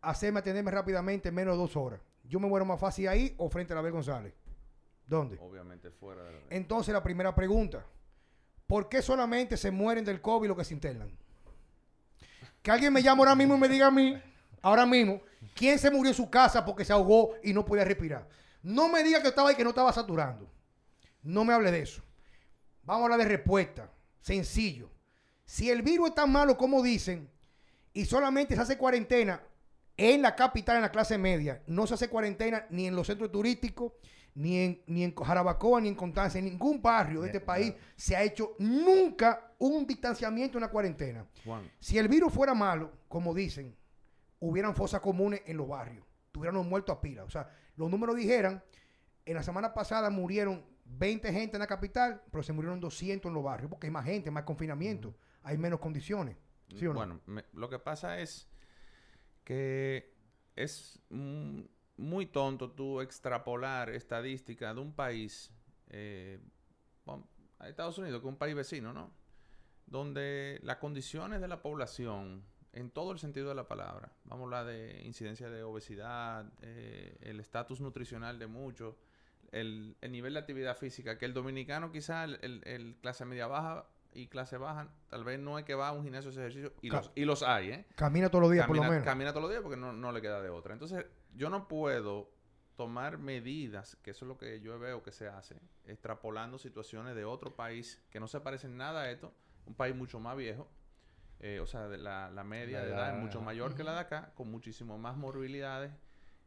[0.00, 2.00] hacerme atenderme rápidamente en menos de dos horas.
[2.24, 4.32] Yo me muero más fácil ahí o frente a la Abel González.
[5.06, 5.38] ¿Dónde?
[5.40, 6.38] Obviamente fuera de la...
[6.50, 7.84] Entonces la primera pregunta,
[8.66, 11.16] ¿por qué solamente se mueren del COVID los que se internan?
[12.60, 14.20] Que alguien me llame ahora mismo y me diga a mí,
[14.62, 15.20] ahora mismo,
[15.54, 18.28] quién se murió en su casa porque se ahogó y no podía respirar.
[18.62, 20.50] No me diga que estaba ahí que no estaba saturando.
[21.22, 22.02] No me hable de eso.
[22.82, 23.90] Vamos a hablar de respuesta.
[24.20, 24.90] Sencillo.
[25.44, 27.30] Si el virus es tan malo como dicen
[27.92, 29.40] y solamente se hace cuarentena
[29.96, 33.30] en la capital, en la clase media, no se hace cuarentena ni en los centros
[33.30, 33.92] turísticos,
[34.36, 38.14] ni en, ni en Jarabacoa, ni en Constancia, en ningún barrio de este país se
[38.14, 41.26] ha hecho nunca un distanciamiento, una cuarentena.
[41.44, 43.74] Juan, Si el virus fuera malo, como dicen,
[44.38, 47.24] hubieran fosas comunes en los barrios, tuviéramos muertos a pila.
[47.24, 48.62] O sea, los números dijeran,
[49.24, 53.34] en la semana pasada murieron 20 gente en la capital, pero se murieron 200 en
[53.34, 56.36] los barrios, porque hay más gente, más confinamiento, hay menos condiciones.
[56.76, 56.94] ¿Sí o no?
[57.00, 58.46] Bueno, me- lo que pasa es
[59.44, 60.12] que
[60.56, 61.60] es mm,
[61.96, 65.50] muy tonto tú extrapolar estadística de un país,
[65.88, 66.40] eh,
[67.04, 67.26] bueno,
[67.58, 69.10] a Estados Unidos, que es un país vecino, ¿no?
[69.86, 72.42] Donde las condiciones de la población,
[72.72, 77.16] en todo el sentido de la palabra, vamos a hablar de incidencia de obesidad, eh,
[77.20, 78.96] el estatus nutricional de muchos,
[79.52, 83.46] el, el nivel de actividad física, que el dominicano quizá, el, el- el clase media
[83.46, 86.42] baja y clase baja, tal vez no es que va a un gimnasio a hacer
[86.46, 87.86] ejercicio, y, los, y los hay, ¿eh?
[87.94, 89.04] Camina todos los días, por lo menos.
[89.04, 90.72] camina todos los días porque no, no le queda de otra.
[90.72, 91.06] Entonces,
[91.36, 92.30] yo no puedo
[92.76, 95.56] tomar medidas, que eso es lo que yo veo que se hace,
[95.86, 99.32] extrapolando situaciones de otro país que no se parecen nada a esto,
[99.66, 100.68] un país mucho más viejo,
[101.40, 103.46] eh, o sea, de la, la media La de edad es mucho ajá.
[103.46, 105.92] mayor que la de acá, con muchísimo más morbilidades.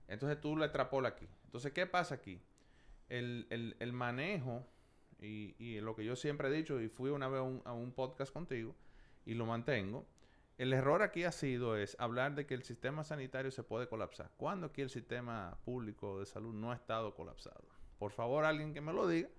[0.08, 1.28] Entonces tú lo extrapolas aquí.
[1.46, 2.42] Entonces, ¿qué pasa aquí?
[3.10, 4.66] El, el- el manejo,
[5.20, 7.74] y, y lo que yo siempre he dicho, y fui una vez a un, a
[7.74, 8.76] un podcast contigo,
[9.26, 10.08] y lo mantengo,
[10.60, 14.30] el error aquí ha sido es hablar de que el sistema sanitario se puede colapsar.
[14.36, 17.64] ¿Cuándo aquí el sistema público de salud no ha estado colapsado?
[17.98, 19.30] Por favor, alguien que me lo diga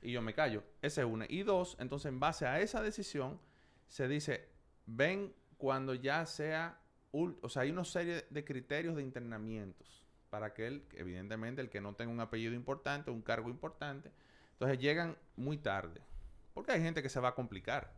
[0.00, 0.64] y yo me callo.
[0.80, 1.26] Esa es una.
[1.28, 3.38] Y dos, entonces en base a esa decisión
[3.88, 4.48] se dice,
[4.86, 6.80] ven cuando ya sea,
[7.12, 11.94] o sea, hay una serie de criterios de internamientos para aquel, evidentemente, el que no
[11.94, 14.10] tenga un apellido importante, un cargo importante.
[14.52, 16.00] Entonces llegan muy tarde.
[16.54, 17.92] Porque hay gente que se va a complicar.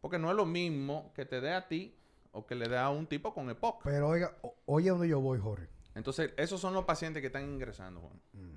[0.00, 1.94] Porque no es lo mismo que te dé a ti
[2.36, 3.82] o que le dé a un tipo con EPOC.
[3.84, 4.36] Pero oiga,
[4.66, 5.68] oye donde yo voy, Jorge.
[5.94, 8.20] Entonces, esos son los pacientes que están ingresando, Juan.
[8.34, 8.54] Mm.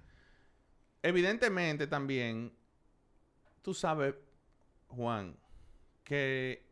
[1.03, 2.51] Evidentemente también,
[3.61, 4.15] tú sabes,
[4.89, 5.37] Juan,
[6.03, 6.67] que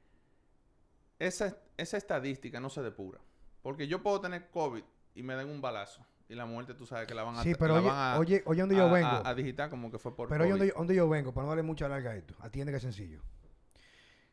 [1.18, 3.22] esa, esa estadística no se depura.
[3.62, 4.84] Porque yo puedo tener COVID
[5.16, 6.06] y me den un balazo.
[6.28, 7.44] Y la muerte tú sabes que la van a...
[7.44, 9.08] Sí, pero oye, a- oye, oye donde yo vengo.
[9.08, 10.60] A, a digitar como que fue por Pero oye COVID.
[10.60, 12.36] donde, donde yo vengo, para no darle mucha larga a esto.
[12.42, 13.22] Atiende que es sencillo.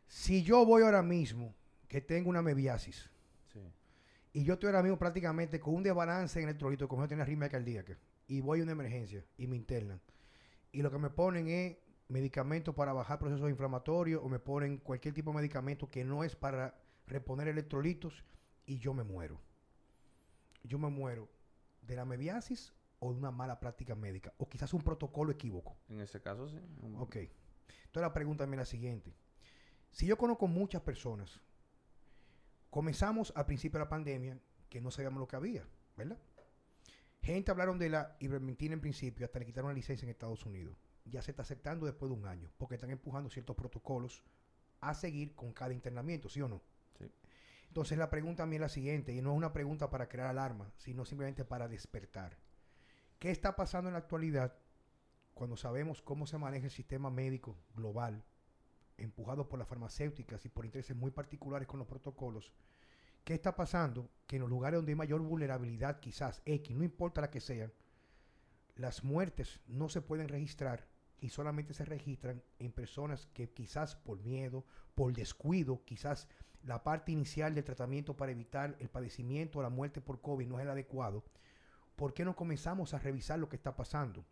[0.09, 1.55] Si yo voy ahora mismo,
[1.95, 3.09] que tengo una mebiasis,
[3.53, 3.61] Sí.
[4.33, 7.49] y yo estoy ahora mismo prácticamente con un desbalance en electrolito, como yo tengo arritmia
[7.49, 7.97] cardíaca,
[8.27, 10.01] y voy a una emergencia y me internan,
[10.73, 11.77] y lo que me ponen es
[12.09, 16.35] medicamentos para bajar procesos inflamatorios, o me ponen cualquier tipo de medicamento que no es
[16.35, 16.75] para
[17.07, 18.25] reponer electrolitos,
[18.67, 19.41] y yo me muero.
[20.65, 21.29] Yo me muero
[21.83, 25.77] de la mebiasis o de una mala práctica médica, o quizás un protocolo equívoco.
[25.89, 26.57] En ese caso, sí.
[26.83, 27.15] Un- Ok.
[27.17, 29.15] Entonces la pregunta es la siguiente.
[29.93, 31.41] Si yo conozco muchas personas,
[32.75, 34.37] comenzamos al principio de la pandemia
[34.69, 35.65] que no sabíamos lo que había,
[35.97, 36.19] ¿verdad?
[37.23, 40.77] Gente hablaron de la ivermectina en principio, hasta le quitaron la licencia en Estados Unidos.
[41.05, 44.25] Ya se está aceptando después de un año, porque están empujando ciertos protocolos
[44.81, 46.63] a seguir con cada internamiento, ¿sí o no?
[46.99, 47.09] Sí.
[47.69, 50.27] Entonces la pregunta a mí es la siguiente, y no es una pregunta para crear
[50.27, 52.37] alarma, sino simplemente para despertar.
[53.21, 54.53] ¿Qué está pasando en la actualidad
[55.33, 58.25] cuando sabemos cómo se maneja el sistema médico global,
[58.97, 62.53] empujado por las farmacéuticas y por intereses muy particulares con los protocolos?
[63.25, 64.11] ¿Qué está pasando?
[64.27, 67.71] Que en los lugares donde hay mayor vulnerabilidad, quizás X, no importa la que sea,
[68.77, 70.87] las muertes no se pueden registrar
[71.21, 74.65] y solamente se registran en personas que quizás por miedo,
[74.95, 76.29] por descuido, quizás
[76.65, 80.59] la parte inicial del tratamiento para evitar el padecimiento o la muerte por COVID no
[80.59, 81.25] es el adecuado.
[81.97, 84.25] ¿Por qué no comenzamos a revisar lo que está pasando?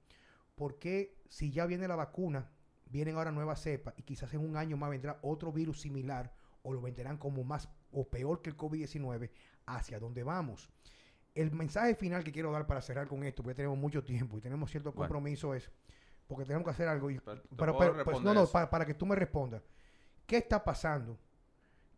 [0.54, 2.50] ¿Por qué si ya viene la vacuna,
[2.92, 6.32] vienen ahora nuevas cepas y quizás en un año más vendrá otro virus similar
[6.62, 9.30] o lo venderán como más o peor que el COVID-19?
[9.66, 10.68] ¿Hacia dónde vamos?
[11.34, 14.40] El mensaje final que quiero dar para cerrar con esto, porque tenemos mucho tiempo y
[14.42, 15.08] tenemos cierto Bueno.
[15.08, 15.70] compromiso, es
[16.26, 17.10] porque tenemos que hacer algo.
[17.10, 19.62] Y, Pero- pero, pues, no, no, para que tú me respondas.
[20.26, 21.18] ¿Qué está pasando?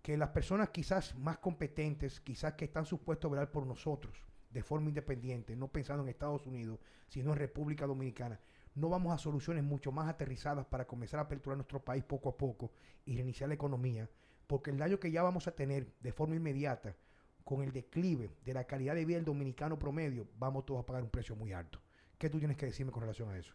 [0.03, 4.63] Que las personas quizás más competentes, quizás que están supuestos a velar por nosotros de
[4.63, 8.39] forma independiente, no pensando en Estados Unidos, sino en República Dominicana,
[8.75, 12.37] no vamos a soluciones mucho más aterrizadas para comenzar a aperturar nuestro país poco a
[12.37, 12.73] poco
[13.05, 14.09] y reiniciar la economía,
[14.47, 16.97] porque el daño que ya vamos a tener de forma inmediata
[17.45, 21.03] con el declive de la calidad de vida del dominicano promedio, vamos todos a pagar
[21.03, 21.81] un precio muy alto.
[22.19, 23.55] ¿Qué tú tienes que decirme con relación a eso?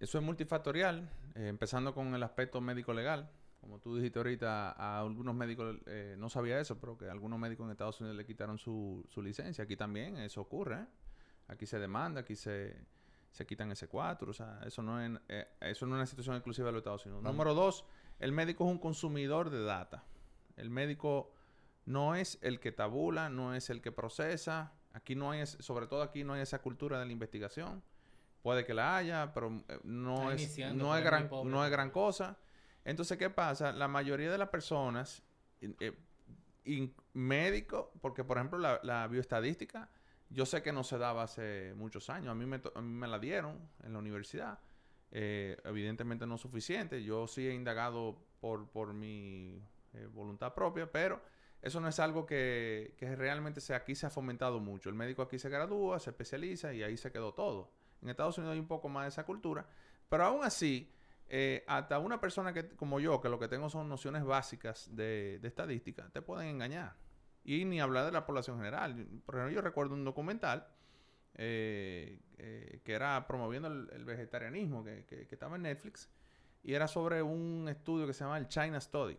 [0.00, 3.30] Eso es multifactorial, eh, empezando con el aspecto médico-legal.
[3.60, 7.66] Como tú dijiste ahorita, a algunos médicos, eh, no sabía eso, pero que algunos médicos
[7.66, 9.62] en Estados Unidos le quitaron su, su licencia.
[9.62, 10.80] Aquí también eso ocurre.
[10.80, 10.86] ¿eh?
[11.46, 12.74] Aquí se demanda, aquí se,
[13.32, 14.30] se quitan ese 4.
[14.30, 17.04] O sea, eso no, es, eh, eso no es una situación exclusiva de los Estados
[17.06, 17.22] Unidos.
[17.22, 17.36] Vamos.
[17.36, 17.84] Número dos,
[18.20, 20.04] el médico es un consumidor de data.
[20.56, 21.32] El médico
[21.86, 24.72] no es el que tabula, no es el que procesa.
[24.92, 27.82] Aquí no hay, sobre todo aquí no hay esa cultura de la investigación.
[28.42, 32.38] Puede que la haya, pero eh, no es, no es gran, no es gran cosa.
[32.84, 33.72] Entonces, ¿qué pasa?
[33.72, 35.22] La mayoría de las personas,
[35.60, 35.96] eh,
[37.12, 39.88] médicos, porque por ejemplo la, bioestadística,
[40.32, 42.30] yo sé que no se daba hace muchos años.
[42.30, 44.58] A mí me, a mí me la dieron en la universidad.
[45.10, 47.02] Eh, evidentemente no suficiente.
[47.04, 51.20] Yo sí he indagado por, mi eh, voluntad propia, pero
[51.60, 54.88] eso no es algo que, que realmente se, aquí se ha fomentado mucho.
[54.88, 57.70] El médico aquí se gradúa, se especializa y ahí se quedó todo.
[58.00, 59.66] En Estados Unidos hay un poco más de esa cultura,
[60.08, 60.90] pero aún así,
[61.28, 65.38] eh, hasta una persona que, como yo, que lo que tengo son nociones básicas de,
[65.40, 66.96] de estadística, te pueden engañar.
[67.44, 68.94] Y ni hablar de la población general.
[69.24, 70.66] Por ejemplo, yo recuerdo un documental
[71.34, 76.08] eh, eh, que era promoviendo el, vegetarianismo, que, estaba en Netflix,
[76.62, 79.16] y era sobre un estudio que se llama el China Study,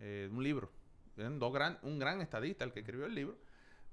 [0.00, 0.70] eh, un libro.
[1.16, 3.36] Un gran estadista el que escribió el libro,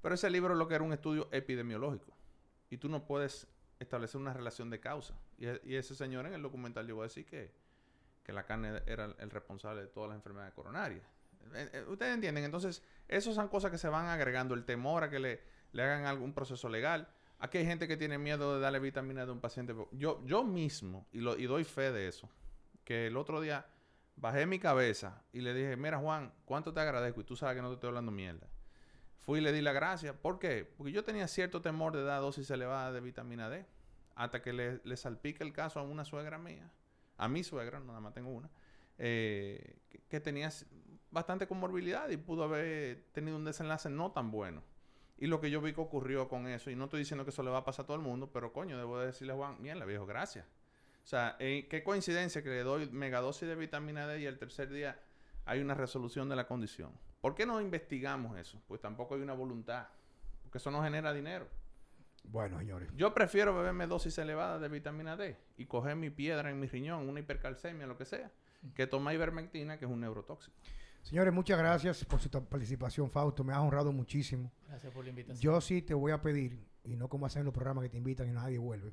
[0.02, 2.16] pero ese libro lo que era un estudio epidemiológico.
[2.70, 3.48] Y tú no puedes
[3.80, 5.14] establecer una relación de causa.
[5.38, 7.52] Y, ese señor en el documental llegó a decir que,
[8.24, 11.04] que la carne era el responsable de todas las enfermedades coronarias.
[11.88, 15.42] Ustedes entienden, entonces, esas son cosas que se van agregando, el temor a que le,
[15.72, 17.08] le hagan algún proceso legal.
[17.40, 19.76] Aquí hay gente que tiene miedo de darle vitamina de un paciente.
[19.92, 22.30] Yo, yo mismo, y, lo, y doy fe de eso,
[22.84, 23.66] que el otro día
[24.16, 27.22] bajé mi cabeza y le dije, mira Juan, ¿cuánto te agradezco?
[27.22, 28.48] Y tú sabes que no te estoy hablando mierda.
[29.20, 30.14] Fui y le di la gracia.
[30.14, 30.66] ¿Por qué?
[30.78, 33.66] Porque yo tenía cierto temor de dar dosis elevada de vitamina D.
[34.16, 36.72] Hasta que le, le salpique el caso a una suegra mía.
[37.18, 38.50] A mi suegra, nada más tengo una.
[38.98, 40.50] Eh, que, que tenía
[41.12, 44.64] bastante comorbilidad y pudo haber tenido un desenlace no tan bueno.
[45.18, 47.42] Y lo que yo vi que ocurrió con eso, y no estoy diciendo que eso
[47.42, 49.86] le va a pasar a todo el mundo, pero coño, debo decirle a Juan, mierda,
[49.86, 50.46] viejo, gracias.
[51.04, 54.70] O sea, eh, qué coincidencia que le doy megadosis de vitamina D y el tercer
[54.70, 55.00] día
[55.46, 56.92] hay una resolución de la condición.
[57.22, 58.62] ¿Por qué no investigamos eso?
[58.68, 59.88] Pues tampoco hay una voluntad,
[60.44, 61.48] porque eso no genera dinero.
[62.26, 62.90] Bueno, señores.
[62.96, 67.08] Yo prefiero beberme dosis elevadas de vitamina D y coger mi piedra en mi riñón,
[67.08, 68.32] una hipercalcemia, lo que sea,
[68.76, 70.56] que tomar ivermectina, que es un neurotóxico.
[71.08, 73.42] Señores, muchas gracias por su participación, Fausto.
[73.42, 74.52] Me ha honrado muchísimo.
[74.68, 75.40] Gracias por la invitación.
[75.40, 78.28] Yo sí te voy a pedir, y no como hacen los programas que te invitan
[78.28, 78.92] y nadie vuelve.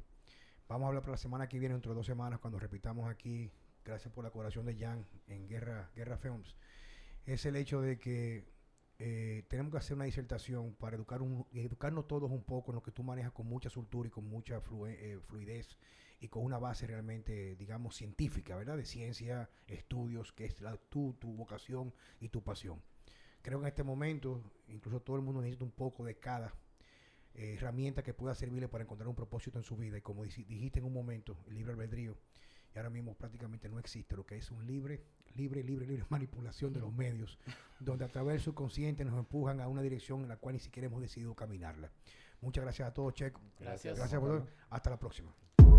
[0.68, 3.50] Vamos a hablar para la semana que viene, dentro de dos semanas, cuando repitamos aquí,
[3.84, 6.54] gracias por la colaboración de Jan en Guerra, Guerra Films.
[7.26, 8.44] Es el hecho de que
[9.00, 12.82] eh, tenemos que hacer una disertación para educar un, educarnos todos un poco en lo
[12.84, 15.76] que tú manejas con mucha soltura y con mucha eh, fluidez
[16.24, 18.78] y con una base realmente, digamos, científica, ¿verdad?
[18.78, 22.80] De ciencia, estudios, que es la, tu, tu vocación y tu pasión.
[23.42, 26.54] Creo que en este momento, incluso todo el mundo necesita un poco de cada
[27.34, 29.98] eh, herramienta que pueda servirle para encontrar un propósito en su vida.
[29.98, 32.16] Y como dijiste en un momento, el libre albedrío,
[32.74, 36.72] y ahora mismo prácticamente no existe lo que es un libre, libre, libre, libre manipulación
[36.72, 37.38] de los medios,
[37.80, 40.86] donde a través del subconsciente nos empujan a una dirección en la cual ni siquiera
[40.86, 41.92] hemos decidido caminarla.
[42.40, 43.42] Muchas gracias a todos, Checo.
[43.60, 43.98] Gracias.
[43.98, 44.48] Gracias por todo.
[44.70, 45.34] Hasta la próxima.